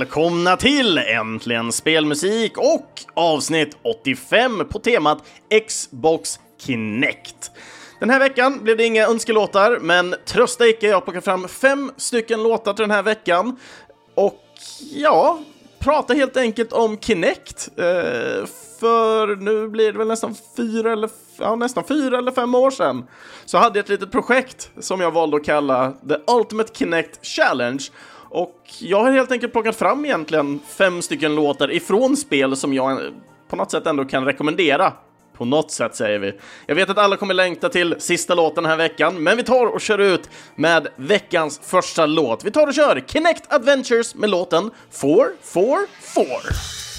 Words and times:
välkomna 0.00 0.56
till 0.56 0.98
Äntligen 0.98 1.72
Spelmusik 1.72 2.58
och 2.58 3.02
avsnitt 3.14 3.76
85 3.82 4.68
på 4.68 4.78
temat 4.78 5.18
Xbox 5.68 6.40
Kinect. 6.58 7.50
Den 7.98 8.10
här 8.10 8.18
veckan 8.18 8.58
blev 8.62 8.76
det 8.76 8.84
inga 8.84 9.06
önskelåtar, 9.06 9.78
men 9.80 10.14
trösta 10.26 10.66
icke, 10.66 10.88
jag 10.88 10.96
har 10.96 11.00
plockat 11.00 11.24
fram 11.24 11.48
fem 11.48 11.92
stycken 11.96 12.42
låtar 12.42 12.72
till 12.72 12.82
den 12.82 12.90
här 12.90 13.02
veckan. 13.02 13.56
Och 14.14 14.44
ja, 14.94 15.40
prata 15.78 16.14
helt 16.14 16.36
enkelt 16.36 16.72
om 16.72 16.98
Kinect. 16.98 17.68
Eh, 17.76 18.46
för 18.80 19.36
nu 19.36 19.68
blir 19.68 19.92
det 19.92 19.98
väl 19.98 20.08
nästan 20.08 20.36
fyra 20.56 20.92
eller, 20.92 21.10
ja, 21.38 21.56
nästan 21.56 21.84
fyra 21.84 22.18
eller 22.18 22.32
fem 22.32 22.54
år 22.54 22.70
sedan 22.70 23.04
så 23.44 23.58
hade 23.58 23.78
jag 23.78 23.84
ett 23.84 23.90
litet 23.90 24.12
projekt 24.12 24.70
som 24.78 25.00
jag 25.00 25.10
valde 25.10 25.36
att 25.36 25.44
kalla 25.44 25.92
The 26.08 26.32
Ultimate 26.32 26.74
Kinect 26.74 27.26
Challenge. 27.26 27.82
Och 28.30 28.56
jag 28.78 29.04
har 29.04 29.10
helt 29.10 29.32
enkelt 29.32 29.52
plockat 29.52 29.76
fram 29.76 30.04
egentligen 30.04 30.60
fem 30.66 31.02
stycken 31.02 31.34
låtar 31.34 31.72
ifrån 31.72 32.16
spel 32.16 32.56
som 32.56 32.74
jag 32.74 33.00
på 33.48 33.56
något 33.56 33.70
sätt 33.70 33.86
ändå 33.86 34.04
kan 34.04 34.24
rekommendera 34.24 34.92
på 35.40 35.44
något 35.44 35.70
sätt 35.70 35.96
säger 35.96 36.18
vi. 36.18 36.38
Jag 36.66 36.74
vet 36.74 36.90
att 36.90 36.98
alla 36.98 37.16
kommer 37.16 37.34
längta 37.34 37.68
till 37.68 37.94
sista 37.98 38.34
låten 38.34 38.62
den 38.62 38.70
här 38.70 38.76
veckan, 38.76 39.22
men 39.22 39.36
vi 39.36 39.42
tar 39.42 39.66
och 39.66 39.80
kör 39.80 39.98
ut 39.98 40.30
med 40.54 40.88
veckans 40.96 41.60
första 41.64 42.06
låt. 42.06 42.44
Vi 42.44 42.50
tar 42.50 42.66
och 42.66 42.74
kör 42.74 43.04
Kinect 43.06 43.52
Adventures 43.52 44.14
med 44.14 44.30
låten 44.30 44.70
444. 44.90 46.89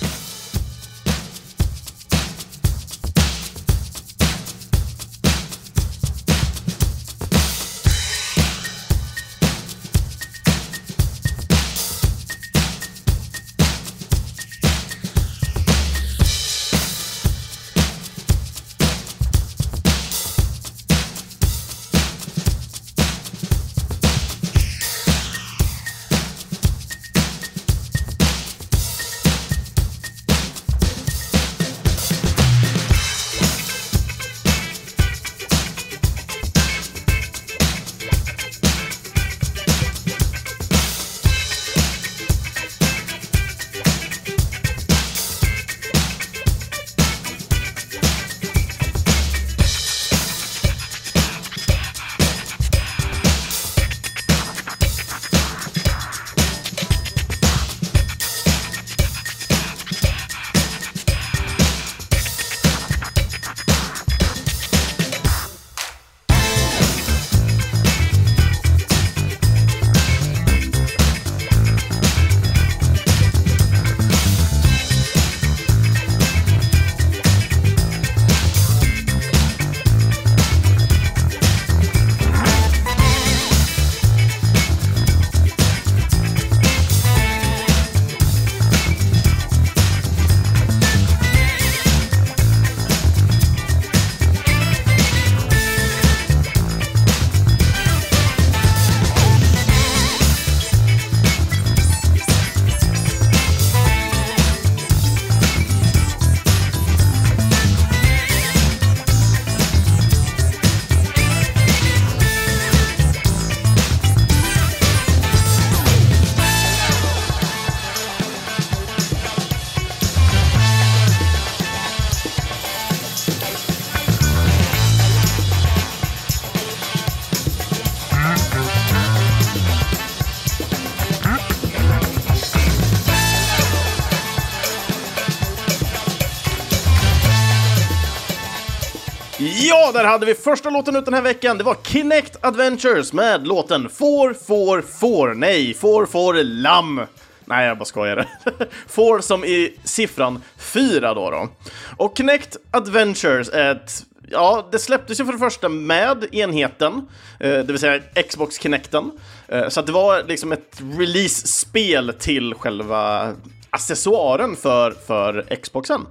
Ja, 139.73 139.91
där 139.93 140.03
hade 140.03 140.25
vi 140.25 140.35
första 140.35 140.69
låten 140.69 140.95
ut 140.95 141.05
den 141.05 141.13
här 141.13 141.21
veckan. 141.21 141.57
Det 141.57 141.63
var 141.63 141.77
Kinect 141.83 142.37
Adventures 142.41 143.13
med 143.13 143.47
låten 143.47 143.89
444. 143.89 145.33
Nej, 145.33 145.73
44 145.73 146.43
lamm. 146.43 147.01
Nej, 147.45 147.67
jag 147.67 147.77
bara 147.77 147.85
skojar. 147.85 148.25
får 148.87 149.19
som 149.19 149.45
i 149.45 149.77
siffran 149.83 150.41
4 150.57 151.13
då, 151.13 151.31
då. 151.31 151.49
Och 151.97 152.17
Kinect 152.17 152.57
Adventures 152.71 153.49
är 153.49 153.71
ett 153.71 154.05
Ja, 154.31 154.67
det 154.71 154.79
släpptes 154.79 155.19
ju 155.19 155.25
för 155.25 155.33
det 155.33 155.39
första 155.39 155.69
med 155.69 156.35
enheten, 156.35 157.07
eh, 157.39 157.49
det 157.49 157.67
vill 157.67 157.79
säga 157.79 158.23
Xbox 158.29 158.59
Kinecten. 158.59 159.11
Eh, 159.47 159.69
så 159.69 159.79
att 159.79 159.85
det 159.85 159.91
var 159.91 160.23
liksom 160.27 160.51
ett 160.51 160.81
release-spel 160.97 162.13
till 162.19 162.53
själva 162.53 163.33
accessoaren 163.69 164.55
för, 164.55 164.91
för 165.07 165.55
Xboxen. 165.61 166.05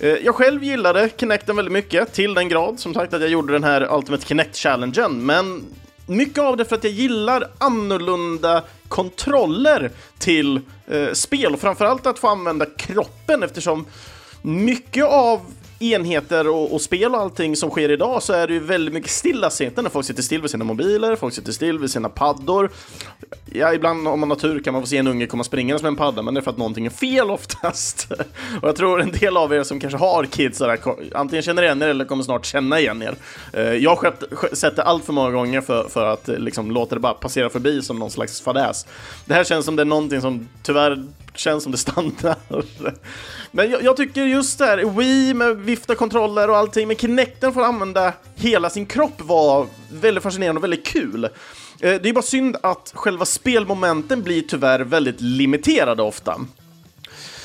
Eh, 0.00 0.08
jag 0.08 0.34
själv 0.34 0.64
gillade 0.64 1.10
Kinecten 1.16 1.56
väldigt 1.56 1.72
mycket, 1.72 2.12
till 2.12 2.34
den 2.34 2.48
grad 2.48 2.80
som 2.80 2.94
sagt 2.94 3.14
att 3.14 3.20
jag 3.20 3.30
gjorde 3.30 3.52
den 3.52 3.64
här 3.64 3.96
Ultimate 3.96 4.26
Kinect-challengen, 4.26 5.26
men 5.26 5.64
mycket 6.06 6.38
av 6.38 6.56
det 6.56 6.64
för 6.64 6.76
att 6.76 6.84
jag 6.84 6.92
gillar 6.92 7.50
annorlunda 7.58 8.62
kontroller 8.88 9.90
till 10.18 10.60
eh, 10.86 11.12
spel. 11.12 11.54
Och 11.54 11.60
framförallt 11.60 12.06
att 12.06 12.18
få 12.18 12.28
använda 12.28 12.66
kroppen 12.66 13.42
eftersom 13.42 13.86
mycket 14.42 15.04
av 15.04 15.40
enheter 15.80 16.48
och, 16.48 16.74
och, 16.74 16.80
spel 16.80 17.14
och 17.14 17.20
allting 17.20 17.56
som 17.56 17.70
sker 17.70 17.90
idag 17.90 18.22
så 18.22 18.32
är 18.32 18.46
det 18.46 18.52
ju 18.52 18.60
väldigt 18.60 18.94
mycket 18.94 19.10
stillasittande. 19.10 19.90
Folk 19.90 20.06
sitter 20.06 20.22
still 20.22 20.42
vid 20.42 20.50
sina 20.50 20.64
mobiler, 20.64 21.16
folk 21.16 21.34
sitter 21.34 21.52
still 21.52 21.78
vid 21.78 21.90
sina 21.90 22.08
paddor. 22.08 22.70
Ja, 23.52 23.74
ibland 23.74 24.08
om 24.08 24.20
man 24.20 24.30
har 24.30 24.36
tur 24.36 24.62
kan 24.62 24.72
man 24.72 24.82
få 24.82 24.88
se 24.88 24.96
en 24.96 25.06
unge 25.06 25.26
komma 25.26 25.44
springandes 25.44 25.82
med 25.82 25.88
en 25.88 25.96
padda, 25.96 26.22
men 26.22 26.34
det 26.34 26.40
är 26.40 26.42
för 26.42 26.50
att 26.50 26.56
någonting 26.56 26.86
är 26.86 26.90
fel 26.90 27.30
oftast. 27.30 28.10
och 28.62 28.68
jag 28.68 28.76
tror 28.76 29.00
en 29.00 29.12
del 29.12 29.36
av 29.36 29.54
er 29.54 29.62
som 29.62 29.80
kanske 29.80 29.98
har 29.98 30.24
kids 30.24 30.58
där, 30.58 30.78
antingen 31.14 31.42
känner 31.42 31.62
igen 31.62 31.82
er 31.82 31.88
eller 31.88 32.04
kommer 32.04 32.24
snart 32.24 32.46
känna 32.46 32.80
igen 32.80 33.02
er. 33.02 33.14
Eh, 33.52 33.62
jag 33.62 33.96
har 33.96 34.54
sett 34.54 34.76
det 34.76 34.82
allt 34.82 35.04
för 35.04 35.12
många 35.12 35.30
gånger 35.30 35.60
för, 35.60 35.88
för 35.88 36.06
att 36.06 36.28
eh, 36.28 36.38
liksom 36.38 36.70
låta 36.70 36.94
det 36.94 37.00
bara 37.00 37.14
passera 37.14 37.50
förbi 37.50 37.82
som 37.82 37.98
någon 37.98 38.10
slags 38.10 38.40
fadäs. 38.40 38.86
Det 39.24 39.34
här 39.34 39.44
känns 39.44 39.64
som 39.64 39.76
det 39.76 39.82
är 39.82 39.84
någonting 39.84 40.20
som 40.20 40.48
tyvärr 40.62 41.04
känns 41.34 41.62
som 41.62 41.72
det 41.72 41.78
stannar. 41.78 42.36
Men 43.50 43.70
jag, 43.70 43.82
jag, 43.82 43.96
tycker 43.96 44.24
just 44.24 44.58
det 44.58 44.64
här, 44.64 44.84
Wii 44.84 45.34
med 45.34 45.56
vifta 45.56 45.94
kontroller 45.94 46.50
och 46.50 46.56
allting, 46.56 46.88
men 46.88 46.96
Kinecten 46.96 47.52
får 47.52 47.62
använda 47.62 48.12
hela 48.34 48.70
sin 48.70 48.86
kropp 48.86 49.20
var 49.20 49.66
väldigt 49.92 50.22
fascinerande 50.22 50.58
och 50.58 50.64
väldigt 50.64 50.86
kul. 50.86 51.24
Eh, 51.24 51.30
det 51.80 52.08
är 52.08 52.12
bara 52.12 52.22
synd 52.22 52.56
att 52.62 52.92
själva 52.94 53.24
spelmomenten 53.24 54.22
blir 54.22 54.42
tyvärr 54.42 54.80
väldigt 54.80 55.20
limiterade 55.20 56.02
ofta. 56.02 56.40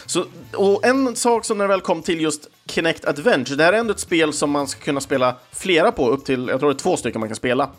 Så, 0.06 0.26
och 0.54 0.86
en 0.86 1.16
sak 1.16 1.46
som 1.46 1.58
när 1.58 1.66
det 1.66 1.70
väl 1.70 1.82
kom 1.82 2.02
till 2.02 2.22
just 2.22 2.50
Kinect 2.66 3.06
Adventure, 3.06 3.56
det 3.56 3.64
här 3.64 3.74
är 3.74 3.78
ändå 3.78 3.94
ett 3.94 4.00
spel 4.00 4.34
som 4.34 4.52
man 4.52 4.68
ska 4.68 4.82
kunna 4.82 5.02
spela 5.02 5.36
flera 5.52 5.92
på, 5.92 6.10
upp 6.10 6.26
till, 6.26 6.48
jag 6.48 6.60
tror 6.60 6.70
det 6.70 6.76
är 6.76 6.80
två 6.80 6.98
stycken 6.98 7.20
man 7.20 7.30
kan 7.30 7.36
spela. 7.36 7.70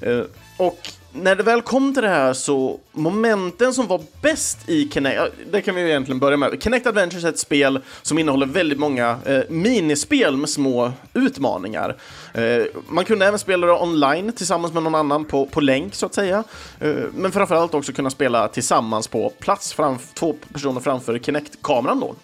Eh, 0.00 0.22
och 0.56 0.88
när 1.12 1.36
det 1.36 1.42
väl 1.42 1.62
kom 1.62 1.94
till 1.94 2.02
det 2.02 2.08
här 2.08 2.32
så, 2.32 2.80
momenten 2.92 3.74
som 3.74 3.86
var 3.86 4.00
bäst 4.22 4.68
i 4.68 4.88
Kinect, 4.88 5.20
det 5.50 5.60
kan 5.62 5.74
vi 5.74 5.80
ju 5.80 5.88
egentligen 5.88 6.18
börja 6.18 6.36
med. 6.36 6.62
Kinect 6.62 6.86
Adventures 6.86 7.24
är 7.24 7.28
ett 7.28 7.38
spel 7.38 7.80
som 8.02 8.18
innehåller 8.18 8.46
väldigt 8.46 8.78
många 8.78 9.18
eh, 9.24 9.40
minispel 9.48 10.36
med 10.36 10.48
små 10.48 10.92
utmaningar. 11.14 11.96
Eh, 12.34 12.64
man 12.88 13.04
kunde 13.04 13.26
även 13.26 13.38
spela 13.38 13.66
det 13.66 13.72
online 13.72 14.32
tillsammans 14.32 14.74
med 14.74 14.82
någon 14.82 14.94
annan 14.94 15.24
på, 15.24 15.46
på 15.46 15.60
länk 15.60 15.94
så 15.94 16.06
att 16.06 16.14
säga. 16.14 16.44
Eh, 16.80 16.94
men 17.14 17.32
framförallt 17.32 17.74
också 17.74 17.92
kunna 17.92 18.10
spela 18.10 18.48
tillsammans 18.48 19.08
på 19.08 19.30
plats, 19.30 19.72
framf 19.72 20.14
två 20.14 20.36
personer 20.52 20.80
framför 20.80 21.18
Kinect-kameran 21.18 22.00
då. 22.00 22.14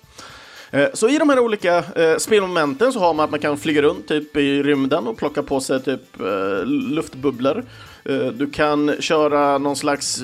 Eh, 0.71 0.89
så 0.95 1.09
i 1.09 1.19
de 1.19 1.29
här 1.29 1.39
olika 1.39 1.77
eh, 1.77 2.17
spelmomenten 2.19 2.93
så 2.93 2.99
har 2.99 3.15
man 3.15 3.25
att 3.25 3.31
man 3.31 3.41
kan 3.41 3.59
flyga 3.59 3.83
runt 3.83 4.09
typ 4.09 4.37
i 4.37 4.63
rymden 4.63 5.07
och 5.07 5.17
plocka 5.17 5.43
på 5.43 5.61
sig 5.61 5.83
typ 5.83 6.21
eh, 6.21 6.65
luftbubblor. 6.67 7.65
Eh, 8.05 8.27
du 8.27 8.51
kan 8.51 8.95
köra 9.01 9.59
någon 9.59 9.77
slags 9.77 10.23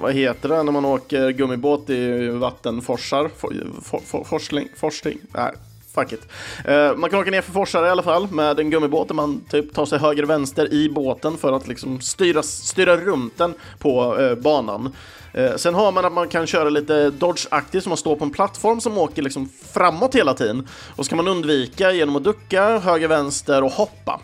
vad 0.00 0.12
heter 0.12 0.48
det 0.48 0.62
när 0.62 0.72
man 0.72 0.84
åker 0.84 1.30
gummibåt 1.30 1.90
i 1.90 2.28
vattenforsar? 2.28 3.30
For, 3.36 3.52
for, 3.82 4.00
for, 4.00 4.24
forsling? 4.24 4.68
Forsling? 4.76 5.18
Nej, 5.34 5.52
fuck 5.94 6.12
it. 6.12 6.28
Uh, 6.68 6.96
man 6.96 7.10
kan 7.10 7.18
åka 7.18 7.30
ner 7.30 7.42
för 7.42 7.52
forsar 7.52 7.86
i 7.86 7.90
alla 7.90 8.02
fall 8.02 8.28
med 8.30 8.60
en 8.60 8.70
gummibåt 8.70 9.08
där 9.08 9.14
man 9.14 9.40
typ 9.50 9.74
tar 9.74 9.86
sig 9.86 9.98
höger 9.98 10.22
och 10.22 10.30
vänster 10.30 10.72
i 10.72 10.88
båten 10.88 11.36
för 11.36 11.52
att 11.52 11.68
liksom 11.68 12.00
styra, 12.00 12.42
styra 12.42 12.96
runt 12.96 13.38
den 13.38 13.54
på 13.78 14.16
uh, 14.16 14.34
banan. 14.34 14.94
Uh, 15.38 15.56
sen 15.56 15.74
har 15.74 15.92
man 15.92 16.04
att 16.04 16.12
man 16.12 16.28
kan 16.28 16.46
köra 16.46 16.70
lite 16.70 17.10
Dodge-aktigt, 17.10 17.80
som 17.80 17.90
man 17.90 17.96
står 17.96 18.16
på 18.16 18.24
en 18.24 18.30
plattform 18.30 18.80
som 18.80 18.98
åker 18.98 19.22
liksom 19.22 19.48
framåt 19.72 20.14
hela 20.14 20.34
tiden. 20.34 20.68
Och 20.96 21.04
så 21.04 21.08
kan 21.08 21.16
man 21.16 21.28
undvika 21.28 21.92
genom 21.92 22.16
att 22.16 22.24
ducka, 22.24 22.78
höger, 22.78 23.08
vänster 23.08 23.62
och 23.62 23.72
hoppa. 23.72 24.20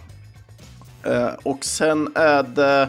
Eh, 1.06 1.31
och 1.43 1.64
sen 1.64 2.12
är 2.14 2.43
det... 2.43 2.88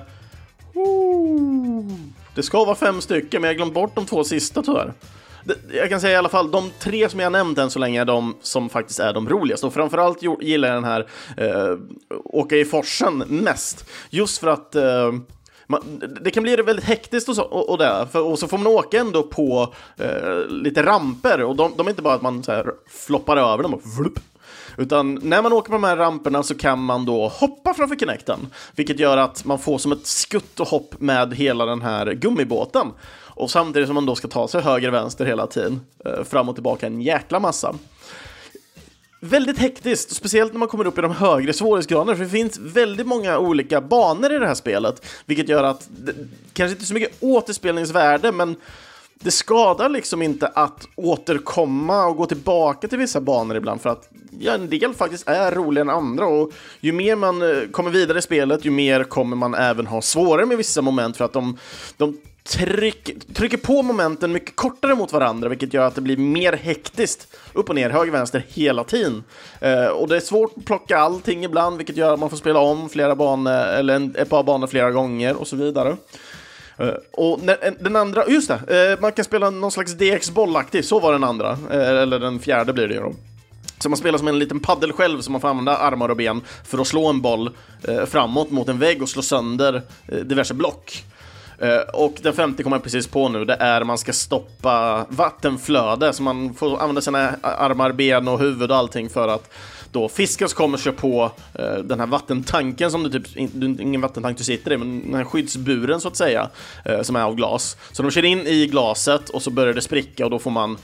Oh, 0.73 1.91
det 2.35 2.43
ska 2.43 2.65
vara 2.65 2.75
fem 2.75 3.01
stycken, 3.01 3.41
men 3.41 3.47
jag 3.47 3.53
har 3.53 3.57
glömt 3.57 3.73
bort 3.73 3.95
de 3.95 4.05
två 4.05 4.23
sista 4.23 4.63
tyvärr 4.63 4.93
jag 5.71 5.89
kan 5.89 6.01
säga 6.01 6.13
i 6.13 6.17
alla 6.17 6.29
fall, 6.29 6.51
de 6.51 6.71
tre 6.79 7.09
som 7.09 7.19
jag 7.19 7.31
nämnt 7.31 7.57
än 7.57 7.69
så 7.69 7.79
länge 7.79 8.01
är 8.01 8.05
de 8.05 8.35
som 8.41 8.69
faktiskt 8.69 8.99
är 8.99 9.13
de 9.13 9.29
roligaste. 9.29 9.65
Och 9.65 9.73
framförallt 9.73 10.21
gillar 10.41 10.67
jag 10.67 10.77
den 10.77 10.83
här 10.83 11.07
eh, 11.37 11.77
åka 12.25 12.55
i 12.55 12.65
forsen 12.65 13.17
mest. 13.27 13.89
Just 14.09 14.37
för 14.37 14.47
att 14.47 14.75
eh, 14.75 15.13
man, 15.67 16.03
det 16.21 16.31
kan 16.31 16.43
bli 16.43 16.55
väldigt 16.55 16.85
hektiskt 16.85 17.29
och, 17.29 17.35
så, 17.35 17.43
och, 17.43 17.69
och, 17.69 17.77
där, 17.77 18.05
för, 18.05 18.21
och 18.21 18.39
så 18.39 18.47
får 18.47 18.57
man 18.57 18.67
åka 18.67 18.99
ändå 18.99 19.23
på 19.23 19.73
eh, 19.97 20.47
lite 20.49 20.83
ramper 20.83 21.43
och 21.43 21.55
de, 21.55 21.73
de, 21.77 21.87
är 21.87 21.89
inte 21.89 22.01
bara 22.01 22.13
att 22.13 22.21
man 22.21 22.43
så 22.43 22.51
här, 22.51 22.71
floppar 22.87 23.37
över 23.37 23.63
dem 23.63 23.73
och 23.73 23.81
vlup, 23.97 24.19
utan 24.77 25.19
när 25.23 25.41
man 25.41 25.53
åker 25.53 25.67
på 25.67 25.73
de 25.73 25.83
här 25.83 25.97
ramperna 25.97 26.43
så 26.43 26.55
kan 26.55 26.79
man 26.79 27.05
då 27.05 27.27
hoppa 27.27 27.73
framför 27.73 27.95
Kinecten, 27.95 28.47
vilket 28.75 28.99
gör 28.99 29.17
att 29.17 29.45
man 29.45 29.59
får 29.59 29.77
som 29.77 29.91
ett 29.91 30.07
skutt 30.07 30.59
och 30.59 30.67
hopp 30.67 31.01
med 31.01 31.33
hela 31.33 31.65
den 31.65 31.81
här 31.81 32.13
gummibåten. 32.13 32.87
Och 33.37 33.51
samtidigt 33.51 33.87
som 33.87 33.95
man 33.95 34.05
då 34.05 34.15
ska 34.15 34.27
ta 34.27 34.47
sig 34.47 34.61
höger 34.61 34.87
och 34.87 34.93
vänster 34.93 35.25
hela 35.25 35.47
tiden, 35.47 35.81
eh, 36.05 36.23
fram 36.23 36.49
och 36.49 36.55
tillbaka 36.55 36.87
en 36.87 37.01
jäkla 37.01 37.39
massa. 37.39 37.75
Väldigt 39.21 39.57
hektiskt, 39.57 40.15
speciellt 40.15 40.53
när 40.53 40.59
man 40.59 40.67
kommer 40.67 40.87
upp 40.87 40.97
i 40.97 41.01
de 41.01 41.11
högre 41.11 41.53
svårighetsgraderna, 41.53 42.17
för 42.17 42.23
det 42.23 42.29
finns 42.29 42.59
väldigt 42.59 43.07
många 43.07 43.37
olika 43.37 43.81
banor 43.81 44.33
i 44.33 44.39
det 44.39 44.47
här 44.47 44.55
spelet, 44.55 45.05
vilket 45.25 45.49
gör 45.49 45.63
att 45.63 45.87
det 45.89 46.13
kanske 46.53 46.73
inte 46.73 46.85
så 46.85 46.93
mycket 46.93 47.17
återspelningsvärde, 47.19 48.31
men 48.31 48.55
det 49.19 49.31
skadar 49.31 49.89
liksom 49.89 50.21
inte 50.21 50.47
att 50.47 50.87
återkomma 50.95 52.05
och 52.05 52.17
gå 52.17 52.25
tillbaka 52.25 52.87
till 52.87 52.97
vissa 52.97 53.21
banor 53.21 53.57
ibland 53.57 53.81
för 53.81 53.89
att 53.89 54.09
ja, 54.39 54.53
en 54.53 54.69
del 54.69 54.93
faktiskt 54.93 55.27
är 55.27 55.51
roligare 55.51 55.89
än 55.91 55.97
andra 55.97 56.25
och 56.25 56.51
ju 56.79 56.91
mer 56.91 57.15
man 57.15 57.41
eh, 57.41 57.67
kommer 57.71 57.89
vidare 57.89 58.19
i 58.19 58.21
spelet 58.21 58.65
ju 58.65 58.71
mer 58.71 59.03
kommer 59.03 59.35
man 59.35 59.55
även 59.55 59.87
ha 59.87 60.01
svårare 60.01 60.45
med 60.45 60.57
vissa 60.57 60.81
moment 60.81 61.17
för 61.17 61.25
att 61.25 61.33
de, 61.33 61.57
de 61.97 62.17
tryck, 62.47 63.33
trycker 63.33 63.57
på 63.57 63.81
momenten 63.81 64.31
mycket 64.31 64.55
kortare 64.55 64.95
mot 64.95 65.13
varandra, 65.13 65.49
vilket 65.49 65.73
gör 65.73 65.87
att 65.87 65.95
det 65.95 66.01
blir 66.01 66.17
mer 66.17 66.53
hektiskt. 66.53 67.37
Upp 67.53 67.69
och 67.69 67.75
ner, 67.75 67.89
höger, 67.89 68.11
vänster 68.11 68.45
hela 68.47 68.83
tiden. 68.83 69.23
Eh, 69.61 69.85
och 69.85 70.07
det 70.07 70.15
är 70.15 70.19
svårt 70.19 70.53
att 70.57 70.65
plocka 70.65 70.97
allting 70.97 71.43
ibland, 71.43 71.77
vilket 71.77 71.97
gör 71.97 72.13
att 72.13 72.19
man 72.19 72.29
får 72.29 72.37
spela 72.37 72.59
om 72.59 72.89
flera 72.89 73.15
banor, 73.15 73.51
eller 73.51 73.95
en, 73.95 74.15
ett 74.15 74.29
par 74.29 74.43
banor 74.43 74.67
flera 74.67 74.91
gånger 74.91 75.35
och 75.35 75.47
så 75.47 75.55
vidare. 75.55 75.97
Uh, 76.81 76.93
och 77.13 77.39
den 77.79 77.95
andra, 77.95 78.23
just 78.27 78.47
det, 78.47 78.93
uh, 78.93 79.01
man 79.01 79.11
kan 79.11 79.25
spela 79.25 79.49
någon 79.49 79.71
slags 79.71 79.93
DX 79.93 80.31
bollaktig, 80.31 80.85
så 80.85 80.99
var 80.99 81.13
den 81.13 81.23
andra, 81.23 81.51
eh, 81.71 81.89
eller 81.89 82.19
den 82.19 82.39
fjärde 82.39 82.73
blir 82.73 82.87
det 82.87 82.93
ju 82.93 82.99
då. 82.99 83.13
Så 83.79 83.89
man 83.89 83.97
spelar 83.97 84.17
som 84.17 84.27
en 84.27 84.39
liten 84.39 84.59
paddel 84.59 84.91
själv 84.91 85.21
som 85.21 85.31
man 85.31 85.41
får 85.41 85.47
använda 85.47 85.77
armar 85.77 86.09
och 86.09 86.17
ben 86.17 86.41
för 86.63 86.77
att 86.77 86.87
slå 86.87 87.07
en 87.07 87.21
boll 87.21 87.49
framåt 88.07 88.51
mot 88.51 88.69
en 88.69 88.79
vägg 88.79 89.01
och 89.01 89.09
slå 89.09 89.21
sönder 89.21 89.81
diverse 90.23 90.53
block. 90.53 91.03
Och 91.93 92.17
den 92.21 92.33
femte 92.33 92.63
kommer 92.63 92.75
jag 92.75 92.83
precis 92.83 93.07
på 93.07 93.29
nu, 93.29 93.45
det 93.45 93.53
är 93.53 93.83
man 93.83 93.97
ska 93.97 94.13
stoppa 94.13 95.05
vattenflöde, 95.09 96.13
så 96.13 96.23
man 96.23 96.53
får 96.53 96.79
använda 96.79 97.01
sina 97.01 97.35
armar, 97.41 97.91
ben 97.91 98.27
och 98.27 98.39
huvud 98.39 98.71
och 98.71 98.77
allting 98.77 99.09
för 99.09 99.27
att 99.27 99.53
då 99.97 100.09
fisken 100.09 100.47
kommer 100.47 100.77
kör 100.77 100.91
på 100.91 101.31
eh, 101.53 101.75
den 101.75 101.99
här 101.99 102.07
vattentanken 102.07 102.91
som 102.91 103.03
du 103.03 103.09
typ, 103.09 103.37
ingen 103.55 104.01
vattentank 104.01 104.37
du 104.37 104.43
sitter 104.43 104.73
i, 104.73 104.77
men 104.77 105.01
den 105.01 105.13
här 105.13 105.23
skyddsburen 105.23 106.01
så 106.01 106.07
att 106.07 106.15
säga, 106.15 106.49
eh, 106.85 107.01
som 107.01 107.15
är 107.15 107.21
av 107.21 107.35
glas. 107.35 107.77
Så 107.91 108.03
de 108.03 108.11
kör 108.11 108.25
in 108.25 108.47
i 108.47 108.67
glaset 108.67 109.29
och 109.29 109.41
så 109.41 109.49
börjar 109.49 109.73
det 109.73 109.81
spricka 109.81 110.25
och 110.25 110.31
då 110.31 110.39
får 110.39 110.51
man 110.51 110.77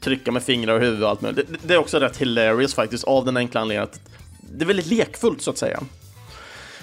trycka 0.00 0.32
med 0.32 0.42
fingrar 0.42 0.74
och 0.74 0.80
huvud 0.80 1.02
och 1.02 1.08
allt 1.08 1.20
möjligt. 1.20 1.48
Det, 1.48 1.58
det 1.62 1.74
är 1.74 1.78
också 1.78 1.98
rätt 1.98 2.16
hilarious 2.16 2.74
faktiskt, 2.74 3.04
av 3.04 3.24
den 3.24 3.36
enkla 3.36 3.60
anledningen 3.60 3.88
att 3.92 4.00
det 4.40 4.64
är 4.64 4.66
väldigt 4.66 4.86
lekfullt 4.86 5.42
så 5.42 5.50
att 5.50 5.58
säga. 5.58 5.80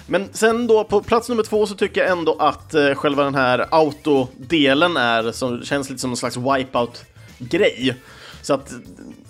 Men 0.06 0.28
sen 0.32 0.66
då 0.66 0.84
på 0.84 1.02
plats 1.02 1.28
nummer 1.28 1.42
två 1.42 1.66
så 1.66 1.74
tycker 1.74 2.00
jag 2.00 2.10
ändå 2.10 2.36
att 2.38 2.74
eh, 2.74 2.94
själva 2.94 3.24
den 3.24 3.34
här 3.34 3.66
autodelen 3.70 4.96
är, 4.96 5.32
som 5.32 5.64
känns 5.64 5.90
lite 5.90 6.00
som 6.00 6.10
en 6.10 6.16
slags 6.16 6.36
wipeout-grej. 6.36 7.96
Så 8.42 8.54
att 8.54 8.72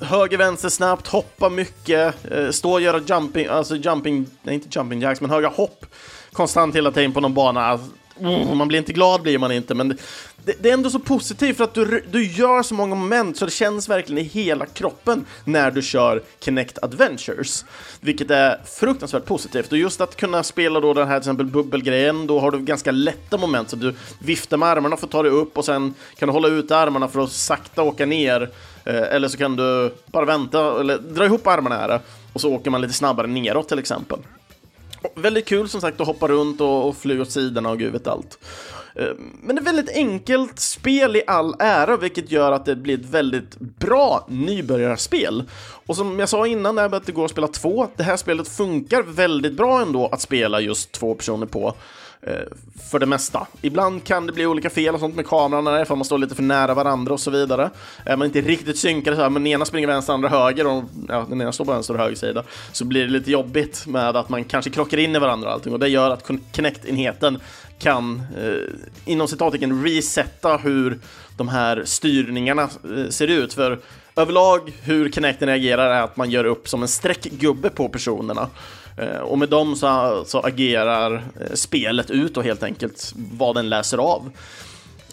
höger, 0.01 0.39
vänster 0.39 0.69
snabbt, 0.69 1.07
hoppa 1.07 1.49
mycket, 1.49 2.31
eh, 2.31 2.51
stå 2.51 2.73
och 2.73 2.81
göra 2.81 3.01
jumping, 3.07 3.47
alltså 3.47 3.77
jumping, 3.77 4.27
nej 4.43 4.55
inte 4.55 4.79
jumping 4.79 5.01
jacks, 5.01 5.21
men 5.21 5.31
höga 5.31 5.49
hopp 5.49 5.87
konstant 6.33 6.77
hela 6.77 6.91
tiden 6.91 7.13
på 7.13 7.21
någon 7.21 7.35
bana. 7.35 7.79
Oh, 8.21 8.55
man 8.55 8.69
blir 8.69 8.79
inte 8.79 8.93
glad 8.93 9.23
blir 9.23 9.39
man 9.39 9.53
inte, 9.53 9.75
men 9.75 9.99
det, 10.45 10.63
det, 10.63 10.71
är 10.71 10.75
ändå 10.75 10.91
så 10.91 10.99
positivt 10.99 11.57
för 11.57 11.65
att 11.65 11.75
du, 11.75 12.05
du 12.11 12.27
gör 12.27 12.63
så 12.63 12.75
många 12.75 12.95
moment 12.95 13.37
så 13.37 13.45
det 13.45 13.51
känns 13.51 13.89
verkligen 13.89 14.25
i 14.25 14.29
hela 14.29 14.67
kroppen 14.67 15.25
när 15.45 15.71
du 15.71 15.83
kör 15.83 16.23
Kinect 16.41 16.79
Adventures. 16.83 17.65
Vilket 18.01 18.31
är 18.31 18.61
fruktansvärt 18.65 19.25
positivt. 19.25 19.73
Och 19.73 19.79
just 19.79 20.01
att 20.01 20.17
kunna 20.17 20.43
spela 20.43 20.81
då 20.81 20.95
den 20.95 21.09
här 21.09 21.15
till 21.15 21.23
exempel 21.23 21.47
bubbelgrejen, 21.47 22.27
då 22.27 22.41
har 22.41 22.51
du 22.51 22.59
ganska 22.59 22.91
lätta 22.91 23.37
moment 23.37 23.71
så 23.71 23.77
du 23.77 23.95
viftar 24.19 24.57
med 24.57 24.69
armarna 24.69 24.97
för 24.97 25.07
att 25.07 25.13
ta 25.13 25.23
dig 25.23 25.33
upp 25.33 25.59
och 25.59 25.65
sen 25.65 25.95
kan 26.19 26.29
du 26.29 26.33
hålla 26.33 26.49
ut 26.49 26.71
armarna 26.71 27.09
för 27.09 27.21
att 27.21 27.33
sakta 27.33 27.83
åka 27.83 28.07
ner. 28.07 28.51
Eh, 28.85 29.15
eller 29.15 29.29
så 29.29 29.39
kan 29.39 29.57
du 29.57 29.95
bara 30.07 30.25
vänta, 30.25 30.81
eller 30.81 30.99
dra 30.99 31.25
ihop 31.25 31.47
armarna 31.47 31.77
här 31.77 32.01
och 32.33 32.41
så 32.41 32.53
åker 32.53 32.71
man 32.71 32.81
lite 32.81 32.95
snabbare 32.95 33.27
neråt 33.27 33.69
till 33.69 33.79
exempel. 33.79 34.19
Väldigt 35.15 35.49
kul 35.49 35.69
som 35.69 35.81
sagt 35.81 36.01
att 36.01 36.07
hoppa 36.07 36.29
runt 36.29 36.61
och, 36.61 36.89
och 36.89 36.97
fly 36.97 37.21
åt 37.21 37.31
sidorna 37.31 37.71
och 37.71 37.79
gud 37.79 37.93
vet 37.93 38.07
allt. 38.07 38.39
Eh, 38.95 39.13
men 39.43 39.57
det 39.57 39.63
är 39.63 39.65
väldigt 39.65 39.97
enkelt 39.97 40.59
spel 40.59 41.17
i 41.17 41.23
all 41.27 41.55
ära, 41.59 41.97
vilket 41.97 42.31
gör 42.31 42.53
att 42.53 42.65
det 42.65 42.77
blir 42.77 43.01
ett 43.01 43.07
väldigt 43.07 43.59
bra 43.59 44.27
nybörjarspel. 44.29 45.45
Och 45.87 45.97
som 45.97 46.19
jag 46.19 46.29
sa 46.29 46.47
innan, 46.47 46.79
att 46.79 47.07
det 47.07 47.13
går 47.13 47.25
att 47.25 47.31
spela 47.31 47.49
två, 47.49 47.89
det 47.97 48.03
här 48.03 48.17
spelet 48.17 48.49
funkar 48.49 49.03
väldigt 49.03 49.57
bra 49.57 49.81
ändå 49.81 50.07
att 50.07 50.21
spela 50.21 50.61
just 50.61 50.93
två 50.93 51.15
personer 51.15 51.47
på. 51.47 51.75
Eh, 52.23 52.35
för 52.91 52.99
det 52.99 53.07
mesta. 53.07 53.47
Ibland 53.63 54.05
kan 54.05 54.27
det 54.27 54.33
bli 54.33 54.47
olika 54.47 54.71
fel 54.71 54.95
och 54.95 55.01
sånt 55.01 55.17
med 55.17 55.27
kameran 55.27 55.87
för 55.87 55.97
man 55.97 56.05
står 56.05 56.19
lite 56.19 56.35
för 56.35 56.43
nära 56.43 56.75
varandra 56.75 57.13
och 57.13 57.21
så 57.21 57.31
vidare. 57.31 57.71
Är 58.05 58.17
man 58.17 58.27
inte 58.27 58.41
riktigt 58.41 58.79
synkade 58.79 59.17
så 59.17 59.23
här, 59.23 59.31
men 59.31 59.43
den 59.43 59.53
ena 59.53 59.65
springer 59.65 59.89
vänster, 59.89 60.13
andra 60.13 60.29
höger 60.29 60.67
och 60.67 60.85
ja, 61.09 61.27
den 61.29 61.41
ena 61.41 61.53
står 61.53 61.65
på 61.65 61.73
vänster 61.73 61.95
och 61.95 62.01
höger 62.01 62.17
sida, 62.17 62.43
så 62.73 62.85
blir 62.85 63.03
det 63.03 63.11
lite 63.11 63.31
jobbigt 63.31 63.87
med 63.87 64.17
att 64.17 64.29
man 64.29 64.45
kanske 64.45 64.71
krockar 64.71 64.99
in 64.99 65.17
i 65.17 65.19
varandra 65.19 65.49
och 65.49 65.55
allting 65.55 65.73
och 65.73 65.79
det 65.79 65.89
gör 65.89 66.11
att 66.11 66.31
Kinect-enheten 66.53 67.41
kan 67.79 68.23
eh, 68.37 69.13
inom 69.13 69.29
citattecken 69.29 69.85
resetta 69.85 70.57
hur 70.57 70.99
de 71.37 71.49
här 71.49 71.83
styrningarna 71.85 72.63
eh, 72.63 73.09
ser 73.09 73.29
ut. 73.29 73.55
För 73.55 73.79
överlag 74.17 74.73
hur 74.83 75.11
Kinecten 75.11 75.49
reagerar 75.49 75.91
är 75.91 76.03
att 76.03 76.17
man 76.17 76.31
gör 76.31 76.45
upp 76.45 76.69
som 76.69 76.83
en 76.83 76.89
streckgubbe 76.89 77.71
på 77.71 77.89
personerna. 77.89 78.49
Eh, 78.99 79.21
och 79.21 79.39
med 79.39 79.49
dem 79.49 79.77
så, 79.77 80.23
så 80.27 80.41
agerar 80.41 81.15
eh, 81.41 81.55
spelet 81.55 82.11
ut 82.11 82.37
och 82.37 82.45
helt 82.45 82.63
enkelt 82.63 83.13
vad 83.17 83.55
den 83.55 83.69
läser 83.69 83.99
av. 83.99 84.31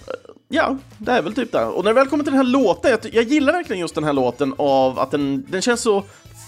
Eh, 0.07 0.13
ja, 0.47 0.77
det 0.97 1.11
är 1.11 1.21
väl 1.21 1.33
typ 1.33 1.51
det. 1.51 1.65
Och 1.65 1.83
när 1.83 1.91
det 1.91 1.99
väl 1.99 2.07
kommer 2.07 2.23
till 2.23 2.33
den 2.33 2.45
här 2.45 2.51
låten, 2.51 2.91
jag, 2.91 2.99
jag 3.13 3.23
gillar 3.23 3.53
verkligen 3.53 3.79
just 3.79 3.95
den 3.95 4.03
här 4.03 4.13
låten 4.13 4.53
av 4.57 4.99
att 4.99 5.11
den, 5.11 5.45
den 5.49 5.61
känns 5.61 5.81
så 5.81 6.03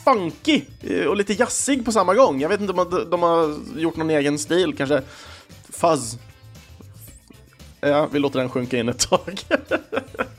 funky 0.06 0.62
och 1.08 1.18
lite 1.18 1.34
jazzig 1.34 1.86
på 1.86 1.92
samma 1.92 2.14
gång. 2.14 2.42
Jag 2.42 2.50
vet 2.50 2.62
inte 2.62 2.74
om 2.74 2.90
de, 2.90 3.10
de 3.10 3.22
har 3.22 3.58
gjort 3.78 3.96
någon 3.96 4.10
egen 4.10 4.40
stil, 4.40 4.76
kanske 4.78 5.02
fuzz. 5.70 6.18
Ja, 7.80 8.08
vi 8.12 8.20
låter 8.20 8.40
den 8.40 8.50
sjunka 8.50 8.78
in 8.78 8.90
ett 8.90 9.10
tag. 9.10 9.42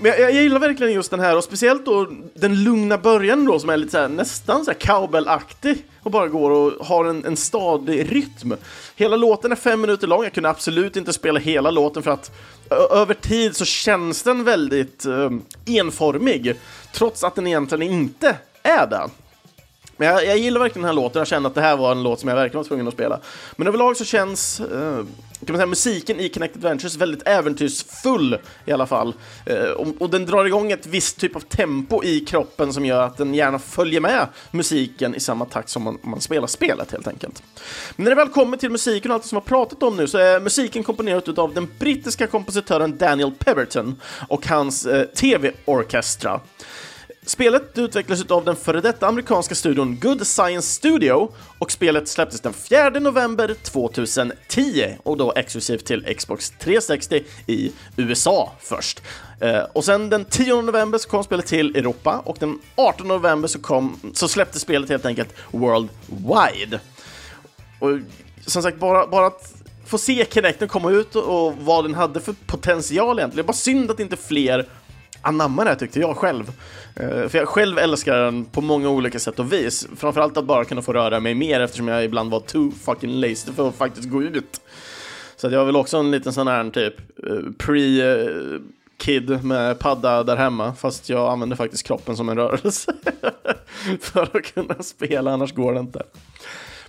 Men 0.00 0.10
jag, 0.10 0.20
jag 0.20 0.32
gillar 0.32 0.58
verkligen 0.58 0.92
just 0.92 1.10
den 1.10 1.20
här 1.20 1.36
och 1.36 1.44
speciellt 1.44 1.84
då 1.84 2.06
den 2.34 2.64
lugna 2.64 2.98
början 2.98 3.44
då 3.44 3.58
som 3.58 3.70
är 3.70 3.76
lite 3.76 3.90
så 3.90 3.98
här, 3.98 4.08
nästan 4.08 4.64
så 4.64 4.70
här 4.70 4.78
cowbell-aktig 4.78 5.84
och 6.02 6.10
bara 6.10 6.28
går 6.28 6.50
och 6.50 6.86
har 6.86 7.04
en, 7.04 7.24
en 7.24 7.36
stadig 7.36 8.12
rytm. 8.12 8.54
Hela 8.96 9.16
låten 9.16 9.52
är 9.52 9.56
fem 9.56 9.80
minuter 9.80 10.06
lång, 10.06 10.22
jag 10.22 10.32
kunde 10.32 10.48
absolut 10.48 10.96
inte 10.96 11.12
spela 11.12 11.40
hela 11.40 11.70
låten 11.70 12.02
för 12.02 12.10
att 12.10 12.30
över 12.90 13.14
tid 13.14 13.56
så 13.56 13.64
känns 13.64 14.22
den 14.22 14.44
väldigt 14.44 15.04
eh, 15.04 15.30
enformig 15.66 16.54
trots 16.92 17.24
att 17.24 17.34
den 17.34 17.46
egentligen 17.46 17.92
inte 17.92 18.36
är 18.62 18.86
det. 18.86 19.08
Men 19.98 20.08
jag, 20.08 20.26
jag, 20.26 20.38
gillar 20.38 20.60
verkligen 20.60 20.82
den 20.82 20.96
här 20.96 21.02
låten, 21.02 21.20
jag 21.20 21.28
kände 21.28 21.48
att 21.48 21.54
det 21.54 21.60
här 21.60 21.76
var 21.76 21.92
en 21.92 22.02
låt 22.02 22.20
som 22.20 22.28
jag 22.28 22.36
verkligen 22.36 22.62
var 22.62 22.68
tvungen 22.68 22.88
att 22.88 22.94
spela. 22.94 23.20
Men 23.56 23.66
överlag 23.66 23.96
så 23.96 24.04
känns 24.04 24.60
eh, 24.60 25.04
kan 25.46 25.52
man 25.52 25.56
säga, 25.56 25.66
musiken 25.66 26.20
i 26.20 26.28
Connected 26.28 26.62
Ventures 26.62 26.96
väldigt 26.96 27.28
äventyrsfull 27.28 28.38
i 28.64 28.72
alla 28.72 28.86
fall. 28.86 29.14
Eh, 29.46 29.70
och, 29.70 29.86
och, 29.98 30.10
den 30.10 30.26
drar 30.26 30.44
igång 30.44 30.72
ett 30.72 30.86
visst 30.86 31.20
typ 31.20 31.36
av 31.36 31.40
tempo 31.40 32.04
i 32.04 32.20
kroppen 32.20 32.72
som 32.72 32.84
gör 32.84 33.02
att 33.02 33.16
den 33.16 33.34
gärna 33.34 33.58
följer 33.58 34.00
med 34.00 34.26
musiken 34.50 35.14
i 35.14 35.20
samma 35.20 35.44
takt 35.44 35.68
som 35.68 35.82
man, 35.82 35.98
man 36.02 36.20
spelar 36.20 36.46
spelet 36.46 36.92
helt 36.92 37.08
enkelt. 37.08 37.42
Men 37.96 38.04
när 38.04 38.10
det 38.10 38.16
väl 38.16 38.28
kommer 38.28 38.56
till 38.56 38.70
musiken 38.70 39.10
och 39.10 39.14
allt 39.14 39.24
som 39.24 39.36
jag 39.36 39.44
pratat 39.44 39.82
om 39.82 39.96
nu 39.96 40.06
så 40.06 40.18
är 40.18 40.40
musiken 40.40 40.84
komponerad 40.84 41.38
av 41.38 41.54
den 41.54 41.68
brittiska 41.78 42.26
kompositören 42.26 42.98
Daniel 42.98 43.32
Peverton 43.38 44.00
och 44.28 44.46
hans 44.46 44.86
eh, 44.86 45.04
tv-orkestra. 45.04 46.40
Spelet 47.28 47.78
utvecklades 47.78 48.30
av 48.30 48.44
den 48.44 48.56
före 48.56 48.80
detta 48.80 49.06
amerikanska 49.06 49.54
studion 49.54 49.98
Good 50.00 50.26
Science 50.26 50.68
Studio 50.68 51.32
och 51.58 51.72
spelet 51.72 52.08
släpptes 52.08 52.40
den 52.40 52.52
4 52.52 52.90
november 52.90 53.54
2010 53.62 54.96
och 55.02 55.16
då 55.16 55.32
exklusivt 55.36 55.84
till 55.84 56.14
Xbox 56.16 56.50
360 56.50 57.24
i 57.46 57.72
USA 57.96 58.52
först. 58.60 59.02
Eh, 59.40 59.60
och 59.72 59.84
sen 59.84 60.10
den 60.10 60.24
10 60.24 60.62
november 60.62 60.98
så 60.98 61.08
kom 61.08 61.24
spelet 61.24 61.46
till 61.46 61.76
Europa 61.76 62.22
och 62.24 62.36
den 62.40 62.58
18 62.76 63.08
november 63.08 63.48
så, 63.48 63.58
kom, 63.58 64.12
så 64.14 64.28
släpptes 64.28 64.62
spelet 64.62 64.90
helt 64.90 65.06
enkelt 65.06 65.34
worldwide. 65.50 66.80
Och 67.78 67.98
som 68.46 68.62
sagt, 68.62 68.78
bara, 68.78 69.06
bara 69.06 69.26
att 69.26 69.54
få 69.86 69.98
se 69.98 70.26
Kinecten 70.30 70.68
komma 70.68 70.90
ut 70.90 71.16
och 71.16 71.54
vad 71.56 71.84
den 71.84 71.94
hade 71.94 72.20
för 72.20 72.34
potential 72.46 73.18
egentligen. 73.18 73.36
Det 73.36 73.40
är 73.40 73.52
bara 73.52 73.52
synd 73.52 73.90
att 73.90 74.00
inte 74.00 74.16
fler 74.16 74.68
Anamma 75.22 75.64
det 75.64 75.70
här 75.70 75.76
tyckte 75.76 76.00
jag 76.00 76.16
själv. 76.16 76.52
Eh, 76.94 77.28
för 77.28 77.38
jag 77.38 77.48
själv 77.48 77.78
älskar 77.78 78.18
den 78.18 78.44
på 78.44 78.60
många 78.60 78.88
olika 78.88 79.18
sätt 79.18 79.38
och 79.38 79.52
vis. 79.52 79.88
Framförallt 79.96 80.36
att 80.36 80.44
bara 80.44 80.64
kunna 80.64 80.82
få 80.82 80.92
röra 80.92 81.20
mig 81.20 81.34
mer 81.34 81.60
eftersom 81.60 81.88
jag 81.88 82.04
ibland 82.04 82.30
var 82.30 82.40
too 82.40 82.70
fucking 82.84 83.20
lazy 83.20 83.52
för 83.56 83.68
att 83.68 83.76
faktiskt 83.76 84.08
gå 84.08 84.22
ut. 84.22 84.60
Så 85.36 85.46
att 85.46 85.52
jag 85.52 85.64
vill 85.64 85.76
också 85.76 85.96
en 85.96 86.10
liten 86.10 86.32
sån 86.32 86.48
här 86.48 86.70
typ 86.70 86.94
eh, 87.26 87.52
pre-kid 87.58 89.44
med 89.44 89.78
padda 89.78 90.22
där 90.22 90.36
hemma 90.36 90.74
fast 90.74 91.08
jag 91.08 91.32
använder 91.32 91.56
faktiskt 91.56 91.86
kroppen 91.86 92.16
som 92.16 92.28
en 92.28 92.36
rörelse 92.36 92.92
för 94.00 94.36
att 94.36 94.54
kunna 94.54 94.82
spela 94.82 95.30
annars 95.30 95.54
går 95.54 95.74
det 95.74 95.80
inte. 95.80 96.02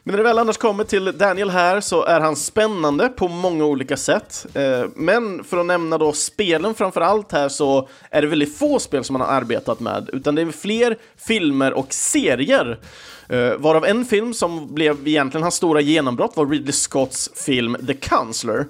Men 0.04 0.12
när 0.12 0.18
det 0.18 0.24
väl 0.24 0.40
annars 0.40 0.58
kommer 0.58 0.84
till 0.84 1.18
Daniel 1.18 1.50
här 1.50 1.82
så 1.82 2.04
är 2.04 2.20
han 2.20 2.36
spännande 2.36 3.10
på 3.10 3.28
många 3.28 3.66
olika 3.66 3.98
sätt. 3.98 4.46
Eh, 4.54 4.86
men 4.96 5.44
för 5.44 5.58
att 5.58 5.66
nämna 5.66 5.98
då 5.98 6.14
spelen 6.14 6.74
framför 6.74 7.02
allt 7.02 7.32
här 7.32 7.50
så 7.50 7.90
är 8.10 8.22
det 8.22 8.28
väldigt 8.28 8.58
få 8.58 8.80
spel 8.80 9.04
som 9.04 9.16
han 9.16 9.30
har 9.30 9.36
arbetat 9.36 9.80
med, 9.80 10.10
utan 10.14 10.36
det 10.36 10.42
är 10.42 10.52
fler 10.52 10.98
filmer 11.18 11.74
och 11.74 11.94
serier. 11.94 12.80
Eh, 13.30 13.54
varav 13.58 13.86
en 13.86 14.06
film 14.06 14.34
som 14.34 14.74
blev 14.74 15.08
egentligen 15.08 15.44
hans 15.44 15.56
stora 15.56 15.82
genombrott 15.82 16.38
var 16.38 16.46
Ridley 16.46 16.74
Scotts 16.74 17.30
film 17.36 17.78
The 17.88 17.94
Counselor. 17.94 18.66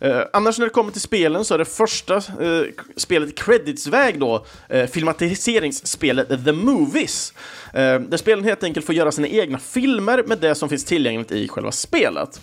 Eh, 0.00 0.20
annars 0.32 0.58
när 0.58 0.66
det 0.66 0.72
kommer 0.72 0.92
till 0.92 1.00
spelen 1.00 1.44
så 1.44 1.54
är 1.54 1.58
det 1.58 1.64
första 1.64 2.16
eh, 2.16 2.62
spelet 2.96 3.38
creditsväg 3.38 4.20
då 4.20 4.46
eh, 4.68 4.86
filmatiseringsspelet 4.86 6.44
The 6.44 6.52
Movies. 6.52 7.32
Eh, 7.72 8.00
där 8.00 8.16
spelen 8.16 8.44
helt 8.44 8.64
enkelt 8.64 8.86
får 8.86 8.94
göra 8.94 9.12
sina 9.12 9.28
egna 9.28 9.58
filmer 9.58 10.22
med 10.26 10.38
det 10.38 10.54
som 10.54 10.68
finns 10.68 10.84
tillgängligt 10.84 11.32
i 11.32 11.48
själva 11.48 11.72
spelet. 11.72 12.40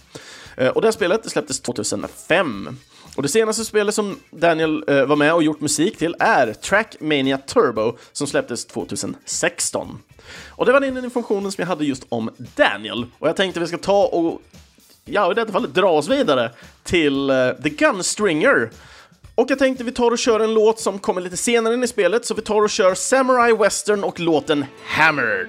Eh, 0.57 0.67
och 0.67 0.81
det 0.81 0.91
spelet 0.91 1.31
släpptes 1.31 1.61
2005. 1.61 2.77
Och 3.15 3.23
det 3.23 3.29
senaste 3.29 3.65
spelet 3.65 3.95
som 3.95 4.19
Daniel 4.31 4.83
eh, 4.87 5.05
var 5.05 5.15
med 5.15 5.33
och 5.33 5.43
gjort 5.43 5.61
musik 5.61 5.97
till 5.97 6.15
är 6.19 6.53
Trackmania 6.53 7.37
Turbo 7.37 7.97
som 8.11 8.27
släpptes 8.27 8.65
2016. 8.65 9.99
Och 10.47 10.65
det 10.65 10.71
var 10.71 10.79
den 10.79 10.97
informationen 10.97 11.51
som 11.51 11.61
jag 11.61 11.67
hade 11.67 11.85
just 11.85 12.05
om 12.09 12.29
Daniel. 12.55 13.05
Och 13.19 13.27
jag 13.27 13.35
tänkte 13.35 13.59
vi 13.59 13.67
ska 13.67 13.77
ta 13.77 14.05
och 14.05 14.41
ja, 15.05 15.31
i 15.31 15.35
detta 15.35 15.51
fallet 15.51 15.73
dra 15.73 15.89
oss 15.89 16.07
vidare 16.07 16.51
till 16.83 17.29
uh, 17.29 17.53
The 17.63 17.69
Gunstringer. 17.69 18.69
Och 19.35 19.51
jag 19.51 19.59
tänkte 19.59 19.83
vi 19.83 19.91
tar 19.91 20.11
och 20.11 20.19
kör 20.19 20.39
en 20.39 20.53
låt 20.53 20.79
som 20.79 20.99
kommer 20.99 21.21
lite 21.21 21.37
senare 21.37 21.73
in 21.73 21.83
i 21.83 21.87
spelet, 21.87 22.25
så 22.25 22.33
vi 22.33 22.41
tar 22.41 22.61
och 22.61 22.69
kör 22.69 22.95
Samurai 22.95 23.53
Western 23.53 24.03
och 24.03 24.19
låten 24.19 24.65
Hammered. 24.85 25.47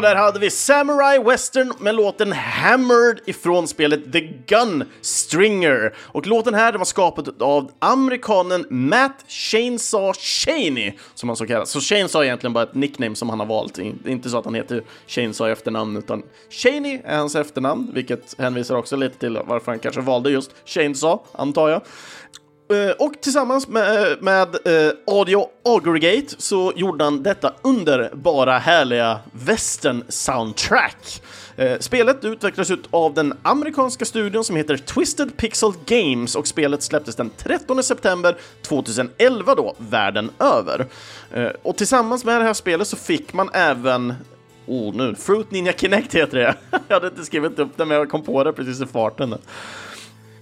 Där 0.00 0.16
hade 0.16 0.38
vi 0.38 0.50
Samurai 0.50 1.18
Western 1.18 1.72
med 1.78 1.94
låten 1.94 2.32
Hammered 2.32 3.20
ifrån 3.26 3.68
spelet 3.68 4.12
The 4.12 4.20
Gun 4.20 4.84
Stringer. 5.00 5.94
Och 5.98 6.26
låten 6.26 6.54
här 6.54 6.72
var 6.72 6.84
skapad 6.84 7.42
av 7.42 7.70
amerikanen 7.78 8.66
Matt 8.70 9.24
Chainsaw 9.28 10.12
Chaney, 10.18 10.92
som 11.14 11.28
han 11.28 11.36
så 11.36 11.46
kallas. 11.46 11.70
Så 11.70 11.80
Chainsaw 11.80 12.24
är 12.24 12.26
egentligen 12.26 12.52
bara 12.52 12.64
ett 12.64 12.74
nickname 12.74 13.14
som 13.14 13.30
han 13.30 13.40
har 13.40 13.46
valt. 13.46 13.74
Det 13.74 13.82
är 13.82 14.08
inte 14.08 14.30
så 14.30 14.38
att 14.38 14.44
han 14.44 14.54
heter 14.54 14.82
Chainsaw 15.06 15.50
i 15.50 15.52
efternamn, 15.52 15.96
utan 15.96 16.22
Chaney 16.50 17.00
är 17.04 17.16
hans 17.16 17.34
efternamn, 17.34 17.90
vilket 17.94 18.38
hänvisar 18.38 18.76
också 18.76 18.96
lite 18.96 19.18
till 19.18 19.38
varför 19.46 19.72
han 19.72 19.78
kanske 19.78 20.00
valde 20.00 20.30
just 20.30 20.50
Chainsaw, 20.64 21.22
antar 21.32 21.68
jag. 21.68 21.82
Eh, 22.70 22.90
och 22.90 23.20
tillsammans 23.20 23.68
med, 23.68 24.12
eh, 24.12 24.18
med 24.20 24.48
eh, 24.64 24.92
Audio 25.06 25.46
Aggregate 25.64 26.34
så 26.38 26.72
gjorde 26.76 27.04
han 27.04 27.22
detta 27.22 27.52
underbara, 27.62 28.58
härliga 28.58 29.20
western-soundtrack. 29.32 31.22
Eh, 31.56 31.78
spelet 31.78 32.24
utvecklades 32.24 32.70
ut 32.70 32.84
av 32.90 33.14
den 33.14 33.34
amerikanska 33.42 34.04
studion 34.04 34.44
som 34.44 34.56
heter 34.56 34.76
Twisted 34.76 35.36
Pixel 35.36 35.72
Games 35.86 36.34
och 36.34 36.46
spelet 36.46 36.82
släpptes 36.82 37.16
den 37.16 37.30
13 37.36 37.82
september 37.82 38.36
2011 38.62 39.54
då, 39.54 39.74
världen 39.78 40.30
över. 40.38 40.86
Eh, 41.32 41.50
och 41.62 41.76
tillsammans 41.76 42.24
med 42.24 42.40
det 42.40 42.44
här 42.44 42.54
spelet 42.54 42.88
så 42.88 42.96
fick 42.96 43.32
man 43.32 43.50
även 43.52 44.14
Oh, 44.66 44.94
nu. 44.94 45.14
Fruit 45.14 45.50
Ninja 45.50 45.72
Kinect 45.72 46.14
heter 46.14 46.38
det. 46.38 46.54
jag 46.88 46.96
hade 46.96 47.06
inte 47.06 47.24
skrivit 47.24 47.58
upp 47.58 47.76
det, 47.76 47.84
men 47.84 47.96
jag 47.96 48.10
kom 48.10 48.22
på 48.22 48.44
det 48.44 48.52
precis 48.52 48.80
i 48.80 48.86
farten. 48.86 49.34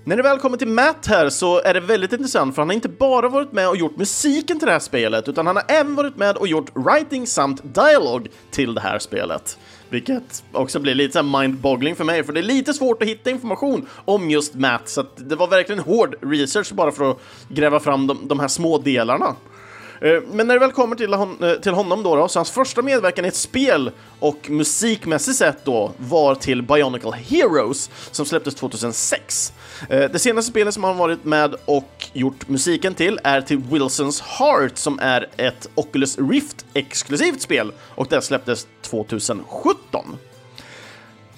När 0.04 0.16
det 0.16 0.22
väl 0.22 0.38
kommer 0.38 0.56
till 0.56 0.68
Matt 0.68 1.06
här 1.06 1.28
så 1.30 1.60
är 1.60 1.74
det 1.74 1.80
väldigt 1.80 2.12
intressant 2.12 2.54
för 2.54 2.62
han 2.62 2.68
har 2.68 2.74
inte 2.74 2.88
bara 2.88 3.28
varit 3.28 3.52
med 3.52 3.68
och 3.68 3.76
gjort 3.76 3.96
musiken 3.96 4.58
till 4.58 4.66
det 4.66 4.72
här 4.72 4.78
spelet 4.78 5.28
utan 5.28 5.46
han 5.46 5.56
har 5.56 5.64
även 5.68 5.94
varit 5.94 6.16
med 6.16 6.36
och 6.36 6.48
gjort 6.48 6.76
writing 6.76 7.26
samt 7.26 7.74
dialog 7.74 8.28
till 8.50 8.74
det 8.74 8.80
här 8.80 8.98
spelet. 8.98 9.58
Vilket 9.88 10.44
också 10.52 10.80
blir 10.80 10.94
lite 10.94 11.22
mindboggling 11.22 11.96
för 11.96 12.04
mig, 12.04 12.24
för 12.24 12.32
det 12.32 12.40
är 12.40 12.44
lite 12.44 12.74
svårt 12.74 13.02
att 13.02 13.08
hitta 13.08 13.30
information 13.30 13.88
om 14.04 14.30
just 14.30 14.54
Matt, 14.54 14.88
så 14.88 15.04
det 15.16 15.36
var 15.36 15.48
verkligen 15.48 15.82
hård 15.82 16.14
research 16.20 16.72
bara 16.72 16.92
för 16.92 17.10
att 17.10 17.18
gräva 17.48 17.80
fram 17.80 18.06
de, 18.06 18.28
de 18.28 18.40
här 18.40 18.48
små 18.48 18.78
delarna. 18.78 19.34
Eh, 20.02 20.22
men 20.32 20.46
när 20.46 20.54
det 20.54 20.60
väl 20.60 20.72
kommer 20.72 20.96
till, 20.96 21.14
hon, 21.14 21.44
eh, 21.44 21.52
till 21.52 21.72
honom 21.72 22.02
då, 22.02 22.16
då, 22.16 22.28
så 22.28 22.38
hans 22.38 22.50
första 22.50 22.82
medverkan 22.82 23.24
i 23.24 23.28
ett 23.28 23.34
spel 23.34 23.90
och 24.20 24.50
musikmässigt 24.50 25.36
sett 25.36 25.64
då 25.64 25.92
var 25.96 26.34
till 26.34 26.62
Bionicle 26.62 27.12
Heroes 27.12 27.90
som 28.10 28.26
släpptes 28.26 28.54
2006. 28.54 29.52
Eh, 29.88 30.10
det 30.10 30.18
senaste 30.18 30.50
spelet 30.50 30.74
som 30.74 30.84
han 30.84 30.96
varit 30.96 31.24
med 31.24 31.54
och 31.64 32.08
gjort 32.12 32.48
musiken 32.48 32.94
till 32.94 33.20
är 33.24 33.40
till 33.40 33.58
Wilsons 33.58 34.20
Heart 34.20 34.78
som 34.78 34.98
är 34.98 35.28
ett 35.36 35.68
Oculus 35.74 36.18
Rift-exklusivt 36.18 37.40
spel 37.40 37.72
och 37.94 38.06
det 38.10 38.22
släpptes 38.22 38.66
2017. 38.82 40.16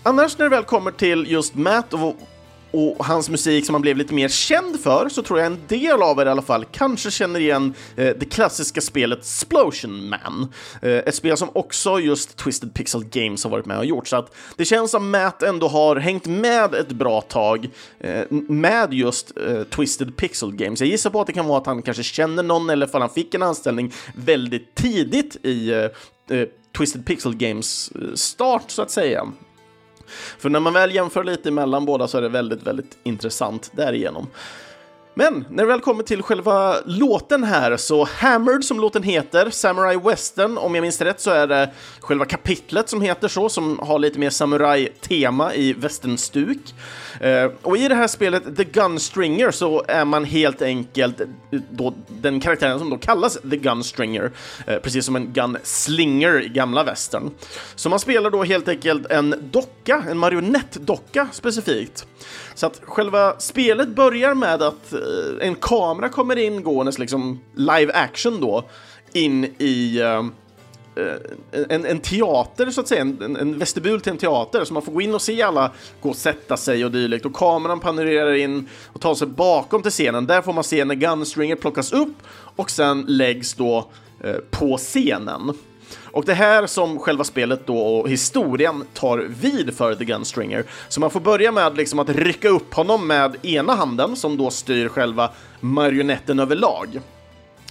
Annars 0.03 0.39
när 0.39 0.45
det 0.45 0.57
väl 0.57 0.65
kommer 0.65 0.91
till 0.91 1.31
just 1.31 1.55
Matt 1.55 1.95
och 1.95 2.17
och 2.75 3.05
hans 3.05 3.31
musik 3.31 3.67
som 3.67 3.75
han 3.75 3.83
blev 3.83 3.97
lite 3.97 4.15
mer 4.15 4.29
känd 4.29 4.81
för 4.81 5.09
så 5.09 5.23
tror 5.23 5.39
jag 5.39 5.47
en 5.47 5.59
del 5.69 6.03
av 6.03 6.21
er 6.21 6.27
i 6.27 6.29
alla 6.29 6.43
fall 6.43 6.65
kanske 6.65 7.11
känner 7.11 7.41
igen 7.41 7.75
eh, 7.97 8.15
det 8.19 8.33
klassiska 8.33 8.81
spelet 8.81 9.25
Splosion 9.25 10.09
Man. 10.09 10.53
Eh, 10.83 10.91
ett 10.91 11.15
spel 11.15 11.37
som 11.37 11.49
också 11.53 12.01
just 12.01 12.37
Twisted 12.37 12.75
Pixel 12.75 13.05
Games 13.05 13.45
har 13.45 13.51
varit 13.51 13.67
med 13.67 13.79
och 13.79 13.85
gjort. 13.85 14.09
Så 14.09 14.17
att 14.17 14.35
det 14.57 14.65
känns 14.65 14.91
som 14.91 15.11
Matt 15.11 15.43
ändå 15.43 15.69
har 15.69 15.97
hängt 15.97 16.27
med 16.27 16.75
ett 16.75 16.89
bra 16.89 17.21
tag 17.21 17.71
eh, 18.01 18.25
med 18.31 18.95
just 18.95 19.33
eh, 19.49 19.63
Twisted 19.63 20.17
Pixel 20.17 20.53
Games. 20.57 20.81
Jag 20.81 20.89
gissar 20.89 21.11
på 21.11 21.21
att 21.21 21.27
det 21.27 21.33
kan 21.33 21.47
vara 21.47 21.59
att 21.59 21.67
han 21.67 21.83
kanske 21.83 22.03
känner 22.03 22.43
någon 22.43 22.71
eller 22.71 22.87
för 22.87 23.01
han 23.01 23.11
fick 23.11 23.35
en 23.35 23.43
anställning 23.43 23.93
väldigt 24.15 24.75
tidigt 24.75 25.37
i 25.43 25.71
eh, 25.71 26.39
eh, 26.39 26.49
Twisted 26.77 27.07
Pixel 27.07 27.37
Games 27.37 27.93
eh, 27.95 28.15
start 28.15 28.71
så 28.71 28.83
att 28.83 28.91
säga. 28.91 29.33
För 30.39 30.51
när 30.51 30.61
man 30.61 30.73
väl 30.73 30.95
jämför 30.95 31.25
lite 31.25 31.51
mellan 31.51 31.85
båda 31.85 32.09
så 32.09 32.19
är 32.19 32.23
det 32.23 32.29
väldigt, 32.29 32.63
väldigt 32.63 32.99
intressant 33.03 33.71
därigenom. 33.73 34.27
Men 35.15 35.45
när 35.51 35.63
det 35.63 35.69
väl 35.69 35.81
kommer 35.81 36.03
till 36.03 36.23
själva 36.23 36.77
låten 36.85 37.45
här 37.45 37.77
så 37.77 38.05
Hammered 38.05 38.65
som 38.65 38.81
låten 38.81 39.03
heter, 39.03 39.51
Samurai 39.51 39.97
Western, 39.97 40.59
om 40.59 40.75
jag 40.75 40.83
minns 40.83 41.01
rätt 41.01 41.21
så 41.21 41.31
är 41.31 41.47
det 41.47 41.71
själva 42.01 42.25
kapitlet 42.25 42.89
som 42.89 43.01
heter 43.01 43.29
så, 43.29 43.49
som 43.49 43.79
har 43.79 43.99
lite 43.99 44.19
mer 44.19 44.31
samurai-tema 44.31 45.55
i 45.55 45.73
västernstuk. 45.73 46.75
Eh, 47.21 47.51
och 47.63 47.77
i 47.77 47.89
det 47.89 47.95
här 47.95 48.09
spelet 48.09 48.57
The 48.57 48.65
Gunstringer 48.65 49.51
så 49.51 49.85
är 49.89 50.05
man 50.05 50.25
helt 50.25 50.63
enkelt 50.63 51.21
eh, 51.21 51.27
då 51.71 51.95
den 52.09 52.41
karaktären 52.41 52.79
som 52.79 52.91
då 52.91 52.99
kallas 52.99 53.39
The 53.51 53.57
Gunstringer, 53.57 54.33
eh, 54.67 54.79
precis 54.79 55.05
som 55.05 55.17
en 55.17 55.33
Gunslinger 55.33 56.43
i 56.45 56.49
gamla 56.49 56.85
västern. 56.85 57.31
Så 57.75 57.89
man 57.89 58.01
spelar 58.01 58.31
då 58.31 58.43
helt 58.43 58.69
enkelt 58.69 59.07
en 59.07 59.35
docka, 59.53 60.05
en 60.11 60.19
marionettdocka 60.19 61.29
specifikt. 61.33 62.07
Så 62.55 62.67
att 62.67 62.81
själva 62.85 63.39
spelet 63.39 63.89
börjar 63.89 64.35
med 64.35 64.63
att 64.63 64.93
eh, 64.93 65.49
en 65.49 65.55
kamera 65.55 66.09
kommer 66.09 66.37
in 66.37 66.63
gåendes 66.63 66.99
liksom 66.99 67.41
live 67.55 67.93
action 67.93 68.41
då 68.41 68.65
in 69.13 69.45
i 69.59 70.01
eh, 70.01 70.19
eh, 70.97 71.67
en, 71.69 71.85
en, 71.85 72.01
teater, 72.01 72.71
så 72.71 72.81
att 72.81 72.89
säga, 72.89 73.01
en, 73.01 73.37
en 73.37 73.59
vestibul 73.59 74.01
till 74.01 74.13
en 74.13 74.19
teater, 74.19 74.65
så 74.65 74.75
man 74.75 74.83
får 74.83 74.93
gå 74.93 75.01
in 75.01 75.15
och 75.15 75.23
se 75.23 75.43
alla 75.43 75.71
gå 76.01 76.09
och 76.09 76.17
sätta 76.17 76.57
sig 76.57 76.85
och 76.85 76.91
dylikt. 76.91 77.27
Och 77.27 77.35
kameran 77.35 77.81
panorerar 77.81 78.35
in 78.35 78.69
och 78.93 79.01
tar 79.01 79.15
sig 79.15 79.27
bakom 79.29 79.83
till 79.83 79.91
scenen. 79.91 80.27
Där 80.27 80.43
får 80.43 80.53
man 80.53 80.65
se 80.65 80.85
när 80.85 80.95
Gunstringer 80.95 81.57
plockas 81.57 81.93
upp 81.93 82.17
och 82.57 82.71
sen 82.71 83.05
läggs 83.09 83.55
då 83.55 83.91
eh, 84.21 84.37
på 84.51 84.77
scenen. 84.77 85.53
Och 86.15 86.25
det 86.25 86.35
här 86.35 86.67
som 86.67 86.99
själva 86.99 87.25
spelet 87.25 87.67
då 87.67 87.79
och 87.79 88.09
historien 88.09 88.85
tar 88.95 89.19
vid 89.19 89.77
för 89.77 89.95
The 89.95 90.05
Gunstringer. 90.05 90.65
Så 90.89 91.01
man 91.01 91.11
får 91.11 91.21
börja 91.21 91.53
med 91.53 91.77
liksom 91.77 91.99
att 91.99 92.09
rycka 92.09 92.49
upp 92.49 92.75
honom 92.75 93.07
med 93.07 93.37
ena 93.47 93.75
handen 93.75 94.17
som 94.17 94.37
då 94.37 94.51
styr 94.51 94.89
själva 94.89 95.31
marionetten 95.61 96.39
överlag. 96.39 97.01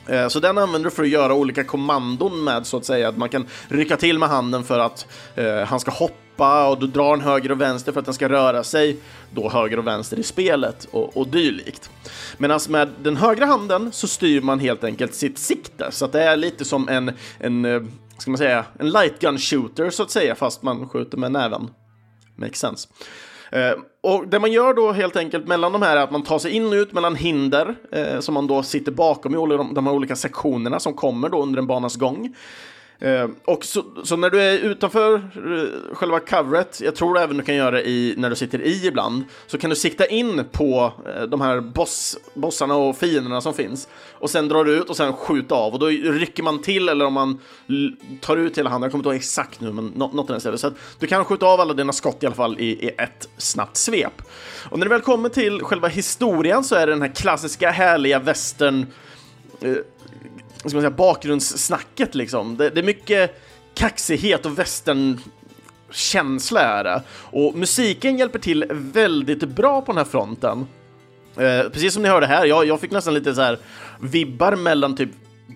Eh, 0.07 0.27
så 0.27 0.39
den 0.39 0.57
använder 0.57 0.89
du 0.89 0.95
för 0.95 1.03
att 1.03 1.09
göra 1.09 1.33
olika 1.33 1.63
kommandon 1.63 2.43
med 2.43 2.67
så 2.67 2.77
att 2.77 2.85
säga. 2.85 3.09
Att 3.09 3.17
man 3.17 3.29
kan 3.29 3.47
rycka 3.67 3.97
till 3.97 4.19
med 4.19 4.29
handen 4.29 4.63
för 4.63 4.79
att 4.79 5.07
eh, 5.35 5.57
han 5.57 5.79
ska 5.79 5.91
hoppa 5.91 6.67
och 6.67 6.79
du 6.79 6.87
drar 6.87 7.17
den 7.17 7.25
höger 7.25 7.51
och 7.51 7.61
vänster 7.61 7.91
för 7.91 7.99
att 7.99 8.05
den 8.05 8.13
ska 8.13 8.29
röra 8.29 8.63
sig 8.63 8.97
då 9.31 9.49
höger 9.49 9.79
och 9.79 9.87
vänster 9.87 10.19
i 10.19 10.23
spelet 10.23 10.87
och, 10.91 11.17
och 11.17 11.27
dylikt. 11.27 11.89
Medan 12.37 12.59
med 12.69 12.89
den 13.01 13.17
högra 13.17 13.45
handen 13.45 13.91
så 13.91 14.07
styr 14.07 14.41
man 14.41 14.59
helt 14.59 14.83
enkelt 14.83 15.13
sitt 15.13 15.39
sikte 15.39 15.91
så 15.91 16.05
att 16.05 16.11
det 16.11 16.23
är 16.23 16.37
lite 16.37 16.65
som 16.65 16.89
en, 16.89 17.11
en 17.39 17.65
eh, 17.65 17.81
ska 18.17 18.31
man 18.31 18.37
säga, 18.37 18.65
en 18.79 18.89
light 18.89 19.19
gun 19.19 19.37
shooter 19.37 19.89
så 19.89 20.03
att 20.03 20.11
säga, 20.11 20.35
fast 20.35 20.63
man 20.63 20.89
skjuter 20.89 21.17
med 21.17 21.31
näven. 21.31 21.69
Makes 22.35 22.59
sense. 22.59 22.89
Eh, 23.51 23.73
och 24.03 24.27
det 24.27 24.39
man 24.39 24.51
gör 24.51 24.73
då 24.73 24.91
helt 24.91 25.15
enkelt 25.15 25.47
mellan 25.47 25.71
de 25.71 25.81
här 25.81 25.97
är 25.97 26.01
att 26.01 26.11
man 26.11 26.23
tar 26.23 26.39
sig 26.39 26.51
in 26.51 26.65
och 26.65 26.73
ut 26.73 26.93
mellan 26.93 27.15
hinder 27.15 27.75
eh, 27.91 28.19
som 28.19 28.33
man 28.33 28.47
då 28.47 28.63
sitter 28.63 28.91
bakom 28.91 29.33
i 29.33 29.57
de, 29.57 29.73
de 29.73 29.87
här 29.87 29.93
olika 29.93 30.15
sektionerna 30.15 30.79
som 30.79 30.93
kommer 30.93 31.29
då 31.29 31.41
under 31.41 31.59
en 31.59 31.67
banas 31.67 31.95
gång. 31.95 32.35
Eh, 33.03 33.27
och 33.45 33.65
så, 33.65 33.83
så, 34.03 34.15
när 34.15 34.29
du 34.29 34.41
är 34.41 34.57
utanför 34.57 35.13
eh, 35.15 35.95
själva 35.95 36.19
coveret, 36.19 36.81
jag 36.83 36.95
tror 36.95 37.19
även 37.19 37.37
du 37.37 37.43
kan 37.43 37.55
göra 37.55 37.71
det 37.71 37.89
i, 37.89 38.13
när 38.17 38.29
du 38.29 38.35
sitter 38.35 38.61
i 38.61 38.87
ibland, 38.87 39.23
så 39.47 39.57
kan 39.57 39.69
du 39.69 39.75
sikta 39.75 40.05
in 40.05 40.45
på 40.51 40.93
eh, 41.05 41.23
de 41.23 41.41
här 41.41 41.61
boss, 41.61 42.17
bossarna 42.33 42.75
och 42.75 42.97
fienderna 42.97 43.41
som 43.41 43.53
finns. 43.53 43.87
Och 44.11 44.29
sen 44.29 44.47
drar 44.47 44.65
du 44.65 44.77
ut 44.77 44.89
och 44.89 44.97
sen 44.97 45.13
skjuta 45.13 45.55
av 45.55 45.73
och 45.73 45.79
då 45.79 45.87
rycker 45.87 46.43
man 46.43 46.61
till 46.61 46.89
eller 46.89 47.05
om 47.05 47.13
man 47.13 47.39
tar 48.21 48.37
ut 48.37 48.57
hela 48.57 48.69
handen, 48.69 48.85
jag 48.85 48.91
kommer 48.91 49.01
inte 49.01 49.09
ihåg 49.09 49.15
exakt 49.15 49.61
nu, 49.61 49.71
men 49.71 49.85
något 49.85 50.29
i 50.29 50.31
den 50.31 50.39
stället. 50.39 50.59
Så 50.59 50.67
att 50.67 50.73
du 50.99 51.07
kan 51.07 51.25
skjuta 51.25 51.45
av 51.45 51.61
alla 51.61 51.73
dina 51.73 51.93
skott 51.93 52.23
i 52.23 52.25
alla 52.25 52.35
fall 52.35 52.59
i, 52.59 52.85
i 52.85 52.89
ett 52.97 53.29
snabbt 53.37 53.77
svep. 53.77 54.21
Och 54.69 54.79
när 54.79 54.85
det 54.85 54.89
väl 54.89 55.01
kommer 55.01 55.29
till 55.29 55.59
själva 55.59 55.87
historien 55.87 56.63
så 56.63 56.75
är 56.75 56.87
det 56.87 56.93
den 56.93 57.01
här 57.01 57.15
klassiska 57.15 57.71
härliga 57.71 58.19
västern 58.19 58.85
eh, 59.61 59.75
ska 60.71 60.77
man 60.77 60.81
säga, 60.81 60.91
bakgrundssnacket 60.91 62.15
liksom. 62.15 62.57
Det, 62.57 62.69
det 62.69 62.81
är 62.81 62.83
mycket 62.83 63.41
kaxighet 63.73 64.45
och 64.45 64.59
västern 64.59 65.19
känsla 65.91 66.61
är 66.61 66.83
det. 66.83 67.01
Och 67.09 67.55
musiken 67.55 68.17
hjälper 68.17 68.39
till 68.39 68.65
väldigt 68.69 69.43
bra 69.43 69.81
på 69.81 69.91
den 69.91 69.97
här 69.97 70.05
fronten. 70.05 70.67
Eh, 71.37 71.69
precis 71.69 71.93
som 71.93 72.03
ni 72.03 72.09
hörde 72.09 72.27
här, 72.27 72.45
jag, 72.45 72.65
jag 72.65 72.79
fick 72.79 72.91
nästan 72.91 73.13
lite 73.13 73.35
så 73.35 73.41
här 73.41 73.59
vibbar 73.99 74.55
mellan 74.55 74.95
typ 74.95 75.09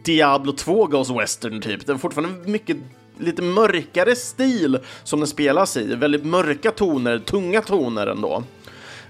Diablo 0.04 0.52
2 0.52 0.86
Goes 0.86 1.10
Western 1.10 1.62
typ. 1.62 1.86
Det 1.86 1.91
är 1.91 1.98
fortfarande 1.98 2.50
mycket 2.50 2.78
lite 3.20 3.41
mörkare 3.41 4.15
stil 4.15 4.80
som 5.04 5.20
den 5.20 5.28
spelas 5.28 5.78
i. 5.78 5.96
Väldigt 5.96 6.26
mörka 6.26 6.72
toner, 6.72 7.20
tunga 7.20 7.62
toner 7.62 8.08
ändå. 8.08 8.43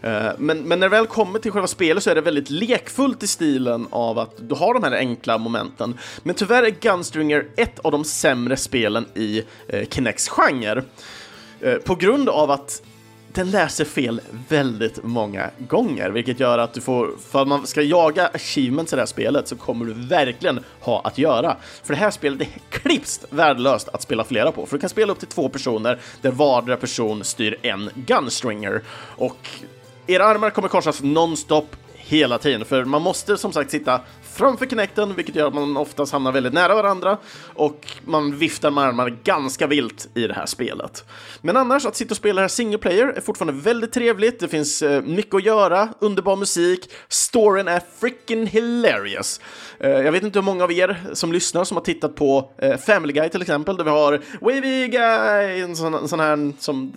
Eh, 0.02 0.30
men, 0.38 0.62
men, 0.62 0.80
när 0.80 0.90
det 0.90 0.96
väl 0.96 1.08
kommer 1.08 1.40
till 1.40 1.52
själva 1.52 1.68
spelet 1.68 2.04
så 2.04 2.10
är 2.10 2.16
det 2.16 2.22
väldigt 2.22 2.50
lekfullt 2.50 3.24
i 3.24 3.28
stilen 3.28 3.88
av 3.90 4.20
att 4.20 4.34
du 4.38 4.56
har 4.56 4.74
de 4.74 4.84
här 4.84 4.92
enkla 4.92 5.38
momenten. 5.38 5.98
Men 6.24 6.36
tyvärr 6.36 6.64
är 6.64 6.70
Gunstringer 6.70 7.48
ett 7.56 7.80
av 7.80 7.92
de 7.92 8.04
sämre 8.04 8.58
spelen 8.58 9.06
i 9.14 9.44
eh, 9.68 9.88
Kinects 9.90 10.30
genre. 10.30 10.84
Eh, 11.62 11.76
på 11.76 11.96
grund 11.96 12.30
av 12.30 12.52
att 12.52 12.82
den 13.38 13.52
läser 13.52 13.86
fel 13.86 14.22
väldigt 14.50 15.04
många 15.04 15.50
gånger, 15.58 16.10
vilket 16.10 16.40
gör 16.40 16.58
att 16.58 16.74
du 16.74 16.82
får, 16.82 17.12
för 17.30 17.42
att 17.42 17.48
man 17.48 17.68
ska 17.68 17.82
jaga 17.82 18.28
achievements 18.28 18.94
i 18.94 18.96
det 18.96 19.02
här 19.02 19.08
spelet 19.08 19.48
så 19.48 19.56
kommer 19.56 19.86
du 19.86 19.94
verkligen 19.94 20.64
ha 20.80 21.02
att 21.02 21.18
göra. 21.18 21.58
För 21.84 21.94
det 21.94 22.00
här 22.00 22.12
spelet 22.12 22.42
är 22.42 22.48
klipst 22.70 23.26
värdelöst 23.30 23.90
att 23.90 24.02
spela 24.02 24.24
flera 24.24 24.52
på, 24.52 24.66
för 24.66 24.78
du 24.78 24.82
kan 24.82 24.90
spela 24.90 25.12
upp 25.12 25.20
till 25.20 25.28
två 25.28 25.50
personer 25.50 26.00
där 26.22 26.32
vardera 26.32 26.78
person 26.78 27.24
styr 27.24 27.58
en 27.62 27.90
gunstringer 27.96 28.82
och 29.00 29.50
era 30.08 30.26
armar 30.26 30.50
kommer 30.50 30.68
korsas 30.68 31.04
nonstop 31.04 31.76
hela 31.94 32.38
tiden, 32.38 32.66
för 32.66 32.86
man 32.86 33.02
måste 33.02 33.38
som 33.38 33.54
sagt 33.54 33.72
sitta 33.72 34.02
framför 34.38 34.66
Kinecten, 34.66 35.16
vilket 35.16 35.36
gör 35.36 35.48
att 35.48 35.54
man 35.54 35.78
oftast 35.78 36.12
hamnar 36.12 36.32
väldigt 36.32 36.54
nära 36.54 36.76
varandra 36.76 37.18
och 37.54 37.88
man 38.06 38.38
viftar 38.38 38.72
med 38.72 38.84
armarna 38.84 39.10
ganska 39.24 39.68
vilt 39.68 40.10
i 40.14 40.28
det 40.28 40.34
här 40.34 40.46
spelet. 40.46 41.06
Men 41.42 41.58
annars, 41.58 41.86
att 41.86 41.96
sitta 41.96 42.12
och 42.12 42.18
spela 42.18 42.42
här 42.42 42.48
single 42.48 42.78
player 42.78 43.08
är 43.08 43.22
fortfarande 43.22 43.62
väldigt 43.62 43.92
trevligt. 43.92 44.40
Det 44.40 44.48
finns 44.48 44.82
eh, 44.82 45.02
mycket 45.02 45.36
att 45.36 45.46
göra, 45.46 45.90
underbar 46.00 46.36
musik, 46.36 46.90
storyn 47.08 47.68
är 47.68 47.82
freaking 48.00 48.48
hilarious. 48.48 49.42
Eh, 49.80 49.90
jag 49.90 50.12
vet 50.12 50.24
inte 50.24 50.40
hur 50.40 50.44
många 50.44 50.64
av 50.64 50.72
er 50.72 51.04
som 51.14 51.32
lyssnar 51.32 51.64
som 51.64 51.78
har 51.78 51.84
tittat 51.84 52.16
på 52.16 52.52
eh, 52.58 52.78
Family 52.78 53.14
Guy 53.14 53.30
till 53.30 53.42
exempel, 53.42 53.78
där 53.78 53.84
vi 53.84 53.90
har 53.90 54.22
Wavy 54.42 54.88
Guy, 54.88 55.62
en 55.62 55.76
sån, 55.76 55.94
en 55.94 56.08
sån 56.08 56.20
här 56.20 56.54
som, 56.60 56.94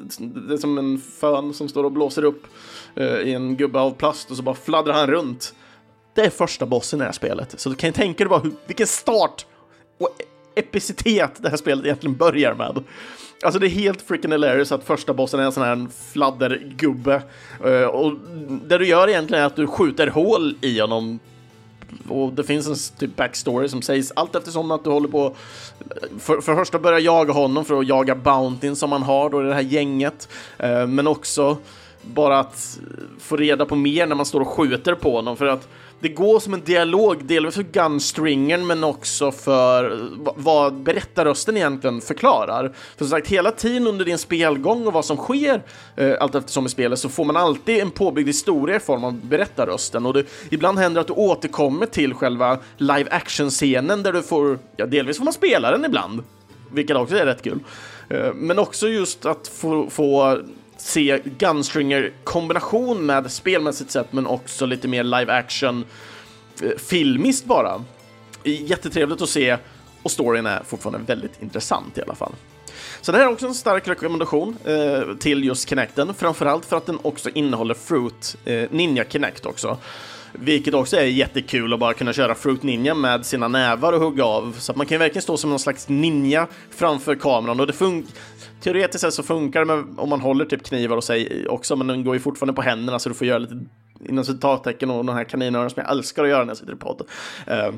det 0.49 0.55
är 0.55 0.59
som 0.59 0.79
en 0.79 1.01
fön 1.21 1.55
som 1.55 1.69
står 1.69 1.85
och 1.85 1.93
blåser 1.93 2.25
upp 2.25 2.47
eh, 2.95 3.21
i 3.21 3.35
en 3.35 3.57
gubbe 3.57 3.81
av 3.81 3.91
plast 3.91 4.31
och 4.31 4.37
så 4.37 4.43
bara 4.43 4.55
fladdrar 4.55 4.95
han 4.95 5.07
runt. 5.07 5.55
Det 6.15 6.21
är 6.21 6.31
första 6.31 6.67
bossen 6.67 6.99
i 6.99 7.01
det 7.01 7.05
här 7.05 7.13
spelet, 7.13 7.61
så 7.61 7.69
du 7.69 7.75
kan 7.75 7.89
ju 7.89 7.93
tänka 7.93 8.25
dig 8.25 8.29
bara 8.29 8.41
hur, 8.41 8.53
vilken 8.67 8.87
start 8.87 9.47
och 9.99 10.09
e- 10.19 10.25
epicitet 10.55 11.31
det 11.37 11.49
här 11.49 11.57
spelet 11.57 11.85
egentligen 11.85 12.17
börjar 12.17 12.55
med. 12.55 12.85
Alltså 13.43 13.61
det 13.61 13.67
är 13.67 13.71
helt 13.71 14.03
freaking 14.03 14.33
hilarious 14.33 14.73
att 14.73 14.85
första 14.85 15.15
bossen 15.15 15.41
är 15.41 15.45
en 15.45 15.53
sån 15.53 15.63
här 15.63 15.87
fladdergubbe. 16.13 17.23
Eh, 17.65 17.83
och 17.83 18.13
det 18.67 18.79
du 18.79 18.87
gör 18.87 19.09
egentligen 19.09 19.43
är 19.43 19.47
att 19.47 19.57
du 19.57 19.67
skjuter 19.67 20.07
hål 20.07 20.55
i 20.61 20.81
honom. 20.81 21.19
Och 22.09 22.33
det 22.33 22.45
finns 22.45 22.67
en 22.67 22.99
typ 22.99 23.17
backstory 23.17 23.69
som 23.69 23.83
sägs 23.83 24.13
allt 24.17 24.35
eftersom 24.35 24.71
att 24.71 24.85
du 24.85 24.91
håller 24.91 25.09
på 25.09 25.37
för, 26.19 26.41
för 26.41 26.55
första 26.55 26.79
börja 26.79 26.99
jaga 26.99 27.33
honom 27.33 27.65
för 27.65 27.81
att 27.81 27.89
jaga 27.89 28.15
Bountyn 28.15 28.77
som 28.77 28.93
han 28.93 29.03
har 29.03 29.31
då 29.31 29.43
i 29.43 29.47
det 29.47 29.55
här 29.55 29.61
gänget. 29.61 30.29
Eh, 30.59 30.87
men 30.87 31.07
också 31.07 31.57
bara 32.03 32.39
att 32.39 32.79
få 33.19 33.37
reda 33.37 33.67
på 33.67 33.77
mer 33.77 34.07
när 34.07 34.17
man 34.17 34.27
står 34.27 34.41
och 34.41 34.49
skjuter 34.49 34.95
på 34.95 35.17
honom 35.17 35.37
för 35.37 35.47
att 35.47 35.69
det 36.01 36.09
går 36.09 36.41
som 36.41 36.55
en 36.55 36.61
dialog, 36.61 37.25
delvis 37.25 37.55
för 37.55 37.63
gunstringen 37.63 38.67
men 38.67 38.85
också 38.85 39.33
för 39.33 40.09
vad 40.37 40.75
berättarrösten 40.75 41.57
egentligen 41.57 42.01
förklarar. 42.01 42.73
För 42.97 43.05
som 43.05 43.09
sagt, 43.09 43.29
hela 43.29 43.51
tiden 43.51 43.87
under 43.87 44.05
din 44.05 44.19
spelgång 44.19 44.87
och 44.87 44.93
vad 44.93 45.05
som 45.05 45.17
sker 45.17 45.63
eh, 45.97 46.15
allt 46.21 46.35
eftersom 46.35 46.67
i 46.67 46.69
spelet 46.69 46.99
så 46.99 47.09
får 47.09 47.25
man 47.25 47.37
alltid 47.37 47.79
en 47.79 47.91
påbyggd 47.91 48.29
historia 48.29 48.77
i 48.77 48.81
form 48.81 49.05
av 49.05 49.13
berättarrösten 49.13 50.07
och 50.07 50.15
det, 50.15 50.25
ibland 50.51 50.79
händer 50.79 51.01
att 51.01 51.07
du 51.07 51.13
återkommer 51.13 51.87
till 51.87 52.15
själva 52.15 52.59
live 52.77 53.11
action-scenen 53.11 54.03
där 54.03 54.13
du 54.13 54.23
får, 54.23 54.59
ja 54.77 54.87
delvis 54.87 55.17
får 55.17 55.25
man 55.25 55.35
spela 55.35 55.71
den 55.71 55.85
ibland, 55.85 56.23
vilket 56.73 56.97
också 56.97 57.17
är 57.17 57.27
rätt 57.27 57.43
kul. 57.43 57.59
Eh, 58.09 58.35
men 58.35 58.59
också 58.59 58.89
just 58.89 59.27
att 59.27 59.49
få, 59.49 59.91
få 59.91 60.39
se 60.81 61.21
Gunstringer-kombination 61.25 63.07
med 63.07 63.31
spelmässigt 63.33 63.91
sett, 63.91 64.13
men 64.13 64.27
också 64.27 64.67
lite 64.67 64.89
mer 64.89 65.05
live 65.05 65.33
action 65.33 65.85
eh, 66.63 66.71
filmiskt 66.79 67.45
bara. 67.45 67.85
Jättetrevligt 68.45 69.23
att 69.23 69.29
se 69.29 69.57
och 70.03 70.11
storyn 70.11 70.47
är 70.47 70.63
fortfarande 70.63 71.07
väldigt 71.07 71.43
intressant 71.43 71.99
i 71.99 72.03
alla 72.03 72.15
fall. 72.15 72.33
Så 73.01 73.13
det 73.13 73.19
här 73.19 73.25
är 73.25 73.33
också 73.33 73.47
en 73.47 73.55
stark 73.55 73.89
rekommendation 73.89 74.57
eh, 74.65 75.17
till 75.21 75.45
just 75.45 75.69
Kinecten, 75.69 76.15
framförallt 76.15 76.65
för 76.65 76.77
att 76.77 76.87
den 76.87 76.99
också 77.03 77.31
innehåller 77.31 77.75
Fruit 77.75 78.37
eh, 78.45 78.69
Ninja 78.71 79.05
Kinect 79.05 79.47
också. 79.47 79.79
Vilket 80.33 80.75
också 80.75 80.97
är 80.97 81.05
jättekul 81.05 81.73
att 81.73 81.81
bara 81.81 81.95
kunna 81.95 82.13
köra 82.13 82.35
Fruit 82.35 82.63
Ninja 82.63 82.95
med 82.95 83.27
sina 83.27 83.49
nävar 83.49 83.93
och 83.93 84.01
hugga 84.01 84.25
av. 84.25 84.57
Så 84.59 84.73
att 84.73 84.77
man 84.77 84.87
kan 84.87 84.95
ju 84.95 84.99
verkligen 84.99 85.23
stå 85.23 85.37
som 85.37 85.51
någon 85.51 85.59
slags 85.59 85.89
ninja 85.89 86.47
framför 86.71 87.15
kameran 87.15 87.61
och 87.61 87.67
det 87.67 87.73
funkar 87.73 88.13
teoretiskt 88.61 89.01
sett 89.01 89.15
så 89.15 89.23
funkar 89.23 89.61
det 89.61 89.67
med, 89.67 89.85
om 89.97 90.09
man 90.09 90.21
håller 90.21 90.45
typ 90.45 90.63
knivar 90.63 90.97
och 90.97 91.05
sig 91.05 91.49
också, 91.49 91.77
men 91.77 91.87
den 91.87 92.05
går 92.05 92.15
ju 92.15 92.21
fortfarande 92.21 92.55
på 92.55 92.63
händerna 92.63 92.99
så 92.99 93.09
du 93.09 93.15
får 93.15 93.27
göra 93.27 93.39
lite 93.39 93.61
inom 94.09 94.25
citattecken 94.25 94.91
och 94.91 95.05
de 95.05 95.15
här 95.15 95.25
kaninöronen 95.25 95.71
som 95.71 95.83
jag 95.83 95.93
älskar 95.93 96.25
att 96.25 96.31
göra 96.31 96.45
när 96.45 96.51
jag 96.51 96.57
sitter 96.57 96.73
i 96.73 96.77
podd. 96.77 97.03
Uh, 97.49 97.55
eh, 97.55 97.73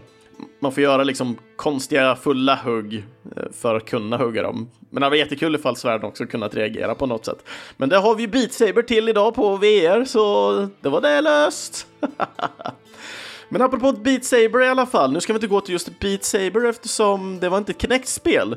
man 0.60 0.72
får 0.72 0.82
göra 0.82 1.04
liksom 1.04 1.36
konstiga 1.56 2.16
fulla 2.16 2.54
hugg 2.64 3.04
eh, 3.36 3.42
för 3.52 3.74
att 3.74 3.84
kunna 3.84 4.16
hugga 4.16 4.42
dem. 4.42 4.70
Men 4.90 5.02
det 5.02 5.08
var 5.08 5.16
jättekul 5.16 5.54
ifall 5.54 5.76
svärden 5.76 6.08
också 6.08 6.26
kunnat 6.26 6.54
reagera 6.54 6.94
på 6.94 7.06
något 7.06 7.24
sätt. 7.24 7.44
Men 7.76 7.88
det 7.88 7.96
har 7.98 8.14
vi 8.14 8.28
Beat 8.28 8.52
Saber 8.52 8.82
till 8.82 9.08
idag 9.08 9.34
på 9.34 9.56
VR, 9.56 10.04
så 10.04 10.52
det 10.80 10.88
var 10.88 11.00
det 11.00 11.20
löst. 11.20 11.86
Men 13.48 13.62
apropå 13.62 13.92
Beat 13.92 14.24
Saber 14.24 14.62
i 14.62 14.68
alla 14.68 14.86
fall, 14.86 15.12
nu 15.12 15.20
ska 15.20 15.32
vi 15.32 15.36
inte 15.36 15.46
gå 15.46 15.60
till 15.60 15.72
just 15.72 16.00
Beat 16.00 16.24
Saber 16.24 16.66
eftersom 16.66 17.40
det 17.40 17.48
var 17.48 17.58
inte 17.58 17.72
ett 17.72 17.82
Kinect-spel. 17.82 18.56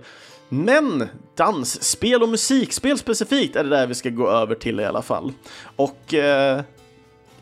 Men 0.50 1.10
dansspel 1.36 2.24
och 2.24 2.30
musikspel 2.30 2.98
specifikt 2.98 3.56
är 3.56 3.64
det 3.64 3.70
där 3.70 3.88
vi 3.88 3.96
ska 3.96 4.10
gå 4.10 4.30
över 4.30 4.56
till 4.56 4.80
i 4.80 4.86
alla 4.86 5.02
fall. 5.02 5.34
Och 5.76 6.14
eh, 6.14 6.62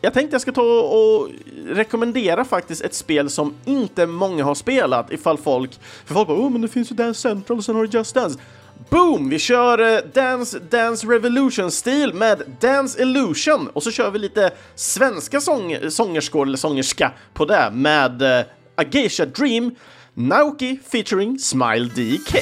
jag 0.04 0.14
tänkte 0.14 0.34
jag 0.34 0.40
ska 0.40 0.52
ta 0.52 0.80
och 0.80 1.28
rekommendera 1.66 2.44
faktiskt 2.44 2.82
ett 2.82 2.94
spel 2.94 3.30
som 3.30 3.54
inte 3.64 4.06
många 4.06 4.44
har 4.44 4.54
spelat 4.54 5.12
ifall 5.12 5.38
folk, 5.38 5.80
för 6.06 6.14
folk 6.14 6.28
bara 6.28 6.38
oh 6.38 6.50
men 6.50 6.60
det 6.60 6.68
finns 6.68 6.90
ju 6.90 6.94
Dance 6.96 7.20
Central 7.20 7.58
och 7.58 7.64
sen 7.64 7.74
har 7.74 7.86
du 7.86 7.98
Just 7.98 8.14
Dance. 8.14 8.38
Boom! 8.90 9.28
Vi 9.28 9.38
kör 9.38 9.94
eh, 9.94 10.00
Dance 10.14 10.58
Dance 10.70 11.06
Revolution-stil 11.06 12.14
med 12.14 12.42
Dance 12.60 13.02
Illusion 13.02 13.68
och 13.72 13.82
så 13.82 13.90
kör 13.90 14.10
vi 14.10 14.18
lite 14.18 14.50
svenska 14.74 15.40
sång 15.40 15.76
sångerskor 15.88 16.46
eller 16.46 16.58
sångerska 16.58 17.12
på 17.34 17.44
det 17.44 17.70
med 17.72 18.22
eh, 18.22 18.28
uh, 18.28 18.44
A 18.76 18.84
Geisha 18.90 19.26
Dream, 19.26 19.74
Naoki 20.14 20.78
featuring 20.90 21.38
Smile 21.38 21.84
DK. 21.84 22.38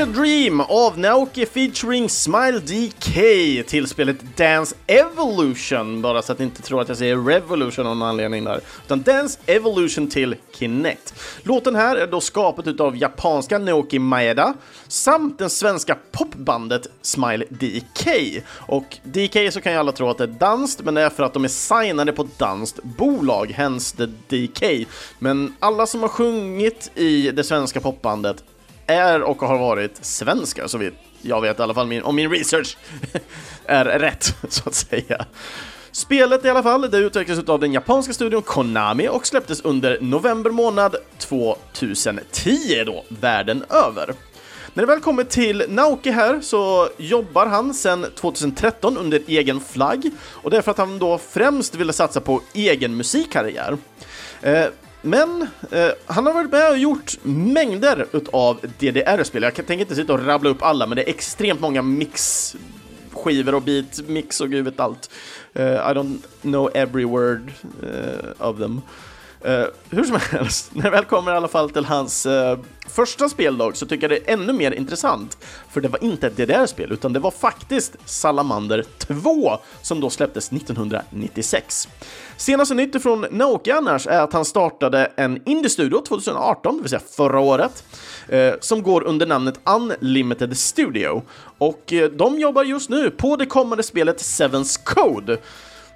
A 0.00 0.06
Dream 0.06 0.60
av 0.60 0.98
Naoki 0.98 1.46
featuring 1.46 2.08
Smile 2.08 2.58
DK 2.58 3.14
till 3.66 3.86
spelet 3.86 4.36
Dance 4.36 4.76
Evolution, 4.86 6.02
bara 6.02 6.22
så 6.22 6.32
att 6.32 6.38
ni 6.38 6.44
inte 6.44 6.62
tror 6.62 6.80
att 6.80 6.88
jag 6.88 6.96
säger 6.96 7.16
Revolution 7.16 7.86
av 7.86 7.96
någon 7.96 8.08
anledning 8.08 8.44
där, 8.44 8.60
utan 8.84 9.02
Dance 9.02 9.38
Evolution 9.46 10.10
till 10.10 10.36
Kinect. 10.58 11.14
Låten 11.42 11.74
här 11.74 11.96
är 11.96 12.06
då 12.06 12.20
skapad 12.20 12.80
av 12.80 12.96
japanska 12.96 13.58
Naoki 13.58 13.98
Maeda 13.98 14.54
samt 14.88 15.38
den 15.38 15.50
svenska 15.50 15.96
popbandet 16.12 16.86
Smile 17.02 17.44
DK. 17.48 18.08
Och 18.52 18.98
DK 19.04 19.52
så 19.52 19.60
kan 19.60 19.72
ju 19.72 19.78
alla 19.78 19.92
tro 19.92 20.08
att 20.08 20.18
det 20.18 20.24
är 20.24 20.28
danskt, 20.28 20.84
men 20.84 20.94
det 20.94 21.02
är 21.02 21.10
för 21.10 21.22
att 21.22 21.32
de 21.32 21.44
är 21.44 21.48
signade 21.48 22.12
på 22.12 22.22
ett 22.22 22.38
danskt 22.38 22.82
bolag, 22.82 23.52
hence 23.56 23.96
the 23.96 24.06
DK. 24.06 24.88
Men 25.18 25.56
alla 25.58 25.86
som 25.86 26.00
har 26.00 26.08
sjungit 26.08 26.90
i 26.94 27.30
det 27.30 27.44
svenska 27.44 27.80
popbandet 27.80 28.44
är 28.92 29.22
och 29.22 29.40
har 29.40 29.58
varit 29.58 30.04
svenskar, 30.04 30.66
så 30.66 30.78
vitt 30.78 30.94
jag 31.22 31.40
vet 31.40 31.58
i 31.58 31.62
alla 31.62 31.74
fall, 31.74 31.86
min, 31.86 32.02
om 32.02 32.16
min 32.16 32.30
research 32.30 32.76
är 33.66 33.84
rätt, 33.84 34.34
så 34.48 34.68
att 34.68 34.74
säga. 34.74 35.24
Spelet 35.92 36.44
i 36.44 36.48
alla 36.48 36.62
fall, 36.62 36.90
det 36.90 36.98
utvecklades 36.98 37.48
av 37.48 37.60
den 37.60 37.72
japanska 37.72 38.12
studion 38.12 38.42
Konami 38.42 39.08
och 39.08 39.26
släpptes 39.26 39.60
under 39.60 39.98
november 40.00 40.50
månad 40.50 40.96
2010 41.18 42.84
då, 42.86 43.04
världen 43.08 43.64
över. 43.70 44.14
När 44.74 44.82
det 44.82 44.86
väl 44.86 45.00
kommer 45.00 45.24
till 45.24 45.64
Naoki 45.68 46.10
här 46.10 46.40
så 46.40 46.88
jobbar 46.96 47.46
han 47.46 47.74
sedan 47.74 48.06
2013 48.14 48.96
under 48.96 49.22
egen 49.26 49.60
flagg 49.60 50.10
och 50.20 50.50
det 50.50 50.56
är 50.56 50.62
för 50.62 50.70
att 50.70 50.78
han 50.78 50.98
då 50.98 51.18
främst 51.18 51.74
ville 51.74 51.92
satsa 51.92 52.20
på 52.20 52.40
egen 52.52 52.96
musikkarriär. 52.96 53.76
Eh, 54.42 54.64
men 55.02 55.48
eh, 55.70 55.90
han 56.06 56.26
har 56.26 56.32
varit 56.32 56.50
med 56.50 56.70
och 56.70 56.78
gjort 56.78 57.16
mängder 57.22 58.06
av 58.32 58.60
DDR-spel. 58.78 59.42
Jag 59.42 59.54
tänker 59.54 59.80
inte 59.80 59.94
sitta 59.94 60.12
och 60.12 60.26
rabbla 60.26 60.50
upp 60.50 60.62
alla, 60.62 60.86
men 60.86 60.96
det 60.96 61.02
är 61.02 61.08
extremt 61.08 61.60
många 61.60 61.82
mix 61.82 62.56
skivor 63.12 63.54
och 63.54 63.62
beat, 63.62 64.00
mix 64.06 64.40
och 64.40 64.50
gud 64.50 64.64
vet 64.64 64.80
allt. 64.80 65.10
Uh, 65.58 65.62
I 65.62 65.94
don't 65.94 66.18
know 66.42 66.70
every 66.74 67.04
word 67.04 67.52
uh, 67.82 68.48
of 68.48 68.58
them. 68.58 68.80
Uh, 69.48 69.64
hur 69.90 70.04
som 70.04 70.18
helst, 70.30 70.70
när 70.74 70.82
det 70.82 70.90
väl 70.90 71.04
kommer 71.04 71.32
i 71.32 71.36
alla 71.36 71.48
fall 71.48 71.70
till 71.70 71.84
hans 71.84 72.26
uh, 72.26 72.58
första 72.86 73.28
speldag 73.28 73.76
så 73.76 73.86
tycker 73.86 74.10
jag 74.10 74.20
det 74.20 74.30
är 74.30 74.34
ännu 74.34 74.52
mer 74.52 74.70
intressant. 74.70 75.38
För 75.70 75.80
det 75.80 75.88
var 75.88 76.04
inte 76.04 76.26
ett 76.26 76.36
DDR-spel, 76.36 76.92
utan 76.92 77.12
det 77.12 77.18
var 77.18 77.30
faktiskt 77.30 77.96
Salamander 78.04 78.84
2 78.98 79.58
som 79.82 80.00
då 80.00 80.10
släpptes 80.10 80.52
1996. 80.52 81.88
Senaste 82.36 82.74
nytt 82.74 83.02
från 83.02 83.26
Naoki 83.30 83.70
annars 83.70 84.06
är 84.06 84.20
att 84.20 84.32
han 84.32 84.44
startade 84.44 85.12
en 85.16 85.42
indie-studio 85.48 86.02
2018, 86.08 86.76
det 86.76 86.82
vill 86.82 86.90
säga 86.90 87.02
förra 87.10 87.40
året, 87.40 87.84
uh, 88.32 88.52
som 88.60 88.82
går 88.82 89.04
under 89.04 89.26
namnet 89.26 89.60
Unlimited 89.64 90.58
Studio. 90.58 91.22
Och 91.58 91.92
de 92.12 92.38
jobbar 92.38 92.64
just 92.64 92.90
nu 92.90 93.10
på 93.10 93.36
det 93.36 93.46
kommande 93.46 93.82
spelet 93.82 94.18
Seven's 94.18 94.80
Code. 94.84 95.38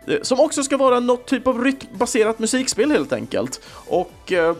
Eh, 0.06 0.18
som 0.22 0.40
också 0.40 0.62
ska 0.62 0.76
vara 0.76 1.00
något 1.00 1.26
typ 1.26 1.46
av 1.46 1.64
rytmbaserat 1.64 2.38
musikspel 2.38 2.90
helt 2.90 3.12
enkelt. 3.12 3.60
Och 3.86 4.32
eh, 4.32 4.56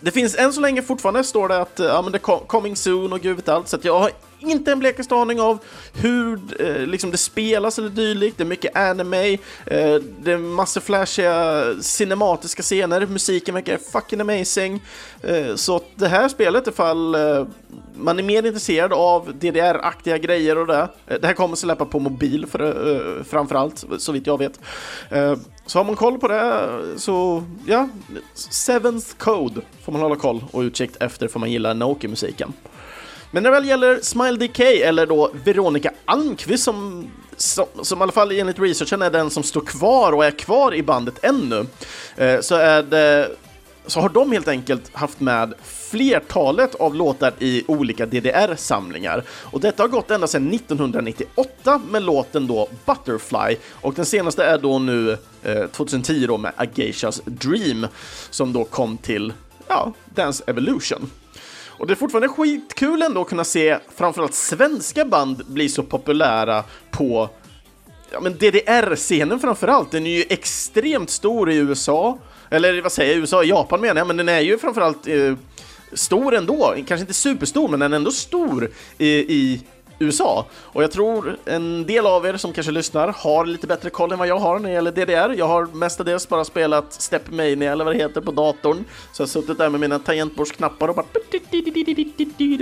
det 0.00 0.10
finns 0.10 0.36
än 0.38 0.52
så 0.52 0.60
länge 0.60 0.82
fortfarande, 0.82 1.24
står 1.24 1.48
det 1.48 1.60
att 1.60 1.80
eh, 1.80 1.86
ja, 1.86 2.02
men 2.02 2.12
det 2.12 2.18
är 2.18 2.46
coming 2.46 2.76
soon 2.76 3.12
och 3.12 3.20
gud 3.20 3.36
vet 3.36 3.48
allt, 3.48 3.68
så 3.68 3.78
jag 3.82 3.98
har 3.98 4.10
inte 4.50 4.72
en 4.72 4.78
blekaste 4.78 5.14
aning 5.14 5.40
av 5.40 5.58
hur 5.92 6.40
eh, 6.58 6.86
liksom 6.86 7.10
det 7.10 7.16
spelas 7.16 7.78
eller 7.78 7.88
dylikt. 7.88 8.38
Det 8.38 8.42
är 8.42 8.46
mycket 8.46 8.76
anime, 8.76 9.32
eh, 9.32 9.38
det 10.20 10.32
är 10.32 10.38
massor 10.38 10.80
flashiga 10.80 11.64
cinematiska 11.80 12.62
scener, 12.62 13.06
musiken 13.06 13.54
verkar 13.54 13.78
fucking 13.92 14.20
amazing. 14.20 14.82
Eh, 15.22 15.54
så 15.54 15.80
det 15.94 16.08
här 16.08 16.28
spelet, 16.28 16.66
ifall 16.66 17.14
eh, 17.14 17.46
man 17.94 18.18
är 18.18 18.22
mer 18.22 18.46
intresserad 18.46 18.92
av 18.92 19.34
DDR-aktiga 19.34 20.18
grejer 20.18 20.58
och 20.58 20.66
det, 20.66 20.88
eh, 21.06 21.20
det 21.20 21.26
här 21.26 21.34
kommer 21.34 21.56
släppa 21.56 21.84
på 21.84 21.98
mobil 21.98 22.46
för, 22.46 22.60
eh, 23.18 23.24
framförallt, 23.24 23.84
så 23.98 24.12
vitt 24.12 24.26
jag 24.26 24.38
vet. 24.38 24.60
Eh, 25.10 25.36
så 25.66 25.78
har 25.78 25.84
man 25.84 25.96
koll 25.96 26.18
på 26.18 26.28
det 26.28 26.68
så, 26.96 27.44
ja, 27.66 27.88
Seventh 28.34 29.06
Code 29.18 29.60
får 29.84 29.92
man 29.92 30.02
hålla 30.02 30.16
koll 30.16 30.44
och 30.50 30.60
utkik 30.60 30.90
efter 31.00 31.28
för 31.28 31.38
man 31.38 31.50
gillar 31.50 31.74
Noki-musiken. 31.74 32.52
Men 33.34 33.42
när 33.42 33.50
det 33.50 33.56
väl 33.56 33.68
gäller 33.68 34.00
Smile 34.02 34.46
DK, 34.46 34.60
eller 34.60 35.06
då 35.06 35.30
Veronica 35.44 35.92
Almqvist 36.04 36.64
som, 36.64 37.10
som, 37.36 37.66
som 37.82 37.98
i 37.98 38.02
alla 38.02 38.12
fall 38.12 38.32
enligt 38.32 38.58
researchen 38.58 39.02
är 39.02 39.10
den 39.10 39.30
som 39.30 39.42
står 39.42 39.60
kvar 39.60 40.12
och 40.12 40.24
är 40.24 40.30
kvar 40.30 40.74
i 40.74 40.82
bandet 40.82 41.24
ännu, 41.24 41.66
eh, 42.16 42.40
så 42.40 42.54
är 42.54 42.82
det 42.82 43.30
så 43.86 44.00
har 44.00 44.08
de 44.08 44.32
helt 44.32 44.48
enkelt 44.48 44.94
haft 44.94 45.20
med 45.20 45.54
flertalet 45.62 46.74
av 46.74 46.94
låtar 46.94 47.32
i 47.38 47.64
olika 47.66 48.06
DDR-samlingar. 48.06 49.24
Och 49.28 49.60
detta 49.60 49.82
har 49.82 49.88
gått 49.88 50.10
ända 50.10 50.26
sedan 50.26 50.54
1998 50.54 51.80
med 51.90 52.02
låten 52.02 52.46
då 52.46 52.68
Butterfly 52.84 53.56
och 53.70 53.94
den 53.94 54.04
senaste 54.04 54.44
är 54.44 54.58
då 54.58 54.78
nu 54.78 55.18
eh, 55.42 55.66
2010 55.66 56.26
då 56.26 56.38
med 56.38 56.52
Ageishas 56.56 57.22
Dream 57.24 57.86
som 58.30 58.52
då 58.52 58.64
kom 58.64 58.96
till 58.96 59.32
ja, 59.68 59.92
Dance 60.14 60.44
Evolution. 60.46 61.10
Och 61.82 61.88
det 61.88 61.94
är 61.94 61.96
fortfarande 61.96 62.28
skitkul 62.28 63.02
ändå 63.02 63.20
att 63.20 63.28
kunna 63.28 63.44
se 63.44 63.78
framförallt 63.94 64.34
svenska 64.34 65.04
band 65.04 65.42
bli 65.46 65.68
så 65.68 65.82
populära 65.82 66.64
på 66.90 67.30
ja, 68.10 68.20
men 68.20 68.32
DDR-scenen 68.32 69.40
framförallt. 69.40 69.90
Den 69.90 70.06
är 70.06 70.10
ju 70.10 70.24
extremt 70.28 71.10
stor 71.10 71.50
i 71.50 71.56
USA, 71.56 72.18
eller 72.50 72.82
vad 72.82 72.92
säger 72.92 73.12
jag, 73.12 73.20
USA, 73.20 73.44
Japan 73.44 73.80
menar 73.80 74.00
jag, 74.00 74.06
men 74.06 74.16
den 74.16 74.28
är 74.28 74.40
ju 74.40 74.58
framförallt 74.58 75.08
eh, 75.08 75.34
stor 75.92 76.34
ändå. 76.34 76.74
Kanske 76.76 77.00
inte 77.00 77.14
superstor, 77.14 77.68
men 77.68 77.80
den 77.80 77.92
är 77.92 77.96
ändå 77.96 78.10
stor 78.10 78.70
i, 78.98 79.08
i 79.08 79.60
USA. 80.02 80.46
Och 80.52 80.82
jag 80.82 80.90
tror 80.90 81.36
en 81.44 81.86
del 81.86 82.06
av 82.06 82.26
er 82.26 82.36
som 82.36 82.52
kanske 82.52 82.72
lyssnar 82.72 83.08
har 83.08 83.46
lite 83.46 83.66
bättre 83.66 83.90
koll 83.90 84.12
än 84.12 84.18
vad 84.18 84.28
jag 84.28 84.38
har 84.38 84.58
när 84.58 84.68
det 84.68 84.74
gäller 84.74 84.92
DDR. 84.92 85.34
Jag 85.38 85.48
har 85.48 85.66
mestadels 85.66 86.28
bara 86.28 86.44
spelat 86.44 86.92
Step 86.92 87.30
Mania 87.30 87.72
eller 87.72 87.84
vad 87.84 87.94
det 87.94 87.98
heter 87.98 88.20
på 88.20 88.30
datorn. 88.30 88.84
Så 89.12 89.22
jag 89.22 89.26
har 89.26 89.28
suttit 89.28 89.58
där 89.58 89.68
med 89.68 89.80
mina 89.80 89.98
tangentbordsknappar 89.98 90.88
och 90.88 90.94
bara 90.94 91.06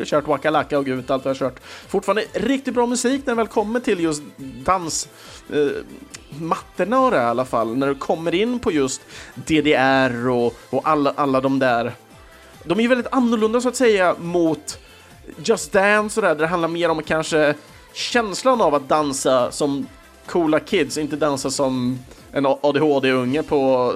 och 0.00 0.06
kört 0.06 0.26
Wakalaka 0.26 0.78
och 0.78 0.84
gud 0.84 1.10
allt 1.10 1.24
vad 1.24 1.36
jag 1.36 1.40
har 1.40 1.50
kört. 1.50 1.60
Fortfarande 1.88 2.24
riktigt 2.32 2.74
bra 2.74 2.86
musik 2.86 3.26
när 3.26 3.32
det 3.32 3.36
väl 3.36 3.46
kommer 3.46 3.80
till 3.80 4.00
just 4.00 4.22
dans 4.64 5.08
eh, 5.52 5.66
mattorna 6.40 7.00
och 7.00 7.10
det 7.10 7.16
i 7.16 7.20
alla 7.20 7.44
fall, 7.44 7.76
när 7.76 7.86
du 7.86 7.94
kommer 7.94 8.34
in 8.34 8.58
på 8.58 8.72
just 8.72 9.00
DDR 9.34 10.28
och, 10.28 10.54
och 10.70 10.88
alla, 10.88 11.12
alla 11.16 11.40
de 11.40 11.58
där. 11.58 11.92
De 12.64 12.78
är 12.78 12.82
ju 12.82 12.88
väldigt 12.88 13.12
annorlunda 13.12 13.60
så 13.60 13.68
att 13.68 13.76
säga 13.76 14.14
mot 14.18 14.78
Just 15.36 15.72
Dance 15.72 16.20
och 16.20 16.26
där, 16.26 16.34
där 16.34 16.42
det 16.42 16.46
handlar 16.46 16.68
mer 16.68 16.88
om 16.88 17.02
kanske 17.02 17.54
känslan 17.92 18.60
av 18.60 18.74
att 18.74 18.88
dansa 18.88 19.52
som 19.52 19.86
coola 20.26 20.60
kids, 20.60 20.98
inte 20.98 21.16
dansa 21.16 21.50
som 21.50 21.98
en 22.32 22.46
ADHD-unge 22.46 23.42
på 23.42 23.94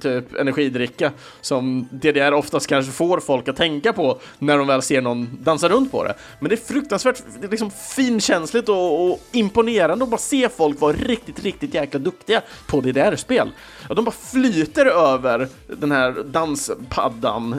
typ 0.00 0.34
energidricka 0.34 1.12
som 1.40 1.88
DDR 1.90 2.32
oftast 2.32 2.66
kanske 2.66 2.92
får 2.92 3.20
folk 3.20 3.48
att 3.48 3.56
tänka 3.56 3.92
på 3.92 4.18
när 4.38 4.58
de 4.58 4.66
väl 4.66 4.82
ser 4.82 5.00
någon 5.00 5.38
dansa 5.42 5.68
runt 5.68 5.92
på 5.92 6.04
det. 6.04 6.14
Men 6.40 6.48
det 6.48 6.54
är 6.54 6.66
fruktansvärt 6.74 7.22
det 7.40 7.46
är 7.46 7.50
liksom 7.50 7.70
finkänsligt 7.70 8.68
och, 8.68 9.10
och 9.10 9.20
imponerande 9.32 10.04
att 10.04 10.10
bara 10.10 10.18
se 10.18 10.48
folk 10.48 10.80
vara 10.80 10.92
riktigt, 10.92 11.44
riktigt 11.44 11.74
jäkla 11.74 12.00
duktiga 12.00 12.42
på 12.66 12.80
DDR-spel. 12.80 13.50
Att 13.88 13.96
de 13.96 14.04
bara 14.04 14.14
flyter 14.30 14.86
över 14.86 15.48
den 15.78 15.92
här 15.92 16.24
danspaddan 16.24 17.56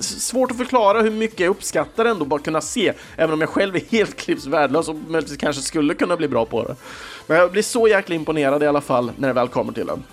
svårt 0.00 0.50
att 0.50 0.56
förklara 0.56 1.02
hur 1.02 1.10
mycket 1.10 1.40
jag 1.40 1.50
uppskattar 1.50 2.04
ändå 2.04 2.24
bara 2.24 2.40
kunna 2.40 2.60
se, 2.60 2.92
även 3.16 3.32
om 3.32 3.40
jag 3.40 3.50
själv 3.50 3.76
är 3.76 3.82
helt 3.90 4.16
klipps 4.16 4.46
värdelös 4.46 4.88
och 4.88 4.96
möjligtvis 4.96 5.38
kanske 5.38 5.62
skulle 5.62 5.94
kunna 5.94 6.16
bli 6.16 6.28
bra 6.28 6.46
på 6.46 6.64
det. 6.64 6.76
Men 7.26 7.36
jag 7.36 7.52
blir 7.52 7.62
så 7.62 7.88
jäkla 7.88 8.14
imponerad 8.14 8.62
i 8.62 8.66
alla 8.66 8.80
fall 8.80 9.12
när 9.16 9.28
det 9.28 9.34
väl 9.34 9.48
kommer 9.48 9.72
till 9.72 9.86
den. 9.86 10.04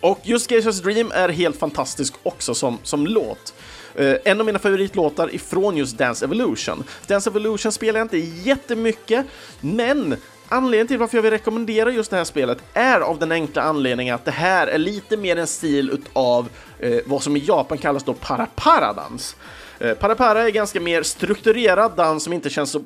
Och 0.00 0.20
just 0.22 0.50
Geishas 0.50 0.80
Dream 0.80 1.12
är 1.14 1.28
helt 1.28 1.58
fantastisk 1.58 2.14
också 2.22 2.54
som, 2.54 2.78
som 2.82 3.06
låt. 3.06 3.54
Uh, 4.00 4.14
en 4.24 4.40
av 4.40 4.46
mina 4.46 4.58
favoritlåtar 4.58 5.34
ifrån 5.34 5.76
just 5.76 5.98
Dance 5.98 6.24
Evolution. 6.24 6.84
Dance 7.06 7.30
Evolution 7.30 7.72
spelar 7.72 8.00
jag 8.00 8.04
inte 8.04 8.18
jättemycket, 8.18 9.26
men 9.60 10.16
Anledningen 10.52 10.86
till 10.86 10.98
varför 10.98 11.16
jag 11.16 11.22
vill 11.22 11.30
rekommendera 11.30 11.90
just 11.90 12.10
det 12.10 12.16
här 12.16 12.24
spelet 12.24 12.58
är 12.74 13.00
av 13.00 13.18
den 13.18 13.32
enkla 13.32 13.62
anledningen 13.62 14.14
att 14.14 14.24
det 14.24 14.30
här 14.30 14.66
är 14.66 14.78
lite 14.78 15.16
mer 15.16 15.36
en 15.36 15.46
stil 15.46 15.90
utav 15.90 16.48
eh, 16.82 17.00
vad 17.06 17.22
som 17.22 17.36
i 17.36 17.38
Japan 17.38 17.78
kallas 17.78 18.04
då 18.04 18.14
para-para-dans. 18.14 19.36
Eh, 19.78 19.94
para-para 19.94 20.42
är 20.42 20.50
ganska 20.50 20.80
mer 20.80 21.02
strukturerad 21.02 21.92
dans 21.96 22.24
som 22.24 22.32
inte 22.32 22.50
känns 22.50 22.70
så 22.70 22.82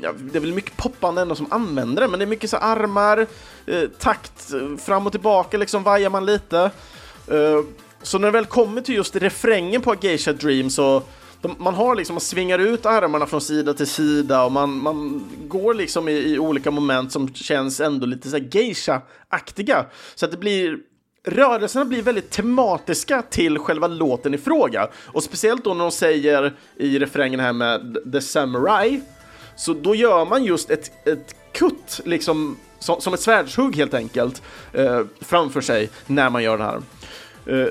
Ja, 0.00 0.12
det 0.18 0.38
är 0.38 0.40
väl 0.40 0.52
mycket 0.52 0.76
poppande 0.76 1.22
ändå 1.22 1.34
som 1.34 1.46
använder 1.50 2.02
det, 2.02 2.08
men 2.08 2.18
det 2.18 2.24
är 2.24 2.26
mycket 2.26 2.50
så 2.50 2.56
armar, 2.56 3.26
eh, 3.66 3.82
takt, 3.98 4.52
eh, 4.52 4.76
fram 4.76 5.06
och 5.06 5.12
tillbaka, 5.12 5.58
liksom 5.58 5.82
vajar 5.82 6.10
man 6.10 6.26
lite. 6.26 6.70
Eh, 7.26 7.60
så 8.02 8.18
när 8.18 8.28
det 8.28 8.32
väl 8.32 8.46
kommer 8.46 8.80
till 8.80 8.94
just 8.94 9.16
refrängen 9.16 9.82
på 9.82 9.94
Geisha 10.00 10.32
Dream 10.32 10.70
så 10.70 11.02
de, 11.40 11.54
man 11.58 11.74
har 11.74 11.94
liksom, 11.94 12.14
man 12.14 12.20
svingar 12.20 12.58
ut 12.58 12.86
armarna 12.86 13.26
från 13.26 13.40
sida 13.40 13.74
till 13.74 13.86
sida 13.86 14.44
och 14.44 14.52
man, 14.52 14.82
man 14.82 15.24
går 15.48 15.74
liksom 15.74 16.08
i, 16.08 16.12
i 16.12 16.38
olika 16.38 16.70
moment 16.70 17.12
som 17.12 17.34
känns 17.34 17.80
ändå 17.80 18.06
lite 18.06 18.30
så 18.30 18.38
geisha-aktiga. 18.38 19.86
Så 20.14 20.24
att 20.24 20.30
det 20.30 20.36
blir 20.36 20.78
rörelserna 21.26 21.84
blir 21.84 22.02
väldigt 22.02 22.30
tematiska 22.30 23.22
till 23.22 23.58
själva 23.58 23.86
låten 23.86 24.34
i 24.34 24.38
fråga. 24.38 24.88
Och 24.96 25.22
speciellt 25.22 25.64
då 25.64 25.74
när 25.74 25.84
de 25.84 25.90
säger 25.90 26.54
i 26.76 26.98
refrängen 26.98 27.40
här 27.40 27.52
med 27.52 27.98
The 28.12 28.20
Samurai, 28.20 29.00
så 29.56 29.74
då 29.74 29.94
gör 29.94 30.24
man 30.24 30.44
just 30.44 30.70
ett, 30.70 31.06
ett 31.06 31.36
kutt, 31.52 32.00
liksom 32.04 32.56
som, 32.78 33.00
som 33.00 33.14
ett 33.14 33.20
svärdshugg 33.20 33.76
helt 33.76 33.94
enkelt, 33.94 34.42
eh, 34.72 35.00
framför 35.20 35.60
sig 35.60 35.90
när 36.06 36.30
man 36.30 36.42
gör 36.42 36.58
det 36.58 36.64
här. 36.64 36.82
Eh, 37.46 37.68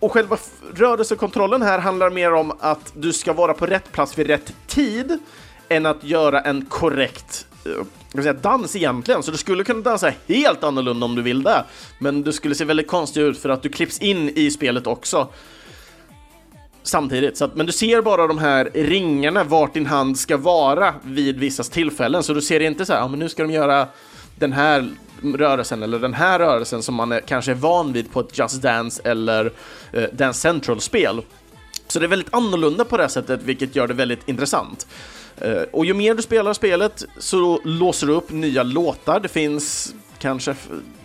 och 0.00 0.12
själva 0.12 0.36
rörelsekontrollen 0.74 1.62
här 1.62 1.78
handlar 1.78 2.10
mer 2.10 2.32
om 2.32 2.52
att 2.60 2.92
du 2.96 3.12
ska 3.12 3.32
vara 3.32 3.54
på 3.54 3.66
rätt 3.66 3.92
plats 3.92 4.18
vid 4.18 4.26
rätt 4.26 4.52
tid 4.66 5.18
än 5.68 5.86
att 5.86 6.04
göra 6.04 6.40
en 6.40 6.66
korrekt 6.66 7.45
uh, 7.66 8.22
säga, 8.22 8.32
dans 8.32 8.76
egentligen. 8.76 9.22
Så 9.22 9.30
du 9.30 9.36
skulle 9.36 9.64
kunna 9.64 9.80
dansa 9.80 10.12
helt 10.28 10.64
annorlunda 10.64 11.06
om 11.06 11.14
du 11.14 11.22
vill 11.22 11.42
det. 11.42 11.64
Men 11.98 12.22
du 12.22 12.32
skulle 12.32 12.54
se 12.54 12.64
väldigt 12.64 12.88
konstig 12.88 13.20
ut 13.20 13.38
för 13.38 13.48
att 13.48 13.62
du 13.62 13.68
klipps 13.68 13.98
in 13.98 14.28
i 14.28 14.50
spelet 14.50 14.86
också. 14.86 15.28
Samtidigt, 16.82 17.36
så 17.36 17.44
att, 17.44 17.56
men 17.56 17.66
du 17.66 17.72
ser 17.72 18.02
bara 18.02 18.26
de 18.26 18.38
här 18.38 18.70
ringarna 18.74 19.44
vart 19.44 19.74
din 19.74 19.86
hand 19.86 20.18
ska 20.18 20.36
vara 20.36 20.94
vid 21.02 21.38
vissa 21.38 21.62
tillfällen, 21.62 22.22
så 22.22 22.34
du 22.34 22.42
ser 22.42 22.60
inte 22.60 22.86
så 22.86 22.92
här, 22.92 23.00
ja 23.00 23.08
men 23.08 23.18
nu 23.18 23.28
ska 23.28 23.42
de 23.42 23.52
göra 23.52 23.88
den 24.38 24.52
här 24.52 24.88
rörelsen 25.22 25.82
eller 25.82 25.98
den 25.98 26.14
här 26.14 26.38
rörelsen 26.38 26.82
som 26.82 26.94
man 26.94 27.12
är, 27.12 27.20
kanske 27.20 27.50
är 27.50 27.54
van 27.54 27.92
vid 27.92 28.12
på 28.12 28.20
ett 28.20 28.38
Just 28.38 28.62
Dance 28.62 29.02
eller 29.04 29.52
eh, 29.92 30.04
Dance 30.12 30.40
Central-spel. 30.40 31.22
Så 31.88 31.98
det 31.98 32.06
är 32.06 32.08
väldigt 32.08 32.34
annorlunda 32.34 32.84
på 32.84 32.96
det 32.96 33.08
sättet, 33.08 33.42
vilket 33.42 33.76
gör 33.76 33.86
det 33.88 33.94
väldigt 33.94 34.28
intressant. 34.28 34.86
Eh, 35.40 35.62
och 35.72 35.86
ju 35.86 35.94
mer 35.94 36.14
du 36.14 36.22
spelar 36.22 36.52
spelet 36.52 37.04
så 37.18 37.60
låser 37.64 38.06
du 38.06 38.12
upp 38.12 38.30
nya 38.30 38.62
låtar. 38.62 39.20
Det 39.20 39.28
finns 39.28 39.94
kanske, 40.18 40.54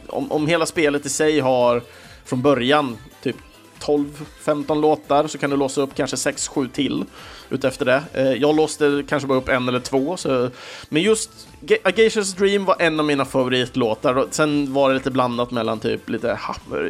om, 0.07 0.31
om 0.31 0.47
hela 0.47 0.65
spelet 0.65 1.05
i 1.05 1.09
sig 1.09 1.39
har 1.39 1.81
från 2.25 2.41
början 2.41 2.97
typ 3.23 3.35
12-15 3.79 4.81
låtar 4.81 5.27
så 5.27 5.37
kan 5.37 5.49
du 5.49 5.57
låsa 5.57 5.81
upp 5.81 5.95
kanske 5.95 6.15
6-7 6.15 6.69
till 6.69 7.05
utefter 7.49 7.85
det. 7.85 8.03
Eh, 8.13 8.31
jag 8.31 8.55
låste 8.55 9.03
kanske 9.09 9.27
bara 9.27 9.37
upp 9.37 9.49
en 9.49 9.67
eller 9.67 9.79
två, 9.79 10.17
så... 10.17 10.49
men 10.89 11.01
just 11.01 11.47
A 11.83 11.91
Geishas 11.95 12.33
Dream 12.33 12.65
var 12.65 12.75
en 12.79 12.99
av 12.99 13.05
mina 13.05 13.25
favoritlåtar. 13.25 14.25
Sen 14.31 14.73
var 14.73 14.89
det 14.89 14.95
lite 14.95 15.11
blandat 15.11 15.51
mellan 15.51 15.79
typ 15.79 16.09
lite 16.09 16.39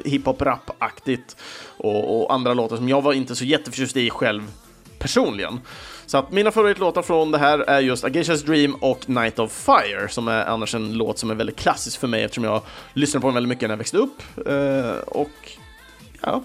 hiphop-rap-aktigt 0.05 1.35
och, 1.77 2.21
och 2.21 2.33
andra 2.33 2.53
låtar 2.53 2.75
som 2.75 2.89
jag 2.89 3.01
var 3.01 3.13
inte 3.13 3.35
så 3.35 3.45
jätteförtjust 3.45 3.97
i 3.97 4.09
själv 4.09 4.41
personligen. 4.99 5.59
Så 6.11 6.17
att 6.17 6.31
mina 6.31 6.51
favoritlåtar 6.51 7.01
från 7.01 7.31
det 7.31 7.37
här 7.37 7.59
är 7.59 7.79
just 7.79 8.03
A 8.03 8.09
Dream 8.45 8.75
och 8.75 9.09
Night 9.09 9.39
of 9.39 9.51
Fire, 9.51 10.09
som 10.09 10.27
är 10.27 10.45
annars 10.45 10.75
en 10.75 10.93
låt 10.93 11.17
som 11.17 11.29
är 11.29 11.35
väldigt 11.35 11.55
klassisk 11.55 11.99
för 11.99 12.07
mig 12.07 12.23
eftersom 12.23 12.43
jag 12.43 12.61
lyssnade 12.93 13.21
på 13.21 13.27
den 13.27 13.33
väldigt 13.33 13.49
mycket 13.49 13.61
när 13.61 13.73
jag 13.73 13.77
växte 13.77 13.97
upp. 13.97 14.21
Eh, 14.47 14.97
och 15.07 15.51
ja, 16.21 16.43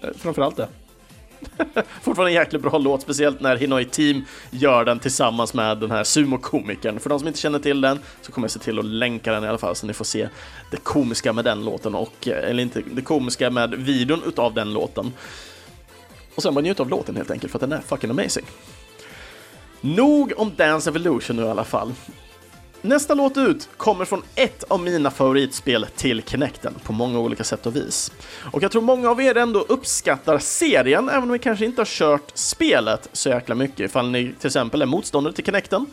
eh, 0.00 0.08
framförallt 0.16 0.56
det. 0.56 0.68
Fortfarande 2.02 2.30
en 2.30 2.34
jäkligt 2.34 2.62
bra 2.62 2.78
låt, 2.78 3.02
speciellt 3.02 3.40
när 3.40 3.56
Hinoi 3.56 3.84
Team 3.84 4.24
gör 4.50 4.84
den 4.84 4.98
tillsammans 4.98 5.54
med 5.54 5.78
den 5.78 5.90
här 5.90 6.04
sumokomikern. 6.04 7.00
För 7.00 7.10
de 7.10 7.18
som 7.18 7.28
inte 7.28 7.40
känner 7.40 7.58
till 7.58 7.80
den 7.80 7.98
så 8.22 8.32
kommer 8.32 8.44
jag 8.44 8.52
se 8.52 8.58
till 8.58 8.78
att 8.78 8.84
länka 8.84 9.32
den 9.32 9.44
i 9.44 9.48
alla 9.48 9.58
fall 9.58 9.76
så 9.76 9.86
ni 9.86 9.92
får 9.92 10.04
se 10.04 10.28
det 10.70 10.76
komiska 10.76 11.32
med 11.32 11.44
den 11.44 11.64
låten 11.64 11.94
och, 11.94 12.28
eh, 12.28 12.50
eller 12.50 12.62
inte 12.62 12.82
det 12.92 13.02
komiska 13.02 13.50
med 13.50 13.74
videon 13.74 14.22
utav 14.26 14.54
den 14.54 14.72
låten. 14.72 15.12
Och 16.34 16.42
sen 16.42 16.54
bara 16.54 16.60
njuta 16.60 16.82
av 16.82 16.88
låten 16.88 17.16
helt 17.16 17.30
enkelt 17.30 17.52
för 17.52 17.56
att 17.56 17.70
den 17.70 17.72
är 17.72 17.80
fucking 17.80 18.10
amazing. 18.10 18.44
Nog 19.80 20.32
om 20.36 20.52
Dance 20.56 20.90
Evolution 20.90 21.36
nu 21.36 21.42
i 21.42 21.48
alla 21.48 21.64
fall. 21.64 21.94
Nästa 22.82 23.14
låt 23.14 23.36
ut 23.36 23.68
kommer 23.76 24.04
från 24.04 24.22
ett 24.34 24.64
av 24.68 24.80
mina 24.80 25.10
favoritspel 25.10 25.86
till 25.96 26.22
Kinecten 26.22 26.74
på 26.84 26.92
många 26.92 27.18
olika 27.18 27.44
sätt 27.44 27.66
och 27.66 27.76
vis. 27.76 28.12
Och 28.52 28.62
jag 28.62 28.72
tror 28.72 28.82
många 28.82 29.10
av 29.10 29.20
er 29.20 29.36
ändå 29.36 29.60
uppskattar 29.60 30.38
serien, 30.38 31.08
även 31.08 31.22
om 31.22 31.28
ni 31.28 31.38
kanske 31.38 31.64
inte 31.64 31.80
har 31.80 31.86
kört 31.86 32.30
spelet 32.34 33.08
så 33.12 33.28
jäkla 33.28 33.54
mycket, 33.54 33.80
ifall 33.80 34.10
ni 34.10 34.34
till 34.38 34.46
exempel 34.46 34.82
är 34.82 34.86
motståndare 34.86 35.34
till 35.34 35.44
Kinecten. 35.44 35.86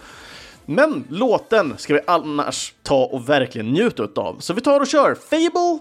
Men 0.66 1.04
låten 1.10 1.74
ska 1.78 1.94
vi 1.94 2.00
annars 2.08 2.74
ta 2.84 3.06
och 3.06 3.30
verkligen 3.30 3.68
njuta 3.68 4.22
av. 4.22 4.40
Så 4.40 4.54
vi 4.54 4.62
tar 4.62 4.80
och 4.80 4.88
kör 4.88 5.16
Fable, 5.16 5.80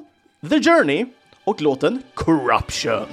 The 0.50 0.70
Journey 0.70 1.06
och 1.44 1.62
låten 1.62 2.02
Corruption. 2.14 3.06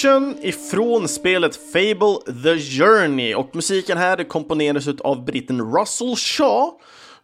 Corruption 0.00 0.36
ifrån 0.42 1.08
spelet 1.08 1.56
Fable 1.72 2.42
The 2.42 2.58
Journey 2.58 3.34
och 3.34 3.56
musiken 3.56 3.98
här 3.98 4.24
komponerades 4.24 4.88
av 4.88 5.24
britten 5.24 5.76
Russell 5.76 6.16
Shaw 6.16 6.70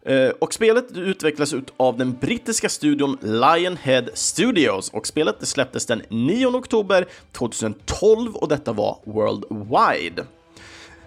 eh, 0.05 0.29
och 0.29 0.53
spelet 0.53 0.97
utvecklas 0.97 1.53
av 1.77 1.97
den 1.97 2.13
brittiska 2.13 2.69
studion 2.69 3.17
Lionhead 3.21 4.03
Studios 4.13 4.89
och 4.89 5.07
spelet 5.07 5.47
släpptes 5.47 5.85
den 5.85 6.01
9 6.09 6.47
oktober 6.47 7.07
2012 7.31 8.35
och 8.35 8.47
detta 8.47 8.73
var 8.73 8.99
worldwide. 9.03 10.25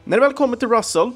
När 0.04 0.16
det 0.16 0.20
väl 0.20 0.32
kommer 0.32 0.56
till 0.56 0.68
Russell 0.68 1.10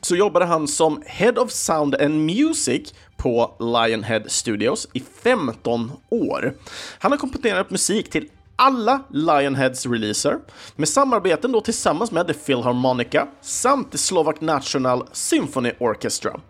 så 0.00 0.16
jobbade 0.16 0.44
han 0.44 0.68
som 0.68 1.02
Head 1.06 1.32
of 1.38 1.50
Sound 1.50 1.94
and 1.94 2.26
Music 2.26 2.94
på 3.16 3.54
Lionhead 3.58 4.22
Studios 4.26 4.88
i 4.92 5.02
15 5.22 5.92
år. 6.08 6.54
Han 6.98 7.12
har 7.12 7.18
komponerat 7.18 7.70
musik 7.70 8.10
till 8.10 8.28
alla 8.56 9.02
Lionheads 9.10 9.86
releaser 9.86 10.38
med 10.76 10.88
samarbeten 10.88 11.52
då 11.52 11.60
tillsammans 11.60 12.10
med 12.10 12.26
The 12.26 12.34
Philharmonica 12.34 13.28
samt 13.40 13.92
The 13.92 13.98
Slovak 13.98 14.40
National 14.40 15.08
Symphony 15.12 15.72
Orchestra. 15.78 16.40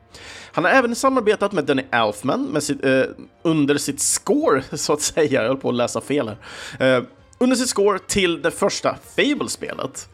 Han 0.53 0.65
har 0.65 0.71
även 0.71 0.95
samarbetat 0.95 1.53
med 1.53 1.65
Danny 1.65 1.83
Elfman 1.91 2.45
med 2.45 2.63
sitt, 2.63 2.85
eh, 2.85 3.03
under 3.43 3.77
sitt 3.79 4.01
score, 4.01 4.63
så 4.77 4.93
att 4.93 5.01
säga. 5.01 5.43
Jag 5.43 5.49
höll 5.49 5.57
på 5.57 5.69
att 5.69 5.75
läsa 5.75 6.01
fel 6.01 6.29
här. 6.29 6.97
Eh, 6.97 7.05
under 7.39 7.57
sitt 7.57 7.69
score 7.69 7.99
till 7.99 8.43
det 8.43 8.51
första 8.51 8.97
Fable-spelet. 9.17 10.09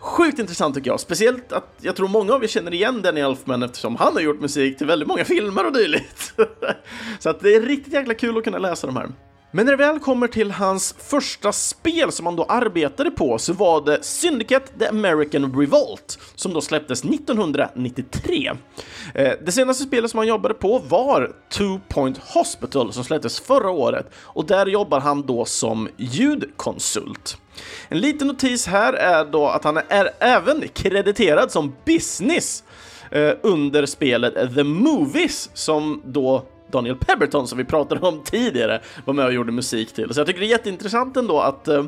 Sjukt 0.00 0.38
intressant 0.38 0.74
tycker 0.74 0.90
jag, 0.90 1.00
speciellt 1.00 1.52
att 1.52 1.76
jag 1.80 1.96
tror 1.96 2.08
många 2.08 2.32
av 2.32 2.44
er 2.44 2.48
känner 2.48 2.74
igen 2.74 3.02
Danny 3.02 3.20
Elfman 3.20 3.62
eftersom 3.62 3.96
han 3.96 4.14
har 4.14 4.20
gjort 4.20 4.40
musik 4.40 4.78
till 4.78 4.86
väldigt 4.86 5.08
många 5.08 5.24
filmer 5.24 5.66
och 5.66 5.72
dylikt. 5.72 6.34
så 7.18 7.30
att 7.30 7.40
det 7.40 7.54
är 7.54 7.60
riktigt 7.60 7.92
jäkla 7.92 8.14
kul 8.14 8.38
att 8.38 8.44
kunna 8.44 8.58
läsa 8.58 8.86
de 8.86 8.96
här. 8.96 9.08
Men 9.56 9.66
när 9.66 9.72
det 9.72 9.84
väl 9.84 9.98
kommer 10.00 10.28
till 10.28 10.50
hans 10.50 10.94
första 10.98 11.52
spel 11.52 12.12
som 12.12 12.26
han 12.26 12.36
då 12.36 12.44
arbetade 12.44 13.10
på 13.10 13.38
så 13.38 13.52
var 13.52 13.84
det 13.84 14.04
Syndicate 14.04 14.78
The 14.78 14.86
American 14.86 15.60
Revolt 15.60 16.18
som 16.34 16.54
då 16.54 16.60
släpptes 16.60 17.04
1993. 17.04 18.50
Eh, 19.14 19.32
det 19.44 19.52
senaste 19.52 19.84
spelet 19.84 20.10
som 20.10 20.18
han 20.18 20.26
jobbade 20.26 20.54
på 20.54 20.78
var 20.78 21.32
Two 21.50 21.78
Point 21.88 22.18
Hospital 22.18 22.92
som 22.92 23.04
släpptes 23.04 23.40
förra 23.40 23.70
året 23.70 24.10
och 24.16 24.46
där 24.46 24.66
jobbar 24.66 25.00
han 25.00 25.22
då 25.22 25.44
som 25.44 25.88
ljudkonsult. 25.96 27.38
En 27.88 27.98
liten 27.98 28.28
notis 28.28 28.66
här 28.66 28.92
är 28.92 29.24
då 29.24 29.46
att 29.46 29.64
han 29.64 29.76
är 29.88 30.10
även 30.18 30.68
krediterad 30.68 31.50
som 31.50 31.74
business 31.84 32.64
eh, 33.10 33.32
under 33.42 33.86
spelet 33.86 34.54
The 34.54 34.64
Movies 34.64 35.50
som 35.54 36.02
då 36.04 36.44
Daniel 36.74 36.96
Pemberton 36.96 37.48
som 37.48 37.58
vi 37.58 37.64
pratade 37.64 38.06
om 38.06 38.22
tidigare 38.24 38.80
var 39.04 39.14
med 39.14 39.24
och 39.26 39.32
gjorde 39.32 39.52
musik 39.52 39.92
till. 39.92 40.14
Så 40.14 40.20
jag 40.20 40.26
tycker 40.26 40.40
det 40.40 40.46
är 40.46 40.50
jätteintressant 40.50 41.16
ändå 41.16 41.40
att 41.40 41.68
eh, 41.68 41.84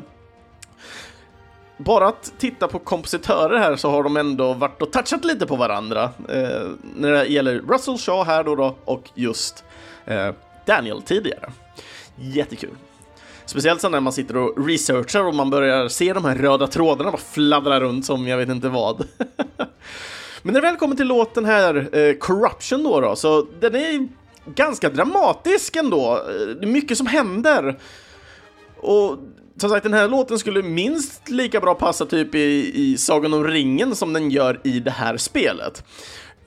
bara 1.77 2.07
att 2.07 2.33
titta 2.37 2.67
på 2.67 2.79
kompositörer 2.79 3.59
här 3.59 3.75
så 3.75 3.89
har 3.89 4.03
de 4.03 4.17
ändå 4.17 4.53
varit 4.53 4.81
och 4.81 4.91
touchat 4.91 5.25
lite 5.25 5.45
på 5.45 5.55
varandra 5.55 6.03
eh, 6.29 6.67
när 6.95 7.11
det 7.11 7.25
gäller 7.25 7.61
Russell 7.67 7.97
Shaw 7.97 8.23
här 8.25 8.43
då, 8.43 8.55
då 8.55 8.75
och 8.85 9.09
just 9.13 9.63
eh, 10.05 10.29
Daniel 10.65 11.01
tidigare. 11.01 11.51
Jättekul. 12.15 12.75
Speciellt 13.45 13.81
sen 13.81 13.91
när 13.91 13.99
man 13.99 14.13
sitter 14.13 14.37
och 14.37 14.67
researchar 14.67 15.23
och 15.23 15.35
man 15.35 15.49
börjar 15.49 15.87
se 15.87 16.13
de 16.13 16.25
här 16.25 16.35
röda 16.35 16.67
trådarna 16.67 17.11
bara 17.11 17.17
fladdra 17.17 17.79
runt 17.79 18.05
som 18.05 18.27
jag 18.27 18.37
vet 18.37 18.49
inte 18.49 18.69
vad. 18.69 19.07
Men 20.41 20.53
när 20.53 20.61
det 20.61 20.67
väl 20.67 20.77
kommer 20.77 20.95
till 20.95 21.07
låten 21.07 21.45
här, 21.45 21.97
eh, 21.97 22.13
Corruption 22.13 22.83
då, 22.83 23.01
då, 23.01 23.15
så 23.15 23.47
den 23.59 23.75
är 23.75 24.07
ganska 24.55 24.89
dramatisk 24.89 25.75
ändå. 25.75 26.23
Det 26.59 26.65
är 26.65 26.71
mycket 26.71 26.97
som 26.97 27.07
händer. 27.07 27.79
Och 28.77 29.17
som 29.57 29.69
sagt, 29.69 29.83
den 29.83 29.93
här 29.93 30.07
låten 30.07 30.39
skulle 30.39 30.63
minst 30.63 31.29
lika 31.29 31.59
bra 31.59 31.75
passa 31.75 32.05
typ 32.05 32.35
i, 32.35 32.71
i 32.75 32.97
Sagan 32.97 33.33
om 33.33 33.43
ringen 33.43 33.95
som 33.95 34.13
den 34.13 34.31
gör 34.31 34.59
i 34.63 34.79
det 34.79 34.91
här 34.91 35.17
spelet. 35.17 35.83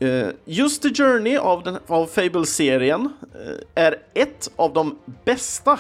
Uh, 0.03 0.29
just 0.45 0.83
the 0.83 0.89
Journey 0.95 1.37
av, 1.37 1.63
den, 1.63 1.79
av 1.87 2.07
Fable-serien 2.07 3.01
uh, 3.01 3.61
är 3.75 3.97
ett 4.15 4.51
av 4.57 4.73
de 4.73 4.99
bästa 5.25 5.79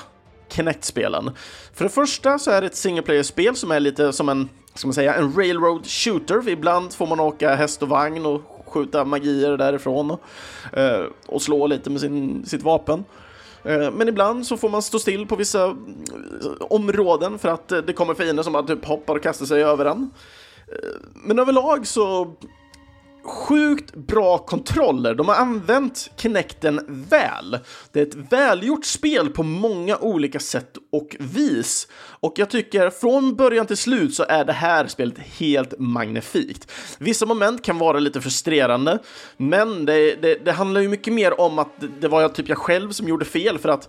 Kinect-spelen. 0.48 1.30
För 1.74 1.84
det 1.84 1.90
första 1.90 2.38
så 2.38 2.50
är 2.50 2.60
det 2.60 2.66
ett 2.66 2.76
single 2.76 3.02
player-spel 3.02 3.56
som 3.56 3.70
är 3.70 3.80
lite 3.80 4.12
som 4.12 4.28
en, 4.28 4.48
ska 4.74 4.86
man 4.86 4.94
säga, 4.94 5.14
en 5.14 5.32
railroad 5.36 5.86
shooter. 5.86 6.48
Ibland 6.48 6.92
får 6.92 7.06
man 7.06 7.20
åka 7.20 7.54
häst 7.54 7.82
och 7.82 7.88
vagn 7.88 8.26
och 8.26 8.59
skjuta 8.70 9.04
magier 9.04 9.56
därifrån 9.56 10.10
och, 10.10 10.20
eh, 10.78 11.04
och 11.26 11.42
slå 11.42 11.66
lite 11.66 11.90
med 11.90 12.00
sin, 12.00 12.46
sitt 12.46 12.62
vapen. 12.62 13.04
Eh, 13.64 13.90
men 13.90 14.08
ibland 14.08 14.46
så 14.46 14.56
får 14.56 14.68
man 14.68 14.82
stå 14.82 14.98
still 14.98 15.26
på 15.26 15.36
vissa 15.36 15.64
eh, 15.64 15.74
områden 16.60 17.38
för 17.38 17.48
att 17.48 17.68
det 17.68 17.92
kommer 17.92 18.14
fiender 18.14 18.42
som 18.42 18.52
bara 18.52 18.62
typ 18.62 18.84
hoppar 18.84 19.16
och 19.16 19.22
kastar 19.22 19.46
sig 19.46 19.64
över 19.64 19.84
en. 19.84 20.10
Men 21.14 21.38
överlag 21.38 21.86
så 21.86 22.34
sjukt 23.30 23.94
bra 23.94 24.38
kontroller. 24.38 25.14
De 25.14 25.28
har 25.28 25.34
använt 25.34 26.10
Kinecten 26.16 26.80
väl. 27.10 27.58
Det 27.92 28.00
är 28.00 28.06
ett 28.06 28.32
välgjort 28.32 28.84
spel 28.84 29.30
på 29.30 29.42
många 29.42 29.96
olika 29.98 30.40
sätt 30.40 30.76
och 30.92 31.16
vis. 31.18 31.88
Och 31.96 32.32
jag 32.36 32.50
tycker 32.50 32.90
från 32.90 33.36
början 33.36 33.66
till 33.66 33.76
slut 33.76 34.14
så 34.14 34.24
är 34.28 34.44
det 34.44 34.52
här 34.52 34.86
spelet 34.86 35.18
helt 35.18 35.78
magnifikt. 35.78 36.72
Vissa 36.98 37.26
moment 37.26 37.64
kan 37.64 37.78
vara 37.78 37.98
lite 37.98 38.20
frustrerande, 38.20 38.98
men 39.36 39.84
det, 39.86 40.22
det, 40.22 40.44
det 40.44 40.52
handlar 40.52 40.80
ju 40.80 40.88
mycket 40.88 41.12
mer 41.12 41.40
om 41.40 41.58
att 41.58 41.84
det 42.00 42.08
var 42.08 42.20
jag 42.20 42.34
typ 42.34 42.48
jag 42.48 42.58
själv 42.58 42.90
som 42.90 43.08
gjorde 43.08 43.24
fel 43.24 43.58
för 43.58 43.68
att 43.68 43.88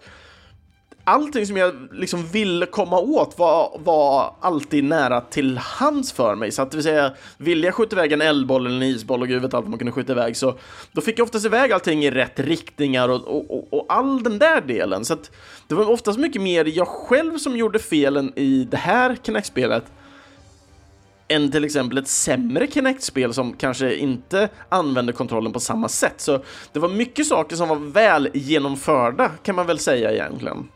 allting 1.04 1.46
som 1.46 1.58
jag 1.58 1.74
liksom 1.92 2.28
ville 2.28 2.66
komma 2.66 3.00
åt 3.00 3.40
var, 3.40 3.80
var 3.84 4.36
alltid 4.40 4.84
nära 4.84 5.22
till 5.22 5.58
hands 5.58 6.12
för 6.12 6.36
mig. 6.36 6.52
Så 6.52 6.62
att 6.62 6.72
det 6.72 6.78
vill 6.78 6.84
säga, 6.84 7.12
ville 7.38 7.68
jag 7.68 7.76
skjuta 7.76 7.96
iväg 7.96 8.12
en 8.12 8.22
eldboll 8.22 8.66
eller 8.66 8.76
en 8.76 8.84
isboll 8.84 9.22
och 9.22 9.28
gud 9.28 9.42
vet 9.42 9.54
allt 9.54 9.68
man 9.68 9.80
kunde 9.80 9.92
skjuta 9.92 10.12
iväg 10.12 10.38
så 10.38 10.56
då 10.92 11.02
fick 11.02 11.20
jag 11.20 11.26
oftast 11.26 11.46
iväg 11.46 11.72
allting 11.72 12.04
i 12.04 12.12
rätt 12.12 12.40
riktningar 12.40 13.10
och, 13.10 13.28
och, 13.28 13.52
och, 13.52 13.74
och 13.74 13.86
all 13.90 14.24
den 14.24 14.40
där 14.40 14.62
delen. 14.62 15.06
Så 15.06 15.14
att 15.14 15.32
det 15.68 15.76
var 15.76 15.90
oftast 15.90 16.20
mycket 16.20 16.42
mer 16.42 16.66
jag 16.66 16.88
själv 16.88 17.38
som 17.38 17.58
gjorde 17.58 17.80
felen 17.80 18.34
i 18.36 18.68
det 18.72 18.78
här 18.78 19.18
Kinect-spelet 19.24 19.84
än 21.28 21.52
till 21.52 21.66
exempel 21.66 21.98
ett 21.98 22.08
sämre 22.08 22.68
Kinect-spel 22.68 23.34
som 23.34 23.54
kanske 23.54 23.96
inte 23.96 24.50
använder 24.70 25.14
kontrollen 25.14 25.54
på 25.54 25.60
samma 25.60 25.90
sätt. 25.90 26.22
Så 26.22 26.44
det 26.74 26.80
var 26.80 26.90
mycket 26.90 27.28
saker 27.28 27.56
som 27.56 27.70
var 27.70 27.76
väl 27.76 28.30
genomförda 28.34 29.30
kan 29.44 29.56
man 29.56 29.68
väl 29.68 29.80
säga 29.80 30.12
egentligen. 30.12 30.68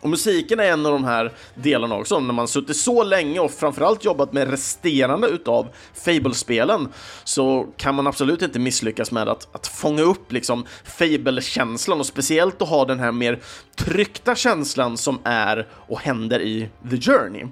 Och 0.00 0.10
musiken 0.10 0.60
är 0.60 0.64
en 0.64 0.86
av 0.86 0.92
de 0.92 1.04
här 1.04 1.32
delarna 1.54 1.96
också, 1.96 2.20
när 2.20 2.34
man 2.34 2.48
suttit 2.48 2.76
så 2.76 3.04
länge 3.04 3.40
och 3.40 3.50
framförallt 3.50 4.04
jobbat 4.04 4.32
med 4.32 4.50
resterande 4.50 5.28
utav 5.28 5.66
Fable-spelen 5.94 6.88
så 7.24 7.66
kan 7.76 7.94
man 7.94 8.06
absolut 8.06 8.42
inte 8.42 8.58
misslyckas 8.58 9.12
med 9.12 9.28
att, 9.28 9.54
att 9.54 9.66
fånga 9.66 10.02
upp 10.02 10.32
liksom 10.32 10.64
Fable-känslan 10.84 12.00
och 12.00 12.06
speciellt 12.06 12.62
att 12.62 12.68
ha 12.68 12.84
den 12.84 13.00
här 13.00 13.12
mer 13.12 13.40
tryckta 13.76 14.34
känslan 14.34 14.96
som 14.96 15.18
är 15.24 15.66
och 15.72 16.00
händer 16.00 16.40
i 16.40 16.68
The 16.90 16.96
Journey. 16.96 17.46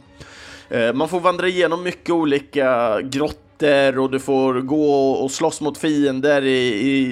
Eh, 0.68 0.92
man 0.92 1.08
får 1.08 1.20
vandra 1.20 1.48
igenom 1.48 1.82
mycket 1.82 2.10
olika 2.10 3.00
grottor 3.00 3.98
och 3.98 4.10
du 4.10 4.20
får 4.20 4.60
gå 4.60 5.10
och 5.10 5.30
slåss 5.30 5.60
mot 5.60 5.78
fiender 5.78 6.42
i, 6.42 6.68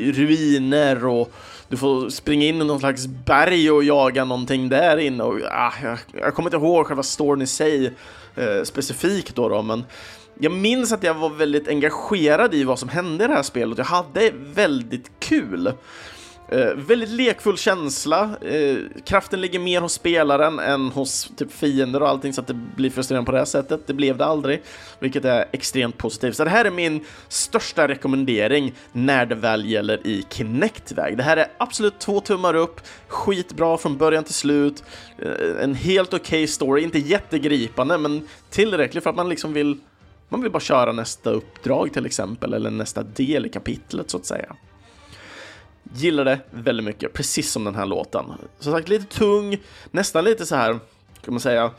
i 0.09 0.13
ruiner 0.13 1.07
och 1.07 1.33
du 1.69 1.77
får 1.77 2.11
springa 2.11 2.47
in 2.47 2.63
i 2.63 2.65
någon 2.65 2.81
slags 2.81 3.07
berg 3.07 3.71
och 3.71 3.85
jaga 3.85 4.25
någonting 4.25 4.69
där 4.69 4.97
inne. 4.97 5.23
Och, 5.23 5.41
ah, 5.51 5.73
jag, 5.83 5.99
jag 6.13 6.35
kommer 6.35 6.49
inte 6.49 6.67
ihåg 6.67 6.87
själva 6.87 7.03
storyn 7.03 7.43
i 7.43 7.47
sig 7.47 7.93
eh, 8.37 8.63
specifikt 8.65 9.35
då, 9.35 9.49
då, 9.49 9.63
men 9.63 9.85
jag 10.39 10.53
minns 10.53 10.93
att 10.93 11.03
jag 11.03 11.15
var 11.15 11.29
väldigt 11.29 11.69
engagerad 11.69 12.55
i 12.55 12.65
vad 12.65 12.79
som 12.79 12.89
hände 12.89 13.25
i 13.25 13.29
det 13.29 13.35
här 13.35 13.43
spelet. 13.43 13.79
Jag 13.79 13.85
hade 13.85 14.33
väldigt 14.55 15.11
kul. 15.19 15.73
Eh, 16.49 16.75
väldigt 16.75 17.09
lekfull 17.09 17.57
känsla. 17.57 18.37
Eh, 18.41 18.77
kraften 19.05 19.41
ligger 19.41 19.59
mer 19.59 19.81
hos 19.81 19.93
spelaren 19.93 20.59
än 20.59 20.89
hos 20.89 21.31
typ 21.37 21.53
fiender 21.53 22.03
och 22.03 22.09
allting 22.09 22.33
så 22.33 22.41
att 22.41 22.47
det 22.47 22.55
blir 22.55 22.91
frustrerande 22.91 23.27
på 23.27 23.33
det 23.33 23.39
här 23.39 23.45
sättet. 23.45 23.87
Det 23.87 23.95
blev 23.95 24.17
det 24.17 24.25
aldrig, 24.25 24.63
vilket 24.99 25.25
är 25.25 25.45
extremt 25.53 25.99
positivt. 25.99 26.37
Så 26.37 26.45
det 26.45 26.51
här 26.51 26.65
är 26.65 26.71
min 26.71 27.05
största 27.29 27.89
rekommendering 27.89 28.75
när 28.93 29.27
det 29.27 29.35
väl 29.35 29.71
gäller 29.71 30.07
i 30.07 30.25
Kinect-väg. 30.31 31.17
Det 31.17 31.23
här 31.23 31.37
är 31.37 31.47
absolut 31.59 31.99
två 31.99 32.21
tummar 32.21 32.55
upp, 32.55 32.81
skitbra 33.09 33.79
från 33.79 33.97
början 33.97 34.25
till 34.25 34.35
slut, 34.35 34.85
eh, 35.19 35.63
en 35.63 35.75
helt 35.75 36.15
okej 36.15 36.19
okay 36.19 36.47
story, 36.47 36.83
inte 36.83 36.99
jättegripande 36.99 37.99
men 37.99 38.29
tillräckligt 38.51 39.03
för 39.03 39.11
att 39.11 39.17
man 39.17 39.29
liksom 39.29 39.53
vill 39.53 39.79
man 40.29 40.43
vill 40.43 40.51
bara 40.51 40.61
köra 40.61 40.93
nästa 40.93 41.31
uppdrag 41.31 41.93
till 41.93 42.07
exempel, 42.07 42.55
eller 42.55 42.71
nästa 42.71 43.03
del 43.03 43.47
i 43.47 43.49
kapitlet 43.49 44.11
så 44.11 44.17
att 44.17 44.27
säga. 44.27 44.57
Gillar 45.95 46.25
det 46.25 46.39
väldigt 46.51 46.87
mycket, 46.87 47.13
precis 47.13 47.53
som 47.53 47.65
den 47.65 47.75
här 47.75 47.87
låten. 47.87 48.25
Som 48.59 48.73
sagt, 48.73 48.89
lite 48.89 49.19
tung, 49.19 49.59
nästan 49.91 50.25
lite 50.25 50.47
så 50.47 50.57
här, 50.57 50.79
kan 51.25 51.35
man 51.35 51.41
säga... 51.41 51.71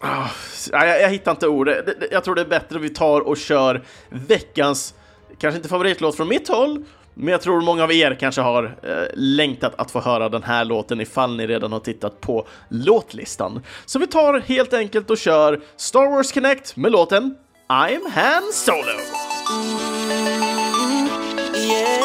Ah, 0.00 0.28
jag, 0.72 1.02
jag 1.02 1.10
hittar 1.10 1.30
inte 1.30 1.48
ord. 1.48 1.70
Jag 2.10 2.24
tror 2.24 2.34
det 2.34 2.40
är 2.40 2.46
bättre 2.46 2.76
att 2.76 2.82
vi 2.82 2.90
tar 2.90 3.20
och 3.20 3.36
kör 3.36 3.82
veckans, 4.08 4.94
kanske 5.38 5.56
inte 5.56 5.68
favoritlåt 5.68 6.16
från 6.16 6.28
mitt 6.28 6.48
håll, 6.48 6.84
men 7.14 7.28
jag 7.28 7.40
tror 7.40 7.60
många 7.60 7.84
av 7.84 7.92
er 7.92 8.16
kanske 8.20 8.40
har 8.40 8.64
eh, 8.82 9.08
längtat 9.14 9.74
att 9.78 9.90
få 9.90 10.00
höra 10.00 10.28
den 10.28 10.42
här 10.42 10.64
låten 10.64 11.00
ifall 11.00 11.36
ni 11.36 11.46
redan 11.46 11.72
har 11.72 11.80
tittat 11.80 12.20
på 12.20 12.46
låtlistan. 12.68 13.62
Så 13.86 13.98
vi 13.98 14.06
tar 14.06 14.40
helt 14.40 14.72
enkelt 14.72 15.10
och 15.10 15.18
kör 15.18 15.60
Star 15.76 16.10
Wars 16.10 16.32
Connect 16.32 16.76
med 16.76 16.92
låten 16.92 17.36
I'm 17.68 18.10
Han 18.10 18.52
Solo. 18.52 18.92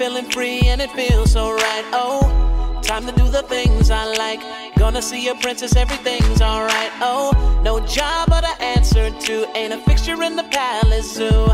feeling 0.00 0.24
free 0.30 0.62
and 0.64 0.80
it 0.80 0.90
feels 0.92 1.32
so 1.32 1.52
right. 1.52 1.84
Oh, 1.92 2.80
time 2.82 3.04
to 3.04 3.12
do 3.12 3.28
the 3.28 3.42
things 3.42 3.90
I 3.90 4.06
like. 4.16 4.40
Gonna 4.76 5.02
see 5.02 5.28
a 5.28 5.34
princess, 5.34 5.76
everything's 5.76 6.40
alright. 6.40 6.90
Oh, 7.02 7.60
no 7.62 7.80
job 7.80 8.30
but 8.30 8.42
an 8.42 8.56
answer 8.62 9.10
to 9.10 9.34
ain't 9.54 9.74
a 9.74 9.78
fixture 9.82 10.22
in 10.22 10.36
the 10.36 10.44
palace 10.44 11.16
zoo. 11.16 11.44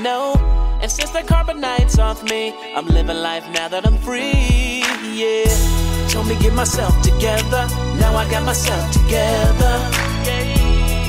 No, 0.00 0.32
and 0.80 0.90
since 0.90 1.10
the 1.10 1.20
carbonite's 1.20 1.98
off 1.98 2.22
me, 2.22 2.54
I'm 2.74 2.86
living 2.86 3.18
life 3.18 3.44
now 3.52 3.68
that 3.68 3.86
I'm 3.86 3.98
free. 3.98 4.80
Yeah, 5.20 6.08
told 6.08 6.28
me 6.28 6.34
get 6.40 6.54
myself 6.54 6.94
together. 7.02 7.62
Now 8.00 8.16
I 8.16 8.24
got 8.30 8.42
myself 8.46 8.90
together. 8.90 9.74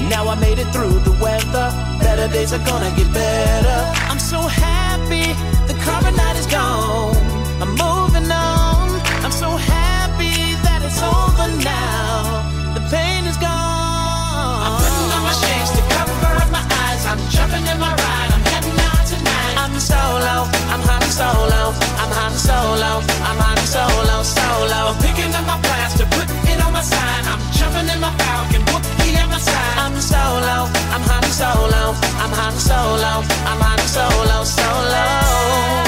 Now 0.10 0.28
I 0.28 0.36
made 0.36 0.60
it 0.60 0.70
through 0.74 1.00
the 1.08 1.16
weather. 1.24 1.68
Better 2.04 2.28
days 2.28 2.52
are 2.52 2.66
gonna 2.66 2.94
get 2.98 3.10
better. 3.14 3.80
I'm 4.12 4.20
so 4.20 4.42
happy 4.42 4.83
the 5.70 5.76
carbonite 5.86 6.38
is 6.40 6.48
gone. 6.48 7.16
I'm 7.62 7.72
moving 7.78 8.30
on. 8.32 8.90
I'm 9.22 9.32
so 9.32 9.50
happy 9.58 10.58
that 10.66 10.82
it's 10.82 11.02
over 11.02 11.48
now. 11.62 12.42
The 12.74 12.82
pain 12.90 13.26
is 13.30 13.38
gone. 13.38 14.66
I'm 14.66 14.74
putting 14.82 15.10
on 15.14 15.22
my 15.30 15.36
shades 15.38 15.72
to 15.78 15.82
cover 15.94 16.34
up 16.42 16.50
my 16.50 16.66
eyes. 16.86 17.06
I'm 17.06 17.22
jumping 17.30 17.66
in 17.70 17.78
my 17.78 17.94
ride. 17.94 18.30
I'm 18.34 18.44
heading 18.50 18.80
out 18.90 19.06
tonight. 19.06 19.56
I'm 19.62 19.76
solo. 19.78 20.50
I'm 20.74 20.82
Han 20.90 21.06
Solo. 21.06 21.64
I'm 22.02 22.12
Han 22.18 22.34
Solo. 22.34 22.92
I'm 23.30 23.38
Han 23.38 23.60
Solo. 23.70 24.18
Solo. 24.24 24.80
I'm 24.90 24.98
picking 25.06 25.32
up 25.38 25.46
my 25.46 25.60
plaster, 25.62 26.06
putting 26.10 26.42
it 26.50 26.60
on 26.66 26.74
my 26.74 26.82
sign. 26.82 27.24
I'm 27.30 27.42
jumping 27.54 27.88
in 27.94 28.00
my 28.02 28.12
Falcon. 28.18 28.62
Whoopie 28.72 29.03
I'm 29.48 30.00
solo. 30.00 30.70
I'm 30.94 31.02
Han 31.02 31.24
Solo. 31.24 31.96
I'm 32.22 32.32
Han 32.32 32.54
Solo. 32.60 33.24
I'm 33.46 33.60
Han 33.60 33.80
Solo. 33.88 34.44
Solo. 34.44 35.83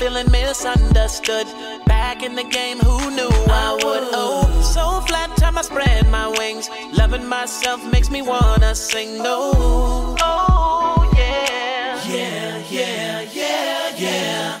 Feeling 0.00 0.30
misunderstood. 0.30 1.46
Back 1.84 2.22
in 2.22 2.34
the 2.34 2.42
game, 2.42 2.78
who 2.78 3.10
knew 3.10 3.28
I 3.64 3.74
would? 3.84 4.04
Oh, 4.12 4.48
so 4.74 4.84
flat 5.06 5.36
time 5.36 5.58
I 5.58 5.62
spread 5.62 6.08
my 6.08 6.26
wings. 6.38 6.70
Loving 6.94 7.26
myself 7.26 7.84
makes 7.92 8.08
me 8.10 8.22
wanna 8.22 8.74
sing. 8.74 9.18
No, 9.18 10.16
oh 10.22 11.12
yeah, 11.18 12.00
yeah, 12.08 12.62
yeah, 12.70 13.20
yeah, 13.40 14.04
yeah. 14.04 14.58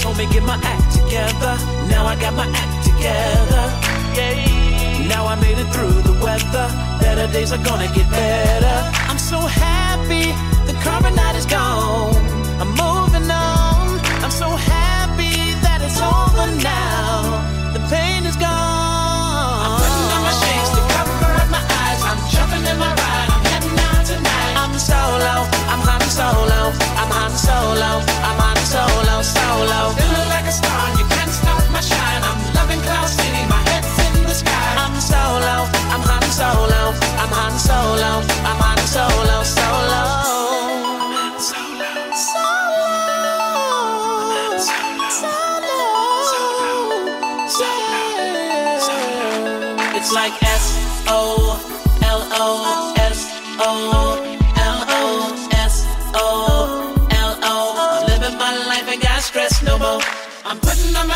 Told 0.00 0.16
me 0.16 0.24
get 0.32 0.42
my 0.42 0.58
act 0.74 0.88
together. 0.96 1.54
Now 1.92 2.06
I 2.06 2.14
got 2.18 2.32
my 2.32 2.48
act 2.62 2.78
together. 2.90 3.64
Yeah. 4.16 5.06
Now 5.06 5.26
I 5.26 5.34
made 5.34 5.58
it 5.58 5.68
through 5.74 6.00
the 6.08 6.16
weather. 6.24 6.66
Better 6.98 7.30
days 7.30 7.52
are 7.52 7.62
gonna 7.62 7.92
get 7.94 8.08
better. 8.10 8.76
I'm 9.10 9.18
so 9.18 9.38
happy 9.38 10.26
the 10.64 10.72
carbonite 10.84 11.36
is 11.36 11.44
gone. 11.44 12.16
I'm. 12.58 12.80
I'm 12.80 13.01
so 14.42 14.50
happy 14.58 15.54
that 15.62 15.78
it's 15.86 16.02
over 16.02 16.46
now. 16.58 17.38
The 17.70 17.82
pain 17.86 18.26
is 18.26 18.34
gone. 18.34 19.62
I'm 19.62 19.74
putting 19.78 20.08
on 20.16 20.22
my 20.26 20.34
shades 20.42 20.70
to 20.74 20.82
cover 20.94 21.30
up 21.38 21.48
my 21.56 21.62
eyes. 21.86 22.00
I'm 22.02 22.18
jumping 22.26 22.64
in 22.66 22.78
my 22.84 22.90
ride. 22.90 23.28
I'm 23.34 23.44
heading 23.50 23.78
out 23.86 24.02
tonight. 24.02 24.54
I'm 24.62 24.74
solo. 24.90 25.34
I'm 25.70 25.82
Han 25.86 26.02
Solo. 26.18 26.60
I'm 26.98 27.10
Han 27.18 27.32
Solo. 27.46 27.90
I'm 28.26 28.38
Han 28.42 28.58
Solo. 28.66 29.16
Solo. 29.22 29.78
Feeling 29.94 30.28
like 30.34 30.46
a 30.50 30.54
star. 30.60 30.84
You 30.98 31.06
can't 31.14 31.30
stop 31.30 31.62
my 31.70 31.82
shine. 31.92 32.22
I'm 32.26 32.40
loving 32.58 32.82
Cloud 32.82 33.10
City. 33.18 33.42
My 33.46 33.62
head's 33.70 33.94
in 34.06 34.26
the 34.26 34.34
sky. 34.42 34.68
I'm 34.82 34.96
solo. 34.98 35.70
I'm 35.94 36.02
Han 36.10 36.26
Solo. 36.34 36.82
I'm 37.22 37.32
Han 37.38 37.54
Solo. 37.68 38.10
I'm 38.50 38.58
Han 38.58 38.80
Solo. 38.90 39.38
Solo. 39.46 40.02
Solo. 40.02 40.21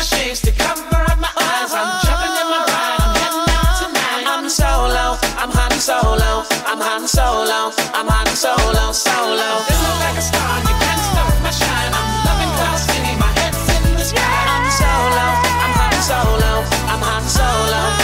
Shades 0.07 0.39
to 0.41 0.51
cover 0.51 1.03
up 1.11 1.19
my 1.19 1.31
eyes. 1.35 1.71
I'm 1.75 1.89
jumping 2.07 2.35
in 2.39 2.47
my 2.47 2.61
ride. 2.63 2.99
I'm 3.03 3.11
heading 3.19 3.47
out 3.59 3.75
tonight. 3.83 4.25
I'm 4.31 4.47
solo. 4.47 5.05
I'm 5.35 5.51
Han 5.51 5.75
Solo. 5.79 6.31
I'm 6.63 6.79
Han 6.79 7.03
Solo. 7.07 7.59
I'm 7.91 8.07
Han 8.07 8.27
Solo. 8.43 8.83
Solo. 8.95 9.49
Feeling 9.67 9.99
like 10.05 10.17
a 10.17 10.23
star. 10.23 10.53
You 10.63 10.75
can't 10.79 11.03
stop 11.11 11.33
my 11.43 11.51
shine. 11.51 11.91
I'm 11.91 12.09
loving 12.23 12.51
Cloud 12.55 12.79
City. 12.87 13.13
My 13.19 13.31
head's 13.39 13.67
in 13.75 13.83
the 13.99 14.05
sky. 14.07 14.39
I'm 14.55 14.67
solo. 14.79 15.27
I'm 15.63 15.73
Han 15.75 15.97
Solo. 16.09 16.51
I'm 16.87 17.01
Han 17.03 17.23
Solo. 17.27 17.96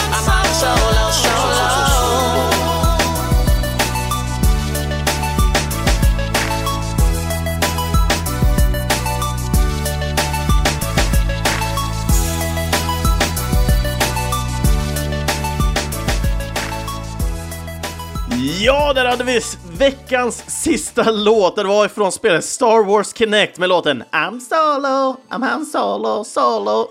Där 18.94 19.04
hade 19.04 19.24
vi 19.24 19.40
veckans 19.78 20.62
sista 20.62 21.10
låt. 21.10 21.56
Det 21.56 21.64
var 21.64 21.86
ifrån 21.86 22.12
spelet 22.12 22.44
Star 22.44 22.84
Wars 22.84 23.14
Kinect 23.14 23.58
med 23.58 23.68
låten 23.68 24.04
I'm 24.12 24.40
solo, 24.40 25.16
I'm 25.28 25.48
Han 25.48 25.66
Solo, 25.66 26.24
solo. 26.24 26.90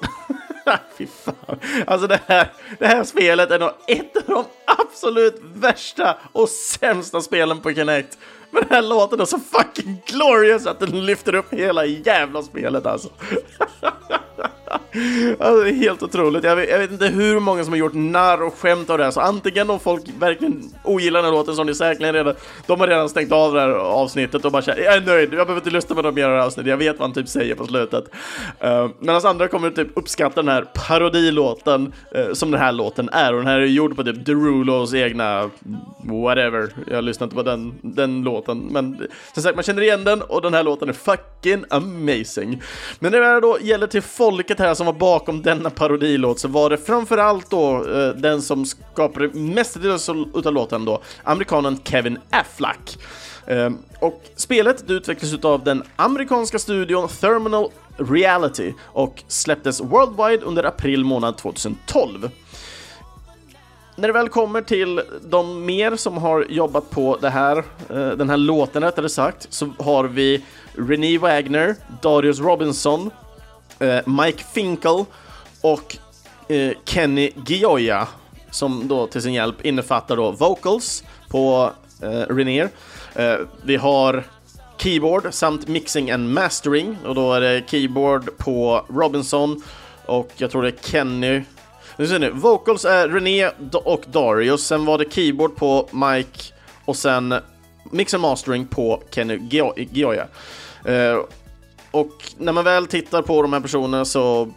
Fy 0.98 1.08
fan. 1.08 1.60
Alltså 1.88 2.08
det 2.08 2.20
här, 2.26 2.52
det 2.80 2.88
här 2.88 3.04
spelet 3.04 3.52
är 3.52 3.60
nog 3.60 3.72
ett 3.88 4.16
av 4.16 4.24
de 4.26 4.46
absolut 4.66 5.42
värsta 5.56 6.18
och 6.32 6.50
sämsta 6.50 7.22
spelen 7.22 7.62
på 7.62 7.74
Kinect. 7.74 8.18
Men 8.52 8.64
den 8.64 8.76
här 8.76 8.82
låten 8.82 9.20
är 9.22 9.26
så 9.26 9.40
fucking 9.40 10.02
glorious 10.06 10.66
att 10.66 10.80
den 10.80 11.06
lyfter 11.06 11.36
upp 11.36 11.54
hela 11.54 11.86
jävla 11.86 12.44
spelet 12.44 12.86
alltså. 12.86 13.10
Alltså, 15.40 15.64
det 15.64 15.70
är 15.70 15.74
helt 15.74 16.04
otroligt. 16.04 16.44
Jag 16.44 16.56
vet, 16.56 16.70
jag 16.70 16.80
vet 16.80 16.92
inte 16.92 17.08
hur 17.08 17.40
många 17.40 17.64
som 17.64 17.74
har 17.74 17.78
gjort 17.78 17.94
narr 17.94 18.44
och 18.44 18.54
skämt 18.58 18.90
av 18.90 18.98
det 18.98 19.04
här, 19.04 19.12
så 19.12 19.22
antingen 19.22 19.70
om 19.70 19.80
folk 19.80 20.04
verkligen 20.20 20.64
ogillar 20.84 21.20
den 21.20 21.26
här 21.26 21.38
låten 21.38 21.56
som 21.56 21.68
ni 21.68 21.76
säkerligen 21.76 22.16
redan, 22.16 22.36
de 22.68 22.80
har 22.80 22.88
redan 22.88 23.10
stängt 23.10 23.32
av 23.32 23.54
det 23.54 23.60
här 23.60 23.70
avsnittet 23.70 24.46
och 24.46 24.52
bara 24.52 24.62
känner 24.62 24.82
jag 24.82 24.96
är 24.96 25.02
nöjd, 25.02 25.24
jag 25.34 25.48
behöver 25.48 25.56
inte 25.56 25.70
lyssna 25.70 25.96
på 25.96 26.02
något 26.02 26.16
mer 26.16 26.30
avsnitt, 26.30 26.68
jag 26.68 26.78
vet 26.78 27.00
vad 27.00 27.08
han 27.08 27.14
typ 27.14 27.28
säger 27.28 27.56
på 27.56 27.66
slutet. 27.66 28.04
Eh, 28.60 28.84
uh, 28.84 28.90
Medan 29.00 29.26
andra 29.26 29.48
kommer 29.48 29.70
typ 29.70 29.88
uppskatta 29.94 30.42
den 30.42 30.54
här 30.54 30.66
parodilåten 30.88 31.94
uh, 32.18 32.34
som 32.34 32.52
den 32.52 32.60
här 32.60 32.72
låten 32.72 33.10
är, 33.10 33.34
och 33.34 33.40
den 33.40 33.48
här 33.48 33.60
är 33.60 33.66
gjord 33.66 33.96
på 33.96 34.04
typ 34.04 34.26
Derulos 34.26 34.94
egna 34.94 35.50
whatever, 36.04 36.70
jag 36.92 37.04
lyssnar 37.04 37.26
inte 37.26 37.36
på 37.36 37.44
den, 37.44 37.74
den 37.82 38.24
låten, 38.24 38.68
men 38.72 39.08
som 39.34 39.44
sagt 39.44 39.56
man 39.56 39.64
känner 39.64 39.82
igen 39.82 40.04
den 40.04 40.22
och 40.22 40.42
den 40.42 40.54
här 40.54 40.64
låten 40.64 40.90
är 40.90 40.94
fucking 40.94 41.64
amazing. 41.70 42.62
Men 43.00 43.12
när 43.12 43.20
det 43.20 43.40
då 43.40 43.58
gäller 43.62 43.88
till 43.88 44.02
folket 44.02 44.60
här 44.64 44.74
som 44.74 44.86
var 44.86 44.94
bakom 44.94 45.42
denna 45.42 45.70
parodilåt 45.70 46.40
så 46.40 46.48
var 46.48 46.70
det 46.70 46.78
framförallt 46.78 47.50
då 47.50 47.76
eh, 47.76 48.10
den 48.10 48.42
som 48.42 48.66
skapade 48.66 49.28
mestadels 49.28 50.10
utav 50.36 50.54
låten 50.54 50.86
då, 50.86 51.02
amerikanen 51.24 51.80
Kevin 51.84 52.18
Affleck. 52.30 52.98
Eh, 53.48 53.70
och 54.00 54.24
spelet 54.36 54.88
det 54.88 54.94
utvecklades 54.94 55.46
av 55.46 55.64
den 55.64 55.84
amerikanska 55.96 56.60
studion 56.60 57.08
Terminal 57.08 57.70
Reality 57.98 58.74
och 58.82 59.24
släpptes 59.28 59.82
worldwide 59.82 60.46
under 60.46 60.64
april 60.64 61.04
månad 61.04 61.38
2012. 61.38 62.30
När 63.96 64.08
det 64.08 64.14
väl 64.14 64.30
kommer 64.30 64.62
till 64.62 65.02
de 65.22 65.66
mer 65.66 65.96
som 65.96 66.18
har 66.18 66.46
jobbat 66.50 66.90
på 66.90 67.18
det 67.22 67.30
här, 67.30 67.58
eh, 67.90 68.08
den 68.08 68.30
här 68.30 68.38
låten 68.38 68.84
rättare 68.84 69.10
sagt, 69.10 69.48
så 69.50 69.70
har 69.80 70.04
vi 70.04 70.42
Renee 70.76 71.18
Wagner, 71.18 71.76
Darius 72.02 72.40
Robinson, 72.40 73.12
Eh, 73.80 74.00
Mike 74.06 74.44
Finkel 74.54 75.06
och 75.62 75.98
eh, 76.48 76.72
Kenny 76.86 77.32
Gioia 77.48 78.08
som 78.52 78.88
då 78.88 79.08
till 79.08 79.22
sin 79.22 79.34
hjälp 79.34 79.66
innefattar 79.66 80.16
då 80.16 80.32
vocals 80.32 81.04
på 81.30 81.72
eh, 82.02 82.36
Renier. 82.36 82.70
Eh, 83.16 83.36
vi 83.64 83.76
har 83.76 84.24
keyboard 84.78 85.28
samt 85.32 85.68
mixing 85.68 86.12
and 86.12 86.34
mastering 86.34 86.98
och 87.06 87.16
då 87.16 87.34
är 87.34 87.42
det 87.42 87.64
keyboard 87.70 88.38
på 88.38 88.86
Robinson 88.90 89.64
och 90.06 90.30
jag 90.36 90.52
tror 90.52 90.62
det 90.62 90.68
är 90.68 90.90
Kenny 90.92 91.44
Nu 91.98 92.08
ser 92.08 92.20
ni, 92.20 92.30
vocals 92.30 92.86
är 92.86 93.08
René 93.10 93.50
och 93.74 94.04
Darius, 94.08 94.68
sen 94.68 94.86
var 94.86 94.98
det 94.98 95.14
keyboard 95.14 95.56
på 95.56 95.90
Mike 95.92 96.54
och 96.86 96.96
sen 96.96 97.36
mix 97.92 98.14
and 98.14 98.22
mastering 98.22 98.68
på 98.68 99.04
Kenny 99.12 99.40
Gioia. 99.92 100.28
Eh, 100.86 101.20
och 101.94 102.24
när 102.38 102.52
man 102.54 102.64
väl 102.64 102.88
tittar 102.88 103.22
på 103.22 103.42
de 103.42 103.54
här 103.54 103.60
personerna 103.60 104.06
så 104.06 104.52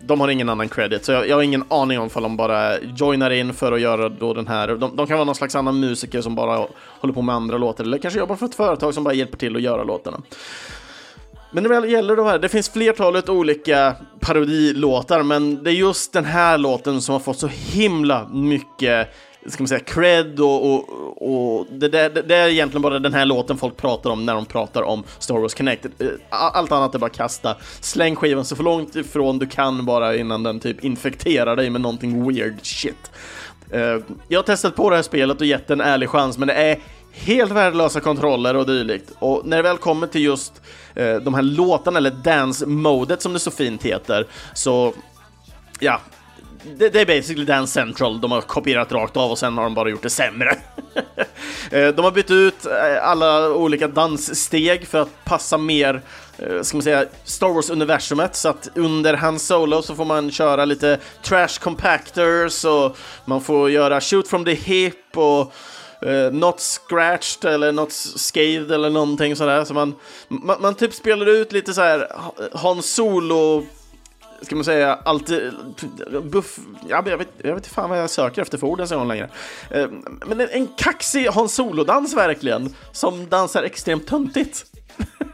de 0.00 0.20
har 0.20 0.28
ingen 0.28 0.48
annan 0.48 0.68
credit, 0.68 1.04
så 1.04 1.12
jag, 1.12 1.28
jag 1.28 1.36
har 1.36 1.42
ingen 1.42 1.64
aning 1.68 1.98
om 1.98 2.06
ifall 2.06 2.22
de 2.22 2.36
bara 2.36 2.80
joinar 2.80 3.30
in 3.30 3.54
för 3.54 3.72
att 3.72 3.80
göra 3.80 4.08
då 4.08 4.34
den 4.34 4.46
här. 4.46 4.68
De, 4.68 4.96
de, 4.96 5.06
kan 5.06 5.16
vara 5.16 5.24
någon 5.24 5.34
slags 5.34 5.54
annan 5.54 5.80
musiker 5.80 6.20
som 6.20 6.34
bara 6.34 6.66
håller 7.00 7.14
på 7.14 7.22
med 7.22 7.34
andra 7.34 7.58
låtar, 7.58 7.84
eller 7.84 7.98
kanske 7.98 8.20
jobbar 8.20 8.36
för 8.36 8.46
ett 8.46 8.54
företag 8.54 8.94
som 8.94 9.04
bara 9.04 9.14
hjälper 9.14 9.38
till 9.38 9.56
att 9.56 9.62
göra 9.62 9.84
låtarna. 9.84 10.22
Men 11.50 11.62
när 11.62 11.80
det 11.80 11.88
gäller 11.88 12.16
de 12.16 12.26
här, 12.26 12.38
det 12.38 12.48
finns 12.48 12.68
flertalet 12.68 13.28
olika 13.28 13.96
parodilåtar, 14.20 15.22
men 15.22 15.64
det 15.64 15.70
är 15.70 15.74
just 15.74 16.12
den 16.12 16.24
här 16.24 16.58
låten 16.58 17.02
som 17.02 17.12
har 17.12 17.20
fått 17.20 17.38
så 17.38 17.46
himla 17.46 18.28
mycket 18.28 19.08
ska 19.48 19.62
man 19.62 19.68
säga, 19.68 19.80
cred 19.80 20.40
och, 20.40 20.74
och, 20.74 21.58
och 21.58 21.66
det, 21.70 21.88
det, 21.88 22.08
det, 22.08 22.36
är 22.36 22.48
egentligen 22.48 22.82
bara 22.82 22.98
den 22.98 23.14
här 23.14 23.26
låten 23.26 23.58
folk 23.58 23.76
pratar 23.76 24.10
om 24.10 24.26
när 24.26 24.34
de 24.34 24.46
pratar 24.46 24.82
om 24.82 25.04
Star 25.18 25.34
Wars 25.34 25.54
Connected. 25.54 25.92
Eh, 25.98 26.08
allt 26.30 26.72
annat 26.72 26.94
är 26.94 26.98
bara 26.98 27.10
kasta. 27.10 27.56
Släng 27.80 28.16
skivan 28.16 28.44
så 28.44 28.56
för 28.56 28.64
långt 28.64 28.96
ifrån 28.96 29.38
du 29.38 29.46
kan 29.46 29.84
bara 29.84 30.16
innan 30.16 30.42
den 30.42 30.60
typ 30.60 30.84
infekterar 30.84 31.56
dig 31.56 31.70
med 31.70 31.80
någonting 31.80 32.28
weird 32.28 32.58
shit. 32.62 33.10
Eh, 33.70 33.96
jag 34.28 34.38
har 34.38 34.42
testat 34.42 34.76
på 34.76 34.90
det 34.90 34.96
här 34.96 35.02
spelet 35.02 35.40
och 35.40 35.46
gett 35.46 35.70
en 35.70 35.80
ärlig 35.80 36.08
chans, 36.08 36.38
men 36.38 36.48
det 36.48 36.54
är 36.54 36.78
helt 37.12 37.52
värdelösa 37.52 38.00
kontroller 38.00 38.56
och 38.56 38.66
dylikt. 38.66 39.12
Och 39.18 39.46
när 39.46 39.56
det 39.56 39.62
väl 39.62 39.78
kommer 39.78 40.06
till 40.06 40.22
just 40.22 40.62
eh, 40.94 41.14
de 41.14 41.34
här 41.34 41.42
låtarna, 41.42 41.98
eller 41.98 42.10
dance-modet 42.10 43.22
som 43.22 43.32
det 43.32 43.38
så 43.38 43.50
fint 43.50 43.82
heter, 43.82 44.26
så 44.54 44.94
ja, 45.80 46.00
det, 46.62 46.88
det, 46.88 47.00
är 47.00 47.06
basically 47.06 47.44
Dance 47.44 47.72
Central 47.72 48.20
de 48.20 48.32
har 48.32 48.40
kopierat 48.40 48.92
rakt 48.92 49.16
av 49.16 49.30
och 49.30 49.38
sen 49.38 49.56
har 49.56 49.64
de 49.64 49.74
bara 49.74 49.88
gjort 49.88 50.02
det 50.02 50.10
sämre. 50.10 50.56
Eh, 51.70 51.88
de 51.88 52.04
har 52.04 52.10
bytt 52.10 52.30
ut 52.30 52.66
eh, 52.66 53.08
alla 53.08 53.50
olika 53.52 53.88
danssteg 53.88 54.86
för 54.86 55.02
att 55.02 55.24
passa 55.24 55.58
mer, 55.58 56.02
eh, 56.38 56.62
ska 56.62 56.76
man 56.76 56.82
säga, 56.82 57.04
Star 57.24 57.48
Wars-universumet 57.48 58.36
så 58.36 58.48
att 58.48 58.68
under 58.74 59.14
Hans 59.14 59.46
Solo 59.46 59.82
så 59.82 59.94
får 59.94 60.04
man 60.04 60.30
köra 60.30 60.64
lite 60.64 60.98
trash 61.22 61.60
compactors 61.60 62.64
och 62.64 62.96
man 63.24 63.40
får 63.40 63.70
göra 63.70 64.00
shoot 64.00 64.28
from 64.28 64.44
the 64.44 64.54
hip 64.54 65.16
och 65.16 65.52
Uh, 66.06 66.32
not 66.32 66.60
scratched 66.60 67.44
eller 67.44 67.72
not 67.72 67.92
scathed 67.92 68.72
eller 68.72 68.90
någonting 68.90 69.36
sådär. 69.36 69.64
Så 69.64 69.74
man, 69.74 69.94
man, 70.28 70.62
man 70.62 70.74
typ 70.74 70.94
spelar 70.94 71.26
ut 71.26 71.52
lite 71.52 71.74
så 71.74 71.80
här 71.80 72.08
Han 72.54 72.82
Solo 72.82 73.66
ska 74.42 74.54
man 74.54 74.64
säga, 74.64 74.94
alltid 74.94 75.52
buff... 76.22 76.58
Ja, 76.88 77.02
jag, 77.06 77.18
vet, 77.18 77.28
jag 77.36 77.54
vet 77.54 77.56
inte 77.56 77.68
fan 77.68 77.90
vad 77.90 77.98
jag 77.98 78.10
söker 78.10 78.42
efter 78.42 78.58
för 78.58 78.66
ord 78.66 78.80
en 78.80 78.98
gång 78.98 79.08
längre. 79.08 79.28
Eh, 79.70 79.86
men 80.26 80.40
en, 80.40 80.48
en 80.50 80.66
kaxig 80.66 81.26
Hans 81.26 81.54
Solo-dans 81.54 82.16
verkligen, 82.16 82.74
som 82.92 83.28
dansar 83.28 83.62
extremt 83.62 84.06
töntigt 84.06 84.64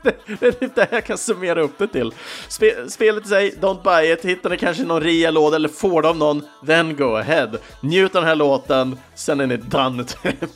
det 0.03 0.47
är 0.47 0.53
typ 0.53 0.74
det 0.74 0.89
jag 0.91 1.05
kan 1.05 1.18
summera 1.18 1.61
upp 1.61 1.78
det 1.78 1.87
till. 1.87 2.12
Spe, 2.49 2.91
spelet 2.91 3.26
i 3.26 3.28
sig, 3.28 3.55
don't 3.61 3.82
buy 3.82 4.12
it, 4.12 4.24
hittar 4.24 4.51
ni 4.51 4.57
kanske 4.57 4.85
någon 4.85 5.03
rea-låda 5.03 5.57
eller 5.57 5.68
får 5.68 6.03
det 6.03 6.09
av 6.09 6.16
någon, 6.16 6.43
then 6.66 6.97
go 6.97 7.16
ahead. 7.16 7.51
Njut 7.80 8.14
av 8.14 8.22
den 8.22 8.28
här 8.28 8.37
låten, 8.37 8.99
sen 9.14 9.41
är 9.41 9.47
ni 9.47 9.57
done 9.57 10.05
typ. 10.22 10.51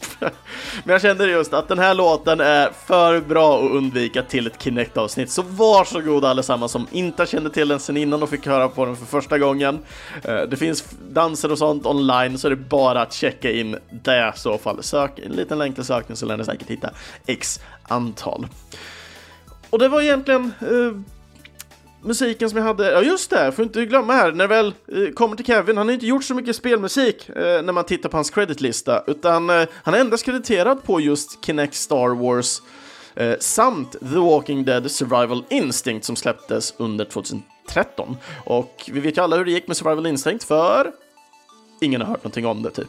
Men 0.85 0.93
jag 0.93 1.03
kände 1.03 1.27
just 1.27 1.53
att 1.53 1.69
den 1.69 1.79
här 1.79 1.95
låten 1.95 2.41
är 2.41 2.71
för 2.87 3.21
bra 3.21 3.59
att 3.59 3.71
undvika 3.71 4.23
till 4.23 4.47
ett 4.47 4.63
Kinect-avsnitt, 4.63 5.31
så 5.31 5.43
varsågod 5.43 6.25
allesammans 6.25 6.73
som 6.73 6.87
inte 6.93 7.27
kände 7.27 7.51
till 7.51 7.69
den 7.69 7.81
sen 7.81 7.97
innan 7.97 8.23
och 8.23 8.31
fick 8.31 8.47
höra 8.47 8.69
på 8.69 8.85
den 8.85 8.97
för 8.97 9.07
första 9.07 9.39
gången. 9.39 9.79
Eh, 10.25 10.41
det 10.41 10.57
finns 10.57 10.85
danser 11.11 11.53
och 11.53 11.59
sånt 11.59 11.87
online, 11.87 12.39
så 12.39 12.49
är 12.49 12.51
det 12.51 12.57
bara 12.57 13.03
att 13.03 13.13
checka 13.13 13.51
in 13.51 13.77
det 13.91 14.33
i 14.37 14.39
så 14.39 14.59
fall. 14.59 14.83
Sök 14.83 15.19
en 15.19 15.33
liten 15.33 15.59
länk 15.59 15.75
till 15.75 15.85
sökning 15.85 16.17
så 16.17 16.27
lär 16.27 16.37
ni 16.37 16.45
säkert 16.45 16.71
hitta 16.71 16.91
x 17.27 17.61
antal. 17.83 18.47
Och 19.71 19.79
det 19.79 19.89
var 19.89 20.01
egentligen 20.01 20.53
eh, 20.61 21.01
musiken 22.03 22.51
som 22.51 22.59
jag 22.59 22.65
hade. 22.65 22.91
Ja, 22.91 23.03
just 23.03 23.31
det, 23.31 23.53
får 23.53 23.65
inte 23.65 23.85
glömma 23.85 24.13
här, 24.13 24.33
när 24.33 24.49
det 24.49 24.55
väl 24.55 24.67
eh, 24.67 25.13
kommer 25.15 25.37
till 25.37 25.47
Kevin, 25.47 25.77
han 25.77 25.87
har 25.87 25.95
inte 25.95 26.07
gjort 26.07 26.25
så 26.25 26.35
mycket 26.35 26.57
spelmusik 26.57 27.29
eh, 27.29 27.63
när 27.63 27.73
man 27.73 27.85
tittar 27.85 28.09
på 28.09 28.17
hans 28.17 28.31
creditlista, 28.31 29.05
utan 29.07 29.51
eh, 29.51 29.67
han 29.83 29.95
är 29.95 29.99
endast 29.99 30.25
krediterad 30.25 30.83
på 30.85 31.01
just 31.01 31.45
Kinect 31.45 31.75
Star 31.75 32.09
Wars 32.09 32.63
eh, 33.15 33.35
samt 33.41 33.93
The 33.93 34.19
Walking 34.19 34.65
Dead 34.65 34.91
Survival 34.91 35.45
Instinct 35.51 36.07
som 36.07 36.17
släpptes 36.17 36.75
under 36.77 37.05
2013. 37.05 38.17
Och 38.45 38.91
vi 38.93 39.01
vet 39.01 39.17
ju 39.17 39.23
alla 39.23 39.37
hur 39.37 39.45
det 39.45 39.51
gick 39.51 39.69
med 39.69 39.77
Survival 39.77 40.07
Instinct, 40.07 40.45
för 40.45 40.93
ingen 41.81 42.01
har 42.01 42.09
hört 42.09 42.25
någonting 42.25 42.47
om 42.47 42.63
det 42.63 42.71
typ. 42.71 42.89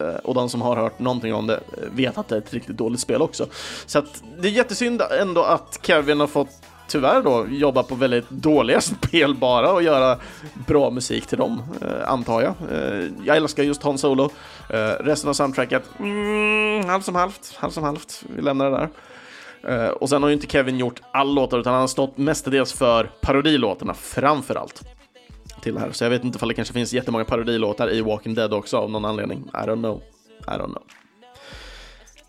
Eh, 0.00 0.14
och 0.14 0.34
de 0.34 0.48
som 0.48 0.62
har 0.62 0.76
hört 0.76 0.98
någonting 0.98 1.34
om 1.34 1.46
det 1.46 1.54
eh, 1.54 1.88
vet 1.92 2.18
att 2.18 2.28
det 2.28 2.34
är 2.34 2.38
ett 2.38 2.54
riktigt 2.54 2.76
dåligt 2.76 3.00
spel 3.00 3.22
också. 3.22 3.46
Så 3.86 3.98
att 3.98 4.22
det 4.38 4.48
är 4.48 4.52
jättesynd 4.52 5.02
ändå 5.20 5.42
att 5.42 5.78
Kevin 5.82 6.20
har 6.20 6.26
fått 6.26 6.50
tyvärr 6.90 7.22
då 7.22 7.46
jobba 7.50 7.82
på 7.82 7.94
väldigt 7.94 8.30
dåliga 8.30 8.80
spel 8.80 9.34
bara 9.34 9.72
och 9.72 9.82
göra 9.82 10.18
bra 10.66 10.90
musik 10.90 11.26
till 11.26 11.38
dem, 11.38 11.62
eh, 11.82 12.10
antar 12.10 12.42
jag. 12.42 12.54
Eh, 12.72 13.08
jag 13.24 13.36
älskar 13.36 13.62
just 13.62 13.82
Han 13.82 13.98
Solo. 13.98 14.30
Eh, 14.70 14.76
resten 14.78 15.30
av 15.30 15.34
soundtracket, 15.34 15.82
mm, 15.98 16.88
halvt 16.88 17.04
som 17.04 17.14
halvt, 17.14 17.54
halvt 17.56 17.74
som 17.74 17.84
halvt. 17.84 18.24
Vi 18.36 18.42
lämnar 18.42 18.70
det 18.70 18.76
där. 18.76 18.88
Eh, 19.62 19.90
och 19.90 20.08
sen 20.08 20.22
har 20.22 20.28
ju 20.30 20.34
inte 20.34 20.46
Kevin 20.46 20.78
gjort 20.78 21.00
all 21.12 21.34
låtar 21.34 21.58
utan 21.58 21.72
han 21.72 21.80
har 21.80 21.88
stått 21.88 22.18
mestadels 22.18 22.72
för 22.72 23.10
parodilåtarna 23.20 23.94
framför 23.94 24.54
allt 24.54 24.82
till 25.62 25.74
det 25.74 25.80
här. 25.80 25.92
Så 25.92 26.04
jag 26.04 26.10
vet 26.10 26.24
inte 26.24 26.36
ifall 26.36 26.48
det 26.48 26.54
kanske 26.54 26.74
finns 26.74 26.92
jättemånga 26.92 27.24
parodilåtar 27.24 27.92
i 27.92 28.00
Walking 28.00 28.34
Dead 28.34 28.52
också 28.52 28.76
av 28.76 28.90
någon 28.90 29.04
anledning. 29.04 29.50
I 29.54 29.66
don't 29.66 29.82
know. 29.82 30.02
I 30.40 30.50
don't 30.50 30.72
know. 30.72 30.82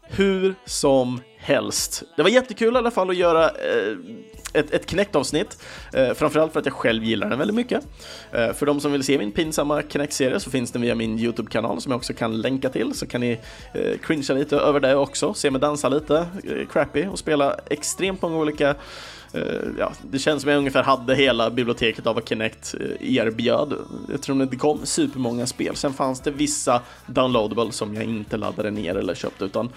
Hur 0.04 0.56
som 0.66 1.20
helst. 1.38 2.04
Det 2.16 2.24
var 2.24 2.30
jättekul 2.30 2.74
i 2.74 2.78
alla 2.78 2.92
fall 2.92 3.10
att 3.10 3.16
göra 3.16 3.50
eh, 3.50 3.98
ett, 4.54 4.74
ett 4.74 4.90
Kinect-avsnitt. 4.90 5.64
Eh, 5.94 6.14
framförallt 6.14 6.54
för 6.54 6.60
att 6.60 6.66
jag 6.66 6.76
själv 6.76 7.04
gillar 7.04 7.30
den 7.30 7.40
väldigt 7.40 7.56
mycket. 7.56 7.88
Eh, 8.32 8.54
för 8.54 8.66
de 8.66 8.80
som 8.80 8.92
vill 8.92 9.04
se 9.04 9.18
min 9.18 9.32
pinsamma 9.32 9.82
Kinect-serie 9.90 10.40
så 10.40 10.52
finns 10.52 10.72
den 10.72 10.82
via 10.82 10.96
min 10.96 11.20
YouTube-kanal 11.20 11.82
som 11.82 11.92
jag 11.92 11.98
också 11.98 12.14
kan 12.14 12.42
länka 12.42 12.70
till. 12.70 12.94
Så 12.94 13.08
kan 13.08 13.22
ni 13.22 13.40
eh, 13.74 13.98
cringea 14.04 14.36
lite 14.36 14.58
över 14.58 14.80
det 14.80 14.96
också, 14.96 15.34
se 15.34 15.52
mig 15.52 15.62
dansa 15.62 15.90
lite 15.90 16.18
eh, 16.18 16.68
crappy 16.68 17.08
och 17.08 17.20
spela 17.20 17.56
extremt 17.70 18.22
många 18.22 18.38
olika 18.38 18.76
Eh, 19.34 19.44
ja, 19.80 19.92
det 20.02 20.20
känns 20.20 20.42
som 20.42 20.52
jag 20.52 20.58
ungefär 20.58 20.84
hade 20.84 21.16
hela 21.16 21.50
biblioteket 21.50 22.08
av 22.08 22.16
vad 22.16 22.30
Kinect 22.30 22.76
eh, 22.80 23.18
erbjöd. 23.18 23.74
Eftersom 24.14 24.38
det 24.38 24.44
inte 24.44 24.56
kom 24.56 24.86
supermånga 24.86 25.48
spel. 25.48 25.76
Sen 25.76 25.94
fanns 25.94 26.20
det 26.20 26.32
vissa 26.32 26.82
downloadable 27.06 27.72
som 27.72 27.96
jag 27.96 28.04
inte 28.04 28.38
laddade 28.38 28.72
ner 28.72 28.96
eller 28.96 29.16
köpte 29.16 29.46
utan 29.46 29.70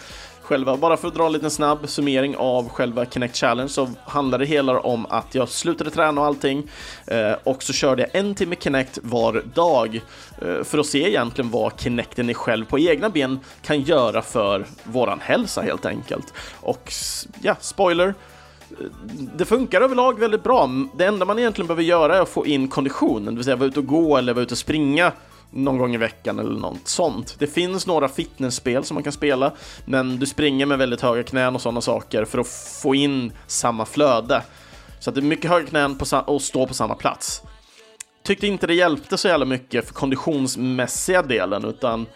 själva, 0.42 0.76
bara 0.76 0.96
för 0.96 1.08
att 1.08 1.14
dra 1.14 1.26
en 1.26 1.32
liten 1.32 1.50
snabb 1.50 1.88
summering 1.88 2.36
av 2.36 2.68
själva 2.68 3.06
Kinect 3.06 3.36
Challenge 3.36 3.68
så 3.68 3.88
handlade 4.04 4.44
det 4.44 4.48
hela 4.48 4.80
om 4.80 5.06
att 5.06 5.34
jag 5.34 5.48
slutade 5.48 5.90
träna 5.90 6.20
och 6.20 6.26
allting 6.26 6.70
eh, 7.06 7.32
och 7.44 7.62
så 7.62 7.72
körde 7.72 8.02
jag 8.02 8.20
en 8.20 8.34
timme 8.34 8.56
Kinect 8.60 8.98
var 9.02 9.42
dag 9.54 10.00
för 10.64 10.78
att 10.78 10.86
se 10.86 11.08
egentligen 11.08 11.50
vad 11.50 11.80
Kinecten 11.80 12.30
i 12.30 12.34
själv 12.34 12.64
på 12.64 12.78
egna 12.78 13.10
ben 13.10 13.40
kan 13.62 13.80
göra 13.80 14.22
för 14.22 14.66
våran 14.84 15.20
hälsa 15.20 15.62
helt 15.62 15.86
enkelt. 15.86 16.32
Och 16.60 16.92
ja, 17.42 17.56
spoiler, 17.60 18.14
det 19.36 19.44
funkar 19.44 19.80
överlag 19.80 20.18
väldigt 20.20 20.42
bra. 20.42 20.70
Det 20.96 21.04
enda 21.04 21.24
man 21.24 21.38
egentligen 21.38 21.66
behöver 21.66 21.82
göra 21.82 22.16
är 22.16 22.20
att 22.20 22.28
få 22.28 22.46
in 22.46 22.68
konditionen, 22.68 23.24
det 23.24 23.34
vill 23.34 23.44
säga 23.44 23.56
vara 23.56 23.68
ute 23.68 23.78
och 23.78 23.86
gå 23.86 24.16
eller 24.16 24.34
vara 24.34 24.42
ute 24.42 24.54
och 24.54 24.58
springa 24.58 25.12
någon 25.50 25.78
gång 25.78 25.94
i 25.94 25.98
veckan 25.98 26.38
eller 26.38 26.60
något 26.60 26.88
sånt. 26.88 27.36
Det 27.38 27.46
finns 27.46 27.86
några 27.86 28.08
fitnessspel 28.08 28.84
som 28.84 28.94
man 28.94 29.02
kan 29.02 29.12
spela, 29.12 29.52
men 29.84 30.18
du 30.18 30.26
springer 30.26 30.66
med 30.66 30.78
väldigt 30.78 31.00
höga 31.00 31.22
knän 31.22 31.54
och 31.54 31.62
sådana 31.62 31.80
saker 31.80 32.24
för 32.24 32.38
att 32.38 32.48
få 32.82 32.94
in 32.94 33.32
samma 33.46 33.84
flöde. 33.84 34.42
Så 35.00 35.10
att 35.10 35.14
det 35.14 35.20
är 35.20 35.22
mycket 35.22 35.50
höga 35.50 35.66
knän 35.66 35.98
på 35.98 36.04
och 36.26 36.42
stå 36.42 36.66
på 36.66 36.74
samma 36.74 36.94
plats. 36.94 37.42
Tyckte 38.24 38.46
inte 38.46 38.66
det 38.66 38.74
hjälpte 38.74 39.16
så 39.16 39.28
jävla 39.28 39.46
mycket 39.46 39.86
för 39.86 39.94
konditionsmässiga 39.94 41.22
delen, 41.22 41.64
utan 41.64 42.06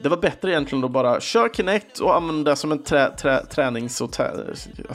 det 0.00 0.08
var 0.08 0.16
bättre 0.16 0.50
egentligen 0.50 0.84
att 0.84 0.90
bara 0.90 1.20
köra 1.20 1.48
Kinect 1.48 1.98
och 1.98 2.16
använda 2.16 2.50
det 2.50 2.56
som 2.56 2.72
en 2.72 2.82
trä, 2.82 3.10
trä, 3.10 3.46
tränings 3.46 4.00
och 4.00 4.12
trä, 4.12 4.30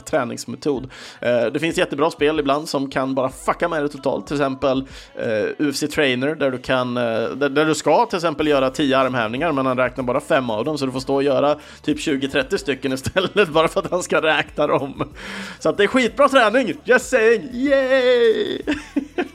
träningsmetod. 0.04 0.90
Eh, 1.20 1.46
det 1.52 1.60
finns 1.60 1.78
jättebra 1.78 2.10
spel 2.10 2.40
ibland 2.40 2.68
som 2.68 2.90
kan 2.90 3.14
bara 3.14 3.28
fucka 3.28 3.68
med 3.68 3.82
det 3.82 3.88
totalt, 3.88 4.26
till 4.26 4.36
exempel 4.36 4.86
eh, 5.14 5.66
UFC 5.66 5.84
Trainer 5.94 6.34
där 6.34 6.50
du 6.50 6.58
kan, 6.58 6.96
eh, 6.96 7.02
där, 7.02 7.48
där, 7.48 7.66
du 7.66 7.74
ska 7.74 8.06
till 8.06 8.16
exempel 8.16 8.46
göra 8.46 8.70
10 8.70 8.98
armhävningar 8.98 9.52
men 9.52 9.66
han 9.66 9.76
räknar 9.76 10.04
bara 10.04 10.20
fem 10.20 10.50
av 10.50 10.64
dem 10.64 10.78
så 10.78 10.86
du 10.86 10.92
får 10.92 11.00
stå 11.00 11.14
och 11.14 11.22
göra 11.22 11.58
typ 11.82 11.98
20-30 11.98 12.56
stycken 12.56 12.92
istället 12.92 13.48
bara 13.52 13.68
för 13.68 13.80
att 13.80 13.90
han 13.90 14.02
ska 14.02 14.22
räkna 14.22 14.66
dem. 14.66 15.14
Så 15.58 15.68
att 15.68 15.76
det 15.76 15.82
är 15.82 15.88
skitbra 15.88 16.28
träning, 16.28 16.74
just 16.84 17.08
saying, 17.08 17.48
yay! 17.52 18.62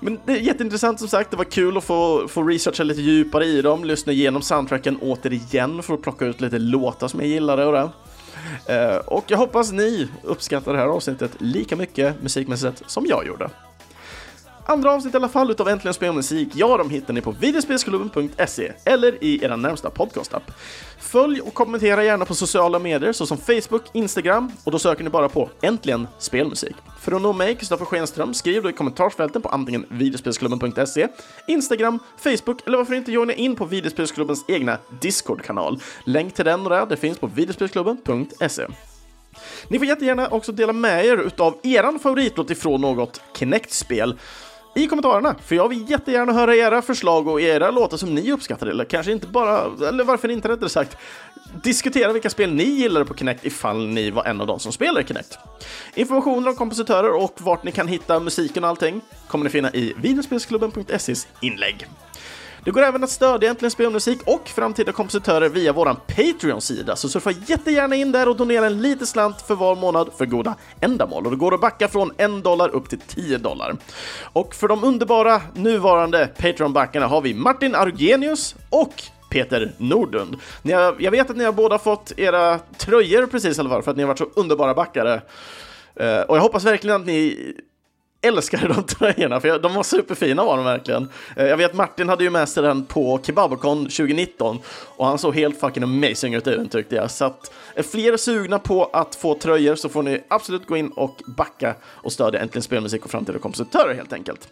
Men 0.00 0.18
det 0.26 0.32
är 0.32 0.36
jätteintressant 0.36 0.98
som 0.98 1.08
sagt, 1.08 1.30
det 1.30 1.36
var 1.36 1.44
kul 1.44 1.76
att 1.76 1.84
få, 1.84 2.28
få 2.28 2.42
researcha 2.42 2.82
lite 2.82 3.00
djupare 3.00 3.44
i 3.44 3.62
dem, 3.62 3.84
lyssna 3.84 4.12
igenom 4.12 4.42
soundtracken 4.42 4.98
återigen 5.00 5.82
för 5.82 5.94
att 5.94 6.02
plocka 6.02 6.24
ut 6.24 6.40
lite 6.40 6.58
låtar 6.58 7.08
som 7.08 7.20
jag 7.20 7.28
gillade 7.28 7.66
och 7.66 7.72
det. 7.72 7.90
Uh, 8.70 8.96
och 8.96 9.24
jag 9.26 9.38
hoppas 9.38 9.72
ni 9.72 10.08
uppskattar 10.22 10.72
det 10.72 10.78
här 10.78 10.86
avsnittet 10.86 11.30
lika 11.38 11.76
mycket 11.76 12.22
musikmässigt 12.22 12.82
som 12.86 13.06
jag 13.06 13.26
gjorde. 13.26 13.50
Andra 14.70 14.92
avsnitt 14.92 15.14
i 15.14 15.16
alla 15.16 15.28
fall 15.28 15.50
utav 15.50 15.68
Äntligen 15.68 15.94
Spel 15.94 16.08
om 16.08 16.16
Musik, 16.16 16.48
ja, 16.54 16.76
de 16.76 16.90
hittar 16.90 17.14
ni 17.14 17.20
på 17.20 17.30
videospelsklubben.se 17.30 18.72
eller 18.84 19.24
i 19.24 19.44
era 19.44 19.56
närmsta 19.56 19.90
podcastapp. 19.90 20.42
Följ 20.98 21.40
och 21.40 21.54
kommentera 21.54 22.04
gärna 22.04 22.24
på 22.24 22.34
sociala 22.34 22.78
medier 22.78 23.12
såsom 23.12 23.38
Facebook, 23.38 23.82
Instagram 23.92 24.52
och 24.64 24.72
då 24.72 24.78
söker 24.78 25.04
ni 25.04 25.10
bara 25.10 25.28
på 25.28 25.50
Äntligen 25.62 26.08
Spelmusik. 26.18 26.76
För 27.00 27.12
att 27.12 27.22
nå 27.22 27.32
mig, 27.32 27.54
Kristoffer 27.54 27.84
Schenström, 27.84 28.34
skriv 28.34 28.62
då 28.62 28.70
i 28.70 28.72
kommentarsfälten 28.72 29.42
på 29.42 29.48
antingen 29.48 29.86
videospelsklubben.se, 29.88 31.08
Instagram, 31.46 31.98
Facebook 32.16 32.66
eller 32.66 32.78
varför 32.78 32.94
inte 32.94 33.12
joina 33.12 33.32
in 33.32 33.56
på 33.56 33.64
videospelsklubbens 33.64 34.44
egna 34.48 34.78
Discord-kanal. 35.00 35.80
Länk 36.04 36.34
till 36.34 36.44
den 36.44 36.60
och 36.60 36.70
där, 36.70 36.86
det 36.86 36.96
finns 36.96 37.18
på 37.18 37.26
videospelsklubben.se. 37.26 38.66
Ni 39.68 39.78
får 39.78 39.86
jättegärna 39.86 40.28
också 40.28 40.52
dela 40.52 40.72
med 40.72 41.06
er 41.06 41.16
utav 41.16 41.58
eran 41.62 41.98
favoritlåt 41.98 42.50
ifrån 42.50 42.80
något 42.80 43.20
Kinect-spel 43.38 44.18
i 44.74 44.86
kommentarerna, 44.86 45.34
för 45.44 45.56
jag 45.56 45.68
vill 45.68 45.90
jättegärna 45.90 46.32
höra 46.32 46.56
era 46.56 46.82
förslag 46.82 47.28
och 47.28 47.40
era 47.40 47.70
låtar 47.70 47.96
som 47.96 48.14
ni 48.14 48.32
uppskattar, 48.32 48.66
eller 48.66 48.84
kanske 48.84 49.12
inte 49.12 49.26
bara, 49.26 49.88
eller 49.88 50.04
varför 50.04 50.28
inte 50.28 50.48
rättare 50.48 50.68
sagt, 50.68 50.96
diskutera 51.62 52.12
vilka 52.12 52.30
spel 52.30 52.54
ni 52.54 52.64
gillade 52.64 53.04
på 53.04 53.14
Kinect 53.14 53.44
ifall 53.44 53.86
ni 53.86 54.10
var 54.10 54.24
en 54.24 54.40
av 54.40 54.46
de 54.46 54.58
som 54.58 54.72
spelar 54.72 55.02
Kinect. 55.02 55.38
Informationer 55.94 56.48
om 56.48 56.54
kompositörer 56.56 57.14
och 57.14 57.34
vart 57.38 57.64
ni 57.64 57.72
kan 57.72 57.88
hitta 57.88 58.20
musiken 58.20 58.64
och 58.64 58.70
allting 58.70 59.00
kommer 59.28 59.44
ni 59.44 59.50
finna 59.50 59.70
i 59.70 59.94
videospelsklubben.ses 59.96 61.28
inlägg. 61.40 61.86
Det 62.64 62.70
går 62.70 62.82
även 62.82 63.04
att 63.04 63.10
stödja 63.10 63.50
Äntligen 63.50 63.70
Spelmusik 63.70 64.18
och 64.24 64.48
framtida 64.48 64.92
kompositörer 64.92 65.48
via 65.48 65.72
vår 65.72 65.94
Patreon-sida, 65.94 66.96
så 66.96 67.08
surfa 67.08 67.30
jättegärna 67.30 67.96
in 67.96 68.12
där 68.12 68.28
och 68.28 68.36
donera 68.36 68.66
en 68.66 68.82
liten 68.82 69.06
slant 69.06 69.42
för 69.42 69.54
var 69.54 69.76
månad 69.76 70.10
för 70.18 70.26
goda 70.26 70.54
ändamål. 70.80 71.24
Och 71.24 71.30
det 71.30 71.36
går 71.36 71.54
att 71.54 71.60
backa 71.60 71.88
från 71.88 72.12
en 72.16 72.42
dollar 72.42 72.68
upp 72.68 72.88
till 72.88 73.00
10 73.00 73.38
dollar. 73.38 73.76
Och 74.32 74.54
för 74.54 74.68
de 74.68 74.84
underbara 74.84 75.40
nuvarande 75.54 76.28
Patreon-backarna 76.38 77.06
har 77.06 77.20
vi 77.20 77.34
Martin 77.34 77.74
Argenius 77.74 78.54
och 78.70 79.02
Peter 79.30 79.72
Nordlund. 79.76 80.36
Ni 80.62 80.72
har, 80.72 80.96
jag 80.98 81.10
vet 81.10 81.30
att 81.30 81.36
ni 81.36 81.44
har 81.44 81.52
båda 81.52 81.78
fått 81.78 82.12
era 82.16 82.58
tröjor 82.58 83.26
precis 83.26 83.56
i 83.56 83.60
alla 83.60 83.70
fall, 83.70 83.82
för 83.82 83.90
att 83.90 83.96
ni 83.96 84.02
har 84.02 84.08
varit 84.08 84.18
så 84.18 84.30
underbara 84.34 84.74
backare. 84.74 85.22
Uh, 86.00 86.20
och 86.20 86.36
jag 86.36 86.42
hoppas 86.42 86.64
verkligen 86.64 86.96
att 86.96 87.06
ni 87.06 87.54
älskade 88.22 88.68
de 88.68 88.82
tröjorna, 88.86 89.40
för 89.40 89.58
de 89.58 89.74
var 89.74 89.82
superfina 89.82 90.44
var 90.44 90.56
de 90.56 90.64
verkligen. 90.64 91.08
Eh, 91.36 91.46
jag 91.46 91.56
vet 91.56 91.74
Martin 91.74 92.08
hade 92.08 92.24
ju 92.24 92.30
med 92.30 92.48
sig 92.48 92.62
den 92.62 92.84
på 92.84 93.20
Kebabocon 93.22 93.78
2019 93.78 94.58
och 94.96 95.06
han 95.06 95.18
såg 95.18 95.34
helt 95.34 95.60
fucking 95.60 95.82
amazing 95.82 96.34
ut 96.34 96.46
i 96.46 96.50
den 96.50 96.68
tyckte 96.68 96.96
jag. 96.96 97.10
Så 97.10 97.24
att 97.24 97.52
är 97.74 97.82
fler 97.82 98.16
sugna 98.16 98.58
på 98.58 98.84
att 98.84 99.14
få 99.14 99.34
tröjor 99.34 99.74
så 99.74 99.88
får 99.88 100.02
ni 100.02 100.22
absolut 100.28 100.66
gå 100.66 100.76
in 100.76 100.88
och 100.88 101.22
backa 101.26 101.74
och 101.84 102.12
stödja 102.12 102.40
Äntligen 102.40 102.62
Spelmusik 102.62 103.04
och 103.04 103.10
framtida 103.10 103.38
kompositörer 103.38 103.94
helt 103.94 104.12
enkelt. 104.12 104.48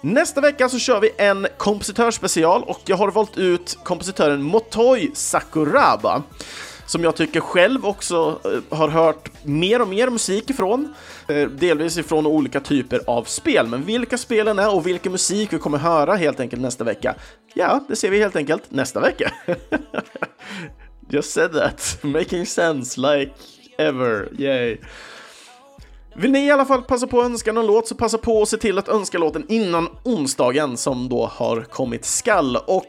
Nästa 0.00 0.40
vecka 0.40 0.68
så 0.68 0.78
kör 0.78 1.00
vi 1.00 1.10
en 1.16 1.46
kompositörspecial 1.56 2.62
och 2.62 2.80
jag 2.84 2.96
har 2.96 3.10
valt 3.10 3.38
ut 3.38 3.78
kompositören 3.82 4.42
Motoi 4.42 5.10
Sakuraba 5.14 6.22
som 6.86 7.04
jag 7.04 7.16
tycker 7.16 7.40
själv 7.40 7.86
också 7.86 8.40
eh, 8.44 8.76
har 8.78 8.88
hört 8.88 9.30
mer 9.44 9.82
och 9.82 9.88
mer 9.88 10.10
musik 10.10 10.50
ifrån. 10.50 10.94
Eh, 11.28 11.48
delvis 11.48 11.98
ifrån 11.98 12.26
olika 12.26 12.60
typer 12.60 13.00
av 13.06 13.24
spel, 13.24 13.66
men 13.66 13.84
vilka 13.84 14.18
spelen 14.18 14.58
är 14.58 14.74
och 14.74 14.86
vilken 14.86 15.12
musik 15.12 15.52
vi 15.52 15.58
kommer 15.58 15.78
höra 15.78 16.14
helt 16.14 16.40
enkelt 16.40 16.62
nästa 16.62 16.84
vecka, 16.84 17.14
ja, 17.54 17.80
det 17.88 17.96
ser 17.96 18.10
vi 18.10 18.18
helt 18.18 18.36
enkelt 18.36 18.62
nästa 18.68 19.00
vecka. 19.00 19.32
Just 21.08 21.32
said 21.32 21.52
that, 21.52 21.98
making 22.02 22.46
sense 22.46 23.00
like 23.00 23.32
ever, 23.78 24.28
yay. 24.38 24.78
Vill 26.18 26.32
ni 26.32 26.46
i 26.46 26.50
alla 26.50 26.64
fall 26.64 26.82
passa 26.82 27.06
på 27.06 27.20
att 27.20 27.26
önska 27.26 27.52
någon 27.52 27.66
låt 27.66 27.88
så 27.88 27.94
passa 27.94 28.18
på 28.18 28.42
att 28.42 28.48
se 28.48 28.56
till 28.56 28.78
att 28.78 28.88
önska 28.88 29.18
låten 29.18 29.44
innan 29.48 29.88
onsdagen 30.04 30.76
som 30.76 31.08
då 31.08 31.26
har 31.26 31.60
kommit 31.62 32.04
skall. 32.04 32.56
Och 32.56 32.86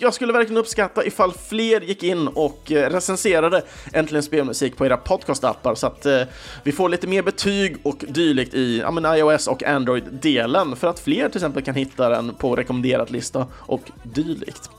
jag 0.00 0.14
skulle 0.14 0.32
verkligen 0.32 0.60
uppskatta 0.60 1.04
ifall 1.04 1.32
fler 1.32 1.80
gick 1.80 2.02
in 2.02 2.28
och 2.28 2.72
eh, 2.72 2.90
recenserade 2.90 3.62
Äntligen 3.92 4.22
Spelmusik 4.22 4.76
på 4.76 4.86
era 4.86 4.96
podcastappar 4.96 5.74
så 5.74 5.86
att 5.86 6.06
eh, 6.06 6.22
vi 6.62 6.72
får 6.72 6.88
lite 6.88 7.06
mer 7.06 7.22
betyg 7.22 7.76
och 7.82 8.04
dylikt 8.08 8.54
i 8.54 8.78
ja, 8.78 8.90
men 8.90 9.18
iOS 9.18 9.46
och 9.46 9.62
Android-delen 9.62 10.76
för 10.76 10.88
att 10.88 11.00
fler 11.00 11.28
till 11.28 11.36
exempel 11.36 11.62
kan 11.62 11.74
hitta 11.74 12.08
den 12.08 12.34
på 12.34 12.56
rekommenderat 12.56 13.10
lista 13.10 13.46
och 13.52 13.82
dylikt. 14.02 14.70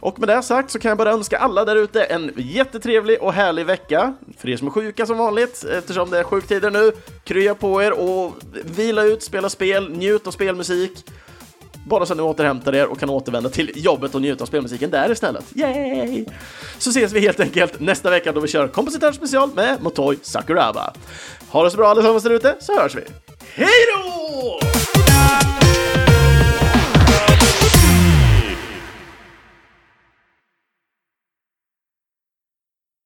Och 0.00 0.18
med 0.18 0.28
det 0.28 0.42
sagt 0.42 0.70
så 0.70 0.78
kan 0.78 0.88
jag 0.88 0.98
bara 0.98 1.10
önska 1.10 1.38
alla 1.38 1.64
där 1.64 1.76
ute 1.76 2.04
en 2.04 2.32
jättetrevlig 2.36 3.22
och 3.22 3.32
härlig 3.32 3.66
vecka. 3.66 4.14
För 4.38 4.48
er 4.48 4.56
som 4.56 4.66
är 4.66 4.70
sjuka 4.70 5.06
som 5.06 5.18
vanligt, 5.18 5.64
eftersom 5.64 6.10
det 6.10 6.18
är 6.18 6.24
sjuktider 6.24 6.70
nu, 6.70 6.92
krya 7.24 7.54
på 7.54 7.82
er 7.82 7.92
och 7.92 8.32
vila 8.64 9.02
ut, 9.04 9.22
spela 9.22 9.48
spel, 9.48 9.90
njut 9.90 10.26
av 10.26 10.30
spelmusik 10.30 11.04
bara 11.84 12.06
så 12.06 12.12
att 12.12 12.16
ni 12.16 12.22
återhämtar 12.22 12.74
er 12.74 12.86
och 12.86 13.00
kan 13.00 13.10
återvända 13.10 13.48
till 13.48 13.72
jobbet 13.74 14.14
och 14.14 14.20
njuta 14.20 14.44
av 14.44 14.46
spelmusiken 14.46 14.90
där 14.90 15.12
istället. 15.12 15.44
Yay! 15.54 16.24
Så 16.78 16.90
ses 16.90 17.12
vi 17.12 17.20
helt 17.20 17.40
enkelt 17.40 17.80
nästa 17.80 18.10
vecka 18.10 18.32
då 18.32 18.40
vi 18.40 18.48
kör 18.48 18.68
kompositör 18.68 19.12
special 19.12 19.50
med 19.54 19.82
Motoi 19.82 20.16
Sakuraba. 20.22 20.92
Ha 21.48 21.64
det 21.64 21.70
så 21.70 21.76
bra 21.76 21.88
allesammans 21.88 22.22
där 22.22 22.30
ute 22.30 22.56
så 22.60 22.80
hörs 22.80 22.94
vi. 22.94 23.02
Hej 23.54 23.68
då! 23.94 24.60